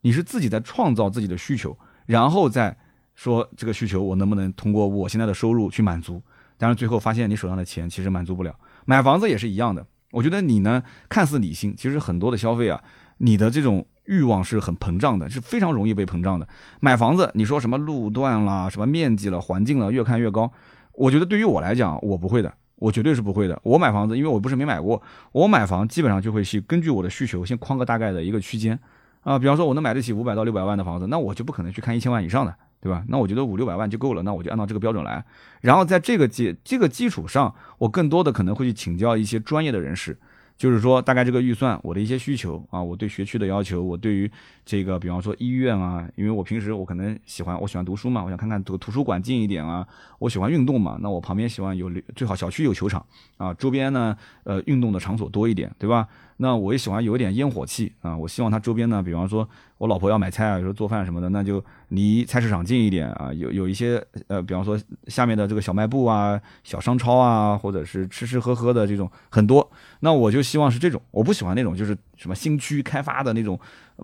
[0.03, 1.77] 你是自己在创造自己的需求，
[2.07, 2.77] 然后再
[3.17, 6.23] 说这个需求我能不能通过我现在的收入去满足。
[6.57, 8.55] 但是最后发现你手上的钱其实满足不了。
[8.85, 12.81] 买房子也是一样的，我觉得你呢看似理性，其实很多的消费啊，
[13.19, 13.85] 你的这种。
[14.07, 16.49] 欲望是很膨胀的，是非常容易被膨胀的。
[16.81, 20.51] 买房子，你说什么路段啦，什么面积了，环境了，越看越高。
[20.93, 23.59] 我觉得对于我来讲，我不会的，我绝对是不会的。
[23.63, 25.01] 我买房子，因为我不是没买过，
[25.33, 28.79] 我买房基本上就会去根据我的需求，先框个大概的一个区间
[29.23, 29.39] 啊。
[29.39, 33.05] 比方说，我能买得起五百到六百万的房子，那我就不可能去看一千万以上的，对吧？
[33.09, 35.25] 那我觉得五六百万就够了，那我就按照这个标准来。
[35.61, 40.19] 然后在这个基这个基础上，我更多的可能会去请教一些专业的人士。
[40.61, 44.31] 就是说，大概这个预算，我的一些需求啊，我对学区的要求，我对于
[44.63, 49.89] 这个，比方说医院啊，因为我平时我可能喜欢，我喜欢读书嘛，我想看看图图书馆近一点啊，
[50.19, 53.03] 我喜欢运动嘛，那我旁边喜欢有最好小区有球场
[53.39, 54.15] 啊，周边呢，
[54.45, 56.07] 呃，运动的场所多一点，对吧？
[56.43, 59.47] 那我也喜欢有一点烟火气啊，我希望它周边呢，比方说
[59.77, 73.61] 我老婆要买菜啊，有时候做饭什么的，那就离菜市场近一点啊，有有一些呃，比方说下面的这个小卖部啊、小商超啊，或者是吃吃喝喝的这种很多，那我就希望是这种，我不喜欢那种就是什么新区开发的那种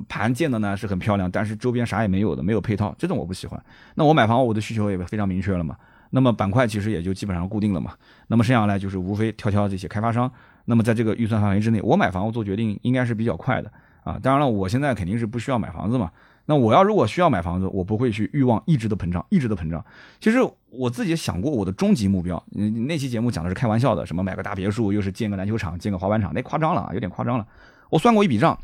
[0.07, 3.65] 盘建的呢是很漂亮，但是周边啥也没有的，没有配套，这种我不喜欢。
[3.95, 5.75] 那我买房我的需求也非常明确了嘛，
[6.17, 7.93] 那么板块其实也就基本上固定了嘛，
[8.29, 10.33] 那么剩下来就是无非挑挑这些开发商。
[10.65, 13.71] 那么在这个预算范围之内，我买房我做决定应该是比较快的
[14.03, 14.19] 啊。
[14.23, 16.11] 当然了，我现在肯定是不需要买房子嘛。
[16.47, 19.85] 那我要如果需要买房子，我不会去欲望一直的膨胀，一直的膨胀。
[20.19, 20.39] 其实
[20.71, 22.43] 我自己想过我的终极目标。
[22.55, 27.47] 嗯，那期节目讲的是开玩笑的，什么买个大别墅，又是建个篮球场，建个滑板场，那夸张了啊，有点夸张了。
[27.91, 28.59] 我算过一笔账，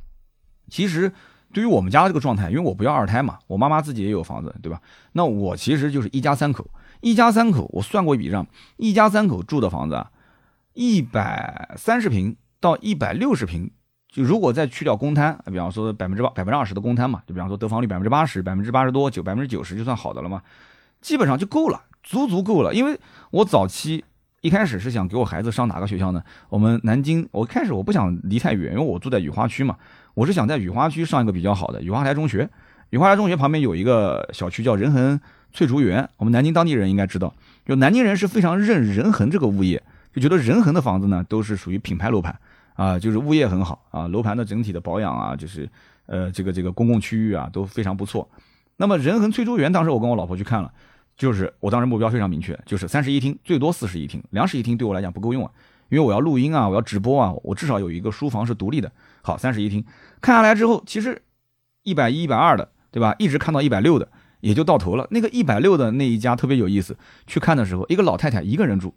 [0.71, 1.13] 其实
[1.53, 4.81] 对于我们家这个状态，因为我不要二胎嘛，我妈妈自己也有房子，对吧？
[5.13, 6.65] 那我其实就是一家三口，
[7.03, 8.47] 一家三口，我算过一笔账，
[8.79, 10.11] 一家三口住的房子啊。
[10.73, 13.71] 一百三十平到一百六十平，
[14.09, 20.41] 就如果再去掉公摊，比方说百分之八、百分之二十的公摊嘛，就比方说得房率百分之八十、百分之八十多、九百分之九十就算好的了嘛，
[21.03, 22.73] 基本上就够了，足足够了。
[22.73, 22.99] 因为
[23.33, 24.03] 我早期
[24.41, 26.23] 一开始是想给我孩子上哪个学校呢？
[26.49, 29.77] 我们南京，我开始我不想离太远，因为我住在雨花区嘛，
[30.15, 32.49] 我是想在雨花区上一个比较好的雨花台中学。
[32.91, 35.19] 雨花台中学旁边有一个小区叫仁恒
[35.53, 37.35] 翠竹园，我们南京当地人应该知道，
[37.65, 39.83] 就南京人是非常认仁恒这个物业。
[40.15, 42.39] 就觉得仁恒的房子呢，都是属于品牌楼盘
[42.75, 45.67] 啊，就是物业很好啊，楼盘的整体的保养啊，就是
[46.05, 48.29] 呃这个这个公共区域啊都非常不错。
[48.77, 50.71] 那么仁恒翠竹园当时我跟我老婆去看了，
[51.17, 55.51] 就是我当时目标非常明确，就是三室一厅，最多四室一厅，两室一厅对我来讲不够用啊，
[55.89, 58.93] 因为我要录音啊，我要直播啊，我至少有一个书房是独立的。
[59.23, 59.83] 好，三室一厅
[60.21, 61.23] 看下来之后，其实
[61.85, 63.15] 一百一、一百二的，对吧？
[63.19, 64.09] 一直看到一百六的，
[64.43, 65.09] 也就到头了。
[65.11, 66.95] 那个一百六的那一家特别有意思，
[67.27, 68.95] 去看的时候，一个老太太一个人住。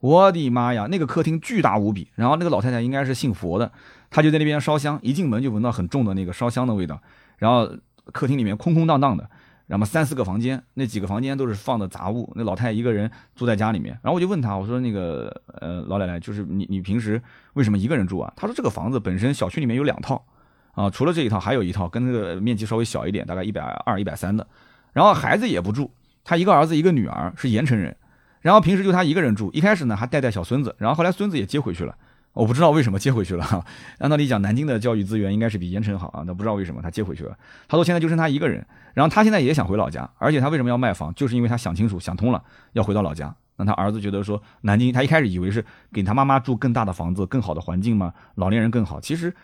[0.00, 3.70] 我的妈呀，那个客厅巨大无比，然后那个老太太应该是信佛的，
[4.08, 7.00] 她就在那边烧香，一进门就闻到很重的那个烧香的味道，
[7.36, 7.70] 然后
[8.12, 9.28] 客厅里面空空荡荡的，
[9.66, 12.32] 然后三四个房间，那几个房间都是放的杂物。
[12.34, 15.30] 那老太太一个人住在家里面，然后我就问她，我说那个
[15.60, 17.20] 呃老奶奶，就是你你平时
[17.52, 18.32] 为什么一个人住啊？
[18.34, 20.24] 她说这个房子本身小区里面有两套
[20.72, 24.46] 啊，除了这一套还有一套跟那个面积稍微小一点，大概一百二一百三的，
[24.92, 25.90] 然后孩子也不住，
[26.24, 27.96] 他一个儿子一个女儿是盐城人，
[28.40, 31.94] 然后平时就他一个人住，一开始呢还带带小孙子，然后后来孙子也接回去了。
[32.32, 33.64] 我不知道为什么接回去了。
[33.98, 36.22] 按道理讲，南京的教育资源应该是比盐城好啊。
[36.26, 37.36] 那不知道为什么他接回去了。
[37.66, 38.64] 他说现在就剩他一个人，
[38.94, 42.42] 然后他现在也想回老家，而且他为什么要卖房，就是因为他想清楚、想通了，
[42.72, 43.34] 要回到老家。
[43.56, 49.00] 那他儿子觉得说，南京他一开始以为是给他妈妈住更大的房子、更好的环境嘛，老年人更好。
[49.00, 49.34] 其实。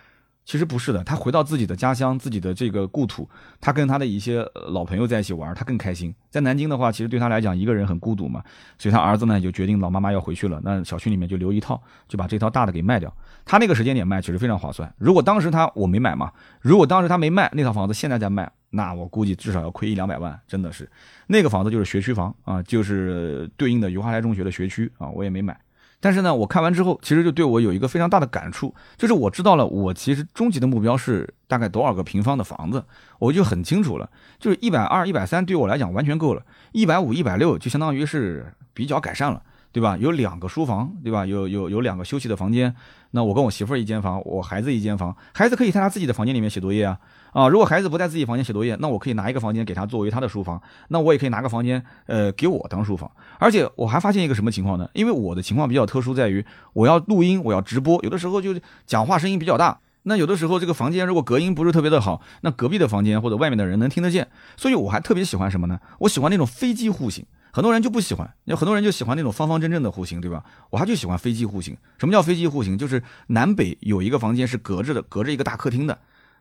[0.47, 3.29] 其实不是的，他回到自己的家乡，自己的这个故土，
[3.61, 6.15] 他跟他的一些老朋友在一起玩，他更开心。
[6.31, 8.41] 在南京的话，其实对他来讲，一个人很孤独嘛，
[8.79, 13.13] 所以他儿子呢就决定老妈妈要回去了，那小区里面就留一套，就把这套大的给卖掉。
[13.45, 14.91] 他那个时间点卖，其实非常划算。
[14.99, 20.89] 如果当时他我没买嘛，如果当时他没卖那套房子，现在再卖，那我估计至少要亏一两百万，真的是。
[21.27, 25.59] 那个房子就是学区房啊，就是对应的余华台中学的学区啊，我也没买。
[25.99, 32.85] 但是呢，我看完之后，其实就对我有一个非常大的感触，就是我知道了，我其实终极的目标是大概多少个平方的房子，
[33.19, 34.09] 我就很清楚了，
[34.39, 36.43] 就是一百二、一百三，对我来讲完全够了，
[36.73, 39.43] 一百五、一百六就相当于是比较改善了。
[39.77, 39.95] 对吧？
[40.01, 41.27] 有两个书房，对吧？
[41.27, 42.75] 有有有两个休息的房间。
[43.11, 45.15] 那我跟我媳妇儿一间房，我孩子一间房。
[45.35, 46.99] 孩子可以在他自己的房间里面写作业啊
[47.35, 47.47] 啊！
[47.47, 50.59] 如果孩子不在自己房间写作业，那我可以拿一个房间给他作为他的书房。
[50.89, 53.11] 那我也可以拿个房间，呃，给我当书房。
[53.39, 54.89] 而且我还发现一个什么情况呢？
[54.95, 56.43] 因为我的情况比较特殊，在于
[56.73, 59.79] 我要录音，我要直播，有的时候就讲话声音比较大。
[60.09, 64.29] 那有的时候这个房间如果隔音不是特别的好，那隔壁的房间或者外面的人能听得见。
[64.57, 65.81] 所以我还特别喜欢什么呢？
[65.99, 67.27] 我喜欢那种飞机户型。
[67.51, 70.45] 很多人就不喜欢，有很多人就喜欢那种方方正正的户型，对吧？
[70.71, 71.77] 我还就喜欢飞机户型。
[71.99, 72.79] 什么叫飞机户型？
[72.79, 75.99] 就是南北有一个房间是隔着的，隔着一个大客厅的。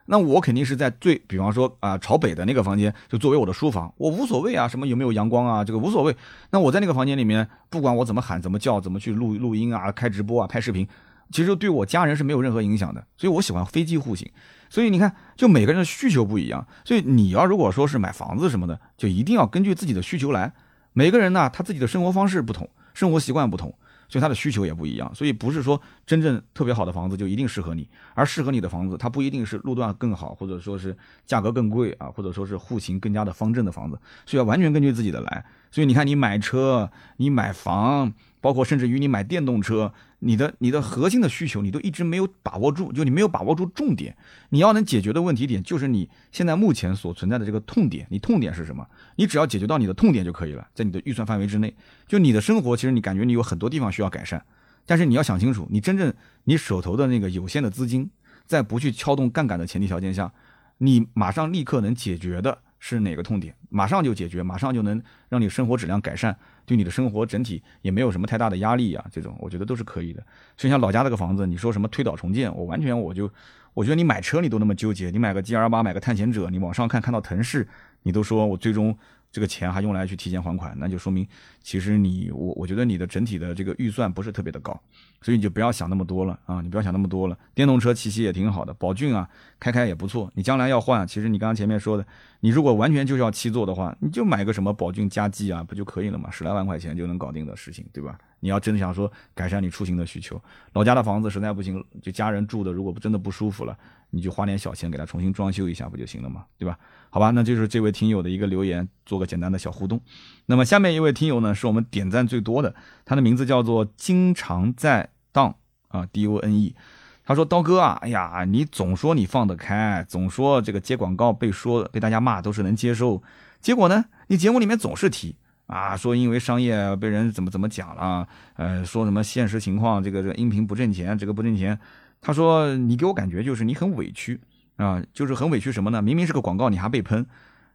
[0.08, 6.14] 那我肯定是在最，比方说啊，朝北的那个房间就作为我的书房，我无所谓啊，什么有没有阳光啊，这个无所谓。
[6.50, 10.86] 那我在那个房间里面，不管我怎么喊、怎么叫、怎么去录录音啊、开直播啊、拍视频，
[11.30, 13.04] 其实对我家人是没有任何影响的。
[13.16, 14.30] 所以我喜欢飞机户型。
[14.68, 16.66] 所以你看，就每个人的需求不一样。
[16.84, 20.52] 所以你要如果说是买房子什么的，就一定要根据自己的需求来。
[20.92, 23.72] 每个人呢，他自己的生活方式不同，生活习惯不同，
[24.08, 25.14] 所以他的需求也不一样。
[25.14, 30.96] 所以不是说真正特别好的房子就一定适合你，而适合你的房子，它不一定是路段更好，或者说是
[31.26, 35.44] 价格更贵啊，或者说是户型更加的方正的房子，所以要完全根据自己的来。
[35.70, 38.12] 所以你看，你买车，你买房。
[38.40, 44.16] 包括甚至于你买电动车，你的你的核心的需求你都一直没有把握住，就你没有把握住重点。
[44.50, 48.06] 你要能解决的问题点就是你现在目前所存在的这个痛点。
[48.10, 48.86] 你痛点是什么？
[49.16, 51.74] 你只要解决到你的痛点就可以了，在你的预算范围之内。
[52.06, 54.44] 就你的生活，其实你感觉你有很多地方需要改善，
[54.86, 56.12] 但是你要想清楚，你真正
[56.44, 58.10] 你手头的那个有限的资金，
[58.46, 60.32] 在不去撬动杠杆的前提条件下，
[60.78, 62.58] 你马上立刻能解决的
[62.88, 63.52] 是哪个痛点？
[63.68, 66.36] 马上就解决，马上就能让你生活质量改善。
[66.64, 70.24] 对你的生活整体也没有什么太大的压力啊，这种我觉得都是可以的。
[70.56, 73.28] 所以像老家那个房子，你说什么推倒重建，我完全我就，
[73.74, 77.66] 我觉得你买车你都那么纠结，你买个 G R 八，买个探险者，你往上看看到腾势，
[78.04, 78.96] 你都说我最终。
[79.32, 81.26] 这个钱还用来去提前还款，那就说明
[81.66, 84.80] 其实你我我觉得你的整体的这个预算不是特别的高，
[85.20, 86.60] 所以你就不要想那么多了啊！
[86.60, 87.36] 你不要想那么多了。
[87.56, 89.28] 电动车骑骑也挺好的，宝骏啊
[89.58, 90.30] 开开也不错。
[90.36, 92.06] 你将来要换，其实你刚刚前面说的，
[92.38, 96.30] 你如果完全就是要七座的话，你就买个什么宝骏加 G 啊，不就可以了嘛？
[96.30, 98.16] 十来万块钱就能搞定的事情，对吧？
[98.38, 100.40] 你要真的想说改善你出行的需求，
[100.74, 103.76] 老家的房子实在不行，就家人住的如果真的不舒服了，
[104.10, 106.44] 你就花点小钱给他重新装修一下不就行了嘛？
[106.56, 106.78] 对吧？
[107.10, 110.00] 好吧，那就是这位听友的一个留言，做个简单的小互动。
[110.44, 112.72] 那么下面一位听友呢，是我们点赞最多的，
[113.04, 115.52] 他的名字叫做经常在当
[115.88, 116.76] 啊，D O N E。
[117.24, 123.20] 他说：“刀哥啊，哎呀，你总说你放得开，总说这个接广告被说被大家骂都是能接受，
[123.60, 125.34] 结果呢，你节目里面总是提
[125.66, 131.76] 啊，说因为商业被人怎么怎么讲了，呃，说什么现实情况这个这个音频不挣钱，这个不挣钱。
[132.20, 134.40] 他说你给我感觉就是你很委屈。”
[134.76, 136.02] 啊，就是很委屈什么呢？
[136.02, 137.24] 明明是个广告，你还被喷。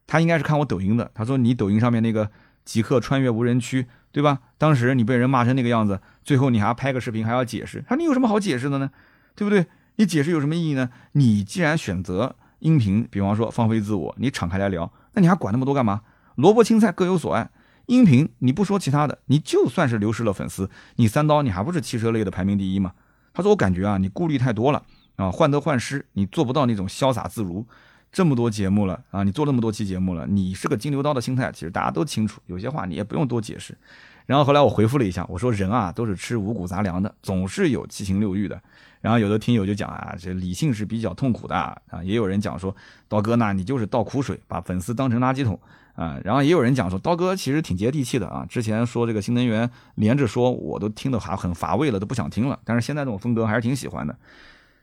[0.06, 1.10] 他应该是看我抖音的。
[1.16, 2.30] 他说你抖音上面那个
[2.66, 4.40] 极客穿越无人区，对吧？
[4.58, 7.84] 当时你被人骂成那个样子，最后你还拍个视频还要解释。
[7.88, 8.92] 他说你有什么好解释的呢？
[9.36, 9.66] 对不对？
[9.96, 10.90] 你解释有什么意义呢？
[11.14, 16.02] 你既然选择音频，比方说放飞自我，你敞开来聊，那你还管那么多干嘛？
[16.36, 17.50] 萝卜青菜各有所爱。
[17.88, 22.94] 音频你不说其他的，你就算是流失了粉丝，你三刀你还不是汽车类的排名第一吗？
[23.34, 24.84] 他说我感觉啊，你顾虑太多了。
[25.18, 27.68] 啊，患得患失，你做不到那种潇洒自如。
[28.12, 32.42] 这么多节目了啊，你做那么多期节目了，你是个金牛刀的心态，其实大家都清楚。
[32.46, 33.78] 有些话你也不用多解释。
[34.26, 38.62] 然后后来我回复了一下，我说人啊都是吃五谷杂粮的，总是有七情六欲的。
[39.00, 42.76] 然后有的听友就讲啊，这理性是比较痛苦的啊，也有人讲说
[43.08, 45.58] 刀哥那，你就是倒苦水，把粉丝当成垃圾桶
[45.96, 46.20] 啊。
[46.24, 52.60] 然后也有人讲说刀哥其实挺接地气的啊，之前说这个新能源连着说，我都听得还很乏味了，都不想听了。
[52.64, 54.16] 但是现在这种风格还是挺喜欢的。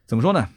[0.06, 0.48] 怎么说呢？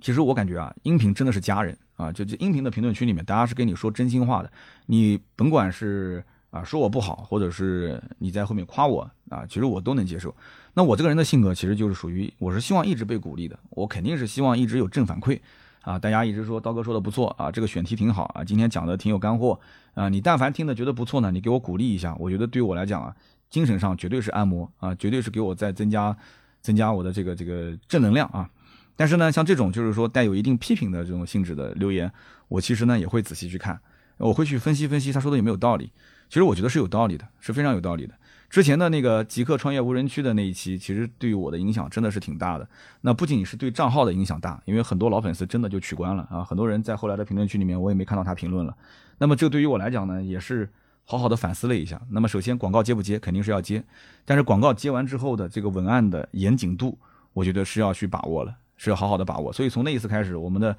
[0.00, 4.50] 其实我感觉啊，音频真的是家人啊，就这音频的评论区里面，大家是跟你说真心话的，
[4.86, 6.24] 你甭管是。
[6.54, 10.32] 啊，说我不好，或者是你在后面夸我啊，其实我都能接受。
[10.72, 15.40] 那我这个人的性格其实就是属于，我是希望一直被鼓励的，我肯定是希望一直有正反馈
[15.80, 15.98] 啊。
[15.98, 19.58] 大家一直说刀哥说的不错啊，这个选题挺好啊，今天讲的挺有干货
[19.94, 20.08] 啊。
[20.08, 23.12] 你但凡听的觉得不错呢，你给我鼓励一下，我觉得对我来讲啊，
[23.50, 26.16] 精神上绝对是按摩啊，绝对是给我在增加
[26.62, 28.48] 增加我的这个这个正能量啊。
[28.96, 32.10] 但是呢，像这种就是说带有一定批评的这种性质的留言，
[32.48, 33.78] 我其实呢也会仔细去看，
[34.18, 35.90] 我会去分析分析他说的有没有道理。
[36.28, 38.14] 其实我觉得是有道理的，是非常有道理的。
[38.48, 42.68] 之前的那个极客创业无人区的那一期，其实对于我的影响真的是挺大的。
[43.00, 48.76] 那不仅是对账号的影响大，因为很多老粉丝真的就取关了啊，很多人在后来的评论区里面我也没看到他评论了。
[49.18, 50.68] 那么这对于我来讲呢，也是
[51.04, 52.00] 好好的反思了一下。
[52.10, 53.82] 那么首先广告接不接，肯定是要接，
[54.24, 56.96] 但是广告接完之后的这个文案的严谨度，
[57.32, 59.50] 我觉得是要去把握了，是要好好的把握。
[59.52, 60.76] 所以从那一次开始，我们的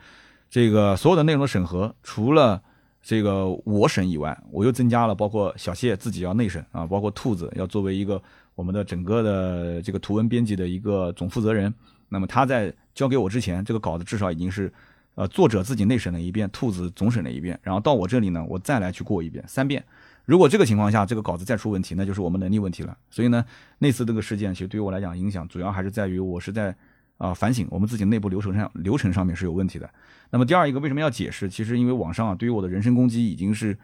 [0.50, 2.62] 这个所有的内容的审核，除了
[3.02, 8.22] 这个我审以外，我又增加了包括小谢自己要内审啊，包括兔子要作为一个
[8.54, 11.74] 我们的整个的这个图文编辑的一个总负责人。
[12.10, 14.72] 那么他在交给我之前，这个稿子至少已经是，
[15.16, 19.84] 呃，作者自己内审了一遍，兔子总审了一遍，然后到我这里呢，我再来去过一遍，三遍。
[20.26, 22.98] 如果这个情况下这个稿子再出问题，那就是我们能力问题了。
[23.10, 23.44] 所以呢，
[23.80, 26.76] 那次这个事件其实对于我来讲影响主要还是在于我是在。
[27.18, 29.90] 啊，反省我们自己内部流程上流程上面是有问题的。
[30.32, 31.48] 那么第二一个为什么要解释？
[31.50, 33.78] 其实因为网上啊对于我的人身攻击已经是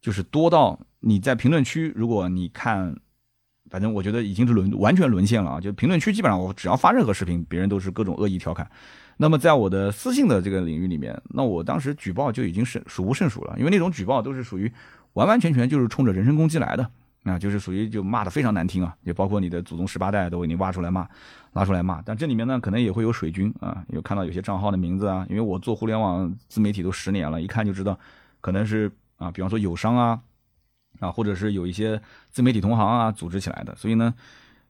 [0.00, 2.96] 就是多到你在评论区，如果你看，
[3.68, 5.60] 反正我觉得已经是沦完全沦陷了啊！
[5.60, 8.68] 就评论区基本上我只要发任何视频，别人都是各种恶意调侃。
[9.18, 14.72] 那么在我的私信的这个领域里面，那我当时举报就已经是数不胜数了，因为那种举报都是属于
[15.12, 16.90] 完完全全就是冲着人身攻击来的。
[17.24, 21.06] 啊，就是属于就骂的非常难听啊，也包括你的祖宗十八代都给你挖出来骂，
[21.52, 22.00] 拉出来骂。
[22.00, 27.98] 但这里面呢，可能也会有水军啊，有看到有些账号的名字啊，因为我做互联网自媒体都十年了，一看就知道，
[28.40, 30.20] 可能是啊，比方说友商啊，
[30.98, 33.76] 啊，或者是有一些自媒体同行啊组织起来的。
[33.76, 34.14] 所以呢，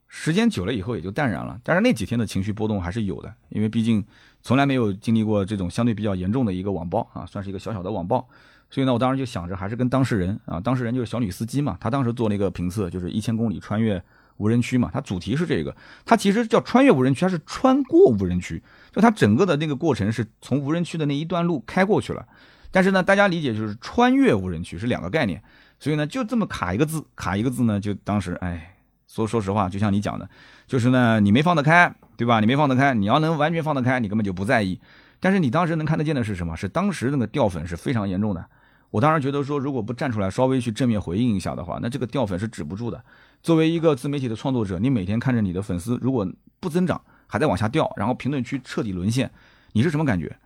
[0.08, 1.56] 时间久了以后也就淡然了。
[1.62, 4.04] 但是那几天的情绪波动还是有的，因为毕竟
[4.42, 8.28] 从来没有经历过这种相对比较严重的一个网暴啊，算是一个小小的网暴。
[8.70, 14.00] 所以呢，我当时就想着还是跟当事人啊，当事人就是小女司机嘛，她当时做那个评测，就是一千公里穿越
[14.36, 15.74] 无人区嘛，它主题是这个，
[16.04, 22.24] 它其实叫穿越无人区，它是穿过无人区，就它整个的那个过程是从无人区的那一段路开过去了，
[22.70, 25.42] 但是呢，大家理解就是穿越无人区是两个概念，
[25.80, 28.76] 所以呢，就这么卡一个字，卡一个字呢，就当时哎，
[29.08, 30.30] 说说实话，就像你讲的，
[30.68, 32.38] 就是呢，你没放得开，对吧？
[32.38, 34.80] 你没放得开，你要能完全放得开，你根本就不在意，
[35.18, 36.56] 但是你当时能看得见的是什么？
[36.56, 38.46] 是当时那个掉粉是非常严重的。
[38.90, 43.02] 我当时觉得说，如果不站出来稍微去正面回应一下的话，那这个掉粉是止不住的。
[43.42, 46.26] 作为一个自媒体的创作者，你每天看着你的粉丝如果
[46.58, 49.30] 不增长，还在往下掉，然后评论区彻底沦陷，
[49.72, 50.36] 你是什么感觉？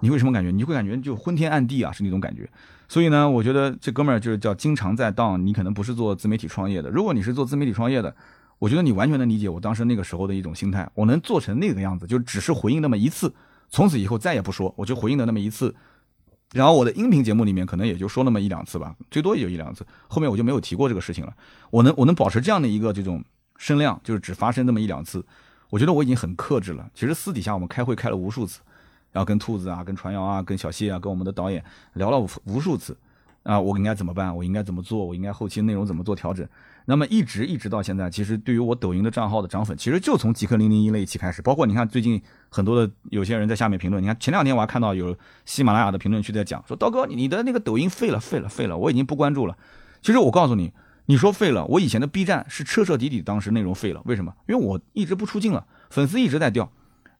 [0.00, 0.50] 你会什么感觉？
[0.50, 2.48] 你会感觉就昏天暗地啊，是那种感觉。
[2.88, 5.44] 所以呢，我觉得这哥们儿就是叫经常在当。
[5.44, 8.14] 你可能不是做自媒体创业的，如果你是做自媒体创业的，
[8.58, 10.88] 我觉得你完全能理解我当时那个时候的一种心态。
[10.94, 13.32] 我能做成那个样子，就只是回应那么一次，
[13.70, 15.74] 从此以后再也不说，我就回应了那么一次。
[16.54, 21.34] 然后我的音频节目里面可能也就说那么一两次吧，最多也就一两次，后面我就没有提过这个事情了。
[21.68, 23.22] 我能我能保持这样的一个这种
[23.56, 25.24] 声量，就是只发生那么一两次，
[25.68, 26.88] 我觉得我已经很克制了。
[26.94, 28.60] 其实私底下我们开会开了无数次，
[29.10, 31.62] 然后跟兔子啊、跟传谣啊、跟小谢啊、跟我们的导演
[31.94, 32.96] 聊了无无数次。
[33.42, 34.34] 啊，我应该怎么办？
[34.34, 35.04] 我应该怎么做？
[35.04, 36.48] 我应该后期内容怎么做调整？
[36.86, 41.40] 那么一直一直到现在，其实对于我抖音的账号的涨粉，其实就从极客零零一那一期开始。
[41.40, 42.20] 包括你看最近
[42.50, 45.16] 很多的有些人在下面评论，你看前两天我还看到有
[45.46, 49.56] 喜马拉雅的评论区在讲说，刀哥你的那个抖音废了废了废了，我已经不关注了。
[50.02, 50.72] 其实我告诉你，
[51.06, 54.34] 你说废了，我以前的 B 站是彻彻底底当时内容废了，为什么？
[54.46, 56.70] 因为我一直不出镜了，粉丝一直在掉，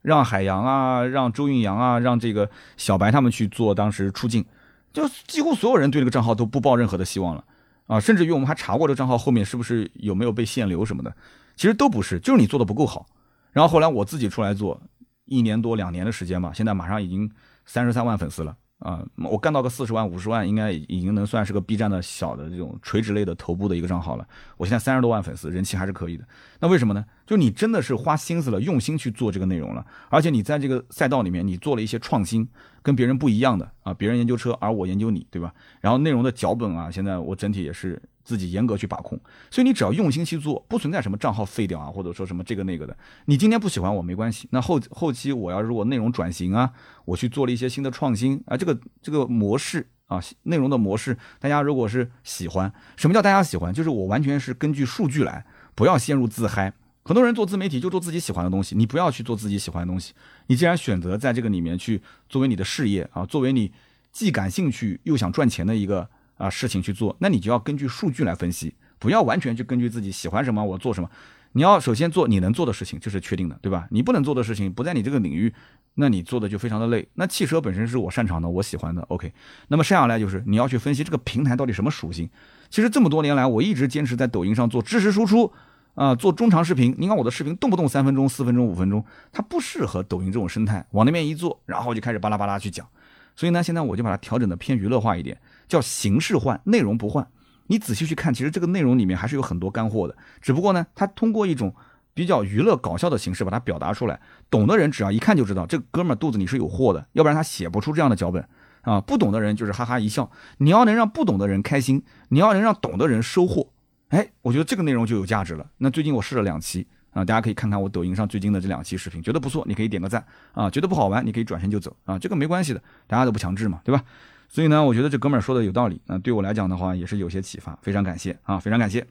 [0.03, 2.47] 让海洋啊，让周韵阳啊，让这个
[2.77, 4.45] 小白他们去做当时出镜。
[4.93, 7.43] 就几乎所有人对这个账号都不抱任何的希望了，
[7.87, 11.15] 啊，甚至于我们还查过这账号后面是不是有没有被限流什么的，
[11.55, 13.05] 其实都不是，就是你做的不够好。
[13.51, 14.81] 然后后来我自己出来做，
[15.25, 17.31] 一年多两年的时间吧，现在马上已经
[17.65, 18.57] 三十三万粉丝了。
[18.79, 24.27] 啊，我干到个四十万、五十万，应该已经能算是个 B 站的小的这种垂直类的头部的一个账号了。
[24.57, 26.25] 我现在三十多万粉丝，人气还是可以的。
[26.59, 27.03] 那为什么呢？
[27.25, 32.47] 就你真的是花心思了，用心去做这个内容了，而且你在这个赛道里面，你做了一些创新，
[32.83, 33.93] 跟别人不一样的啊。
[33.93, 35.53] 别人研究车，而我研究你，对吧？
[35.79, 39.17] 然后内容的脚本啊，现在我整体也是自己严格去把控。
[39.49, 42.97] 所以你只要用心去做，不存在什么账号废掉啊，或者说什么这个那个的。
[43.25, 46.73] 你今天不喜欢我没关系，那后后期我要如果内容转型啊，
[47.05, 53.73] 我去做了一些新的创新啊，这个这个模式啊，内容的模式，大家如果是喜欢，什么叫大家喜欢？
[53.73, 55.45] 就是我完全是根据数据来，
[55.75, 56.73] 不要陷入自嗨。
[57.03, 60.13] 很多人做自媒体就做自己喜欢的东西，你不要去做自己喜欢的东西。
[60.47, 63.71] 你既然选择在这个里面去作为你的事业啊，作为你
[64.11, 71.09] 既感兴趣又想赚钱的一个啊事情去做，那你就要根据数据来分析，不要完全去根据自己喜欢什么我做什么。
[71.53, 73.87] 你要首先做你能做的事情，这是确定的，对吧？
[73.89, 75.53] 你不能做的事情不在你这个领域，
[75.93, 77.07] 那你做的就非常的累。
[77.13, 79.31] 那汽车本身是我擅长的，我喜欢的，OK。
[79.69, 82.29] 那么剩下来就是你要去分析这个平台到底什么属性。
[82.69, 85.51] 其实这么多年来，我一直坚持在抖音上做知识输出。
[85.93, 90.85] 啊，做中长视频，你看我的视频动不动三分钟、四分钟、五分钟，它不适合抖音这种生态。
[90.91, 92.85] 往那边一坐，然后就开始巴拉巴拉去讲。
[93.33, 95.37] 所以呢，现在我就把它调整的偏娱乐化一点，
[95.67, 97.27] 叫形式换，内容不换。
[97.67, 100.15] 你仔细去看，其实这个内容里面还是有很多干货的。
[100.41, 101.73] 只不过呢，它通过一种
[102.13, 104.19] 比较娱乐搞笑的形式把它表达出来。
[104.49, 108.47] 懂的人只要一看就知道，这哥们儿肚子里是有货的，要不然他写不出这样的脚本
[108.81, 109.01] 啊。
[109.01, 110.29] 不懂的人就是哈哈一笑。
[110.59, 113.71] 你要能让不懂的人开心，你要能让懂的人收获。
[114.09, 115.65] 哎，我觉得这个内容就有价值了。
[115.79, 120.23] 那最近我试了两期啊，大家可以看看我抖音上最近的这两期视频，觉得不错，你可以点个赞
[120.53, 124.03] 啊；觉得不好玩，你可以转身就走啊，这个没关系的，大家都不强制嘛，对吧？
[124.47, 129.05] 所以呢，我觉得这哥们儿说的有道理啊，对我来讲的话也是有些启发，非常感谢啊，非常感谢。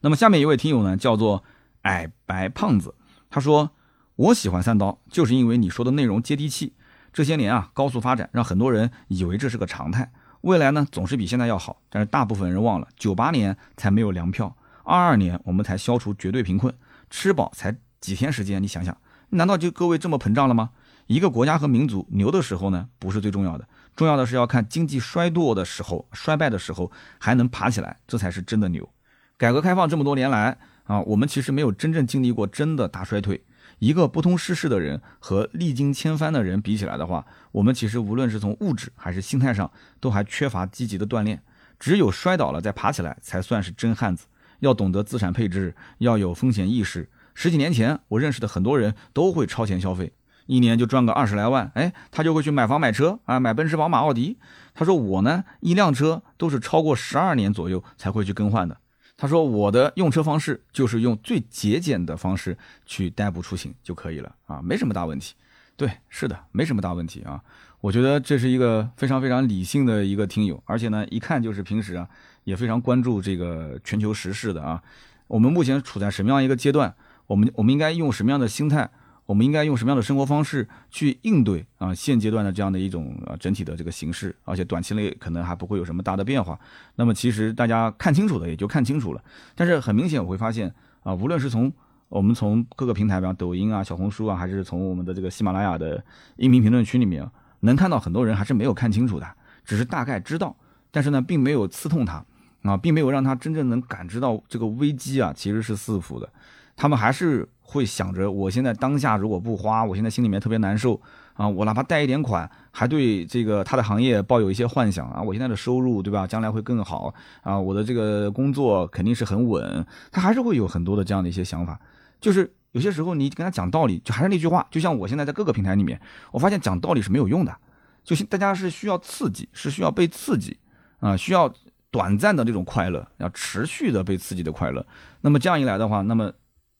[0.00, 1.42] 那么下面一位听友呢，叫做
[1.82, 2.94] 矮白胖子，
[3.30, 3.70] 他说
[4.16, 6.74] 我喜欢三刀，就是因为你说的内容接地气。
[7.12, 10.12] 这些年啊，高速发展让很多人以为这是个常态。
[10.40, 16.74] 未来呢，总是比现在要好，但是大部分人忘了，九八年才没有粮票，二二年我们才消除绝对贫困，
[17.08, 18.94] 吃饱才几天时间，你想想，
[19.30, 20.70] 难道就各位这么膨胀了吗？
[21.06, 28.88] 一个国家和民族牛的时候呢，不是最重要的，重要的是要看经济衰落的时候、衰败的时候还能爬起来，这才是真的牛。
[29.36, 33.44] 改革开放这么多年来啊，我们其实没有真正经历过真的大衰退。
[33.78, 41.42] 一个不通世事的人和历经千帆的人比起来的话，我们其实无论是从物质还是心态上，都还缺乏积极的锻炼。
[41.78, 44.26] 只有摔倒了再爬起来，才算是真汉子。
[44.60, 47.10] 要懂得资产配置，要有风险意识。
[47.34, 50.12] 十几年前，我认识的很多人都会超前消费，
[50.46, 54.36] 一年就赚个二十来万，哎，他就会去买房买车啊，买奔驰、宝马、奥迪。
[54.74, 58.76] 他说我呢，一辆车都是超过十二年左右才会去更换的。
[59.16, 65.34] 他说：“我的用车方式就是用最节俭的方式去代步出行就可以了啊，没什么大问题。
[65.76, 67.40] 对，是的，没什么大问题啊。
[67.80, 72.08] 我觉得这是一个非常非常理性的一个听友，而且呢，一看就是平时啊
[72.42, 74.82] 也非常关注这个全球时事的啊。
[75.28, 76.92] 我们目前处在什么样一个阶段？
[77.28, 78.90] 我们我们应该用什么样的心态？”
[79.26, 86.58] 我们应该用什么样的生活方式去应对啊现阶段的这样的一种啊整体的这个形势，而且短期内可能还不会有什么大的变化。
[86.96, 89.24] 那么其实大家看清楚的也就看清楚了。
[89.54, 90.72] 但是很明显我会发现
[91.02, 91.72] 啊，无论是从
[92.08, 96.04] 我们从各个平台，比方抖音啊、小红书啊，还是从我们的这个喜马拉雅的
[96.36, 97.26] 音频评论区里面，
[97.60, 99.26] 能看到很多人还是没有看清楚的，
[99.64, 100.54] 只是大概知道，
[100.90, 102.22] 但是呢，并没有刺痛他
[102.62, 106.28] 啊，并没有让他真正能感知到这个危机啊其实是四伏的。
[106.76, 111.00] 他们还是会想着，我现在当下如果不花，我现在心里面特别难受
[111.34, 111.48] 啊！
[111.48, 115.22] 我哪怕贷一点款，还对这个他的行业抱有一些幻想啊！
[115.22, 116.26] 我现在的收入，对吧？
[116.26, 117.58] 将来会更好啊！
[117.58, 121.80] 我的这个工作肯定是很稳，他还是会有很多的这样的一些想法。
[122.20, 126.00] 就是有些时候你跟他讲道理，就还是那句话，就像我现在在各个平台里面，
[126.32, 127.56] 我发现讲道理是没有用的，
[128.02, 130.58] 就是大家是需要刺激，是需要被刺激
[131.00, 131.52] 啊，需要
[131.90, 134.84] 短暂的这种快乐，要持续的被刺激的快乐。
[135.22, 136.32] 那么这样一来的话，那么。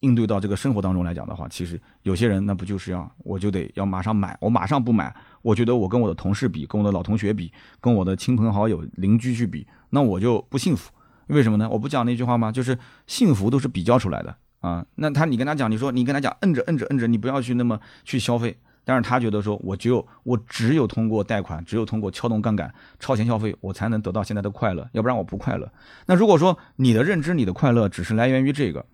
[0.04, 7.50] 应对到这个生活当中来讲的话，其实有些人那不就是要我就得要马上买，我马上不买，我觉得我跟我的同事比，跟我的老同学比，
[7.80, 10.92] 跟我的亲朋好友、邻居去比，那我就不幸福。
[11.28, 11.66] 为什么呢？
[11.70, 12.52] 我不讲那句话吗？
[12.52, 14.84] 就是幸福都是比较出来的啊。
[14.96, 18.58] 那他你跟他讲，你说你跟他讲，摁着摁着摁着，你不要去那么去消费。
[18.86, 22.70] 但是他觉得说，我只有我只有通过贷款，只有通过撬动杠杆、
[23.00, 25.72] 超前消费，我才能得到现在的快乐，要不然我不快乐。
[26.04, 28.84] 那如果说你的认知、你的快乐只是来源于这个。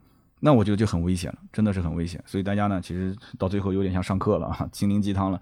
[0.40, 2.22] 那我觉得就很危险了，真的是很危险。
[2.26, 5.40] 所以大家呢，其实到最后有点像上课了啊， 心灵鸡汤了。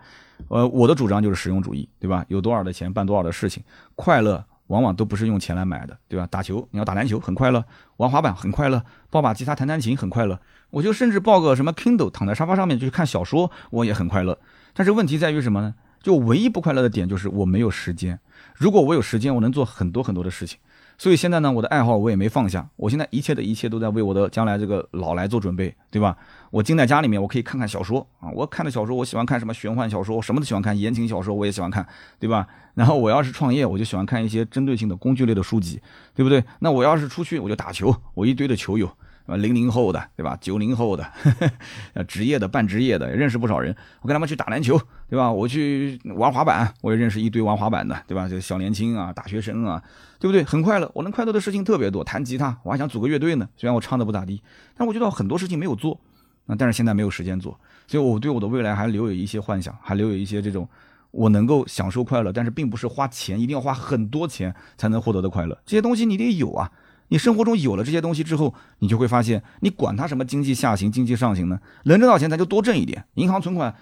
[0.48, 2.24] 呃，我的主张就是实用主义，对吧？
[2.28, 3.62] 有多少的钱办多少的事情，
[3.94, 6.26] 快乐往往都不是用钱来买的，对吧？
[6.30, 7.64] 打球你要打篮球很快乐，
[7.96, 10.38] 玩滑板很快乐，抱把吉他弹弹琴很快乐。
[10.70, 14.38] 我就甚至抱个什么 Kindle 躺在沙发上面就去看小说，我也很快乐。
[14.74, 15.74] 但是问题在于什么呢？
[16.02, 18.18] 就唯一不快乐的点就是我没有时间。
[18.54, 20.58] 如果我有时间，我能做很多很多的事情。
[21.00, 26.16] 所以现在呢，我的爱好我也没放下，我现在一切的一切都在为我的将来这个老来做准备，对吧？
[26.50, 31.86] 我静在家里面，我可以看看小说啊，我看的小说，我喜欢看什么玄幻小说，我什么都喜欢看，言情小说我也喜欢看，
[32.18, 32.48] 对吧？
[32.74, 35.80] 然后我要是创业，我就喜欢看一些针对性的工具类的书籍，
[36.16, 36.42] 对不对？
[36.58, 38.90] 那我要是出去，我就打球，我一堆的球友。
[39.28, 40.36] 啊，零零后的，对吧？
[40.40, 41.06] 九零后的，
[41.92, 43.76] 呃，职业的、半职业的，认识不少人。
[44.00, 45.30] 我跟他们去打篮球，对吧？
[45.30, 48.26] 我去玩滑板，我也认识一堆玩滑板的，对吧？
[48.26, 49.82] 就小年轻啊，大学生啊，
[50.18, 50.42] 对不对？
[50.42, 52.02] 很快乐，我能快乐的事情特别多。
[52.02, 54.42] 弹吉他，我还想组个乐队呢，虽然我唱的不咋地，
[54.74, 56.00] 但我觉得很多事情没有做
[56.46, 56.56] 啊。
[56.58, 60.66] 但是现在没有时间做，所以我对我的未来还留有一些幻想，还留有一些这种
[61.10, 65.58] 我能够享受快乐，但是并不是花钱，一定要花很多钱才能获得的快乐。
[65.66, 66.72] 这些东西你得有啊。
[67.08, 71.58] 你生活中有了这些东西之后，你就会发现，你管它什么经济下行、经济上行呢？
[71.84, 73.04] 能挣到钱，咱就多挣一点。
[73.14, 73.74] 银行存款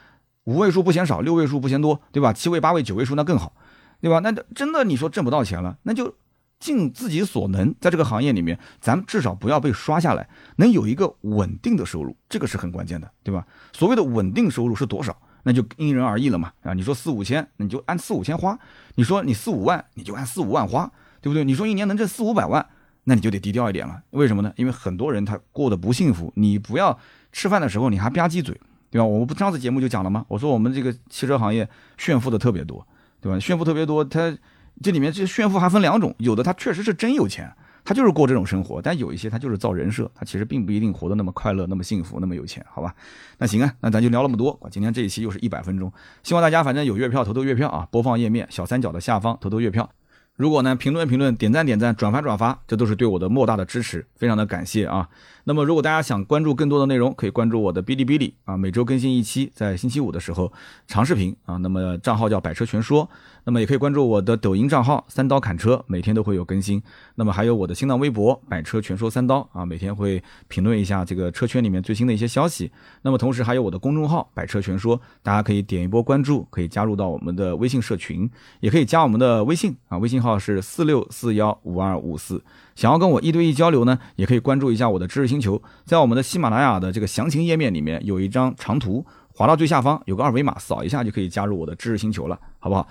[0.44, 2.32] 五位数不嫌少，六位数不嫌多，对吧？
[2.32, 3.52] 七位、八位、九位数那更好，
[4.00, 4.20] 对吧？
[4.20, 6.14] 那真的你说挣不到钱了，那就
[6.60, 13.44] 尽自己所能，在这个行业里面，咱至少不要被刷下来，能有一个稳定的收入，这个是很关键的，对吧？
[13.72, 16.52] 所谓的稳定收入是多少，那就因人而异了嘛。
[16.62, 18.56] 啊，你说四五千，你就按四五千花；
[18.94, 20.90] 你说你四五万，你就按四五万花，
[21.20, 21.44] 对不对？
[21.44, 22.64] 你说一年能挣四五百万。
[23.08, 24.52] 那你就得低调一点了，为什么呢？
[24.56, 26.32] 因为很多人他过得不幸福。
[26.34, 26.98] 你不要
[27.30, 28.60] 吃饭的时候你还吧唧嘴，
[28.90, 29.04] 对吧？
[29.04, 30.26] 我们不上次节目就讲了吗？
[30.26, 32.84] 我说我们这个汽车行业炫富的特别多，
[33.20, 33.38] 对吧？
[33.38, 34.36] 炫富特别多，他
[34.82, 37.48] 这里面这炫富还分两种，有的他确实是真有钱，
[37.84, 42.92] 他就是过这种生活；但有一些他就是造人设，他其实并不一定活得那么快乐、那么幸福、那么有钱，好吧？
[43.38, 44.58] 那行啊，那咱就聊那么多。
[44.68, 45.92] 今天这一期又是一百分钟，
[46.24, 49.88] 希望大家反正有月票投投月票啊，播放页面小三角的下方投投月票。
[50.36, 55.08] 如果呢，评论评论，点赞点赞，转发转发，这都是对我的莫大的支持，非常的感谢啊。
[55.44, 60.52] 那么，如果大家想关注更多的内容，可以关注我的哔哩哔哩啊，每周更新一期，在星期五的时候
[60.86, 61.56] 长视频啊。
[61.56, 63.08] 那么账号叫百车全说，
[63.46, 66.82] 那么也可以关注我的抖音账号三刀砍车，每天都会有更新。
[67.14, 72.72] 那么还有我的新浪微博百车全说三刀啊，每天会评论一下这个车圈里面最新的一些消息。
[73.02, 78.28] 那么同时还有我的公众号百车全说，大家可以点一波关注，可以加入到我们的微信社群，
[78.58, 82.42] 也可以加我们的微信啊，微信号是四六四幺五二五四。
[82.74, 92.86] 想要跟我一对一交流呢，也可以关注一下我的知识星球，在我们的喜马拉雅的这个详情页面里面有一张长图，滑到最下方有个二维码，扫一下就可以加入我的知识星球了，好不好？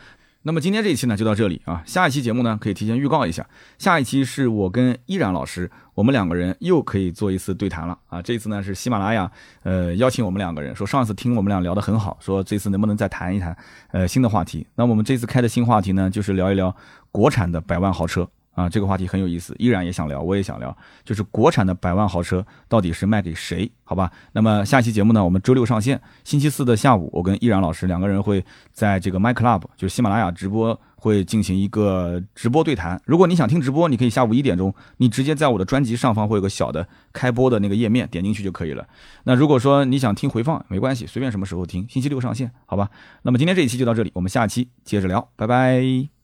[0.47, 3.43] 那么今天这一期呢就到这里啊，下一期节目呢可以提前预告一下，
[3.79, 9.31] 下一期是我跟依然老师，我们两个人又可以做一次对谈了啊，这次呢是喜马拉雅
[9.63, 13.57] 呃邀请我们两个人，说上次听我们俩聊得很好，说这次能不能再谈一谈
[13.91, 14.67] 呃新的话题？
[14.75, 16.75] 那我们这次开的新话题呢就是聊一聊
[17.11, 18.29] 国产的百万豪车。
[18.55, 23.69] 啊，这个话题很有意思，依然也想聊，我也想聊，就是国产的百万豪车到底是卖给谁？
[23.83, 32.99] 好吧，那么下期节目呢，我们周六上线，星期四的下午，我跟依然老师两个人会在这个 My Club，就是喜马拉雅直播，会进行一个直播对谈。
[33.05, 38.87] 如果你想听直播，你可以下午一点钟，你直接在我的专辑上方会有个小的开播的那个页面，点进去就可以了。
[39.25, 42.89] 那如果说你想听回放，没关系，随便什么时候听，星期六上线，好吧？
[43.23, 46.14] 那么今天这一期就到这里，我们下期接着聊，拜拜。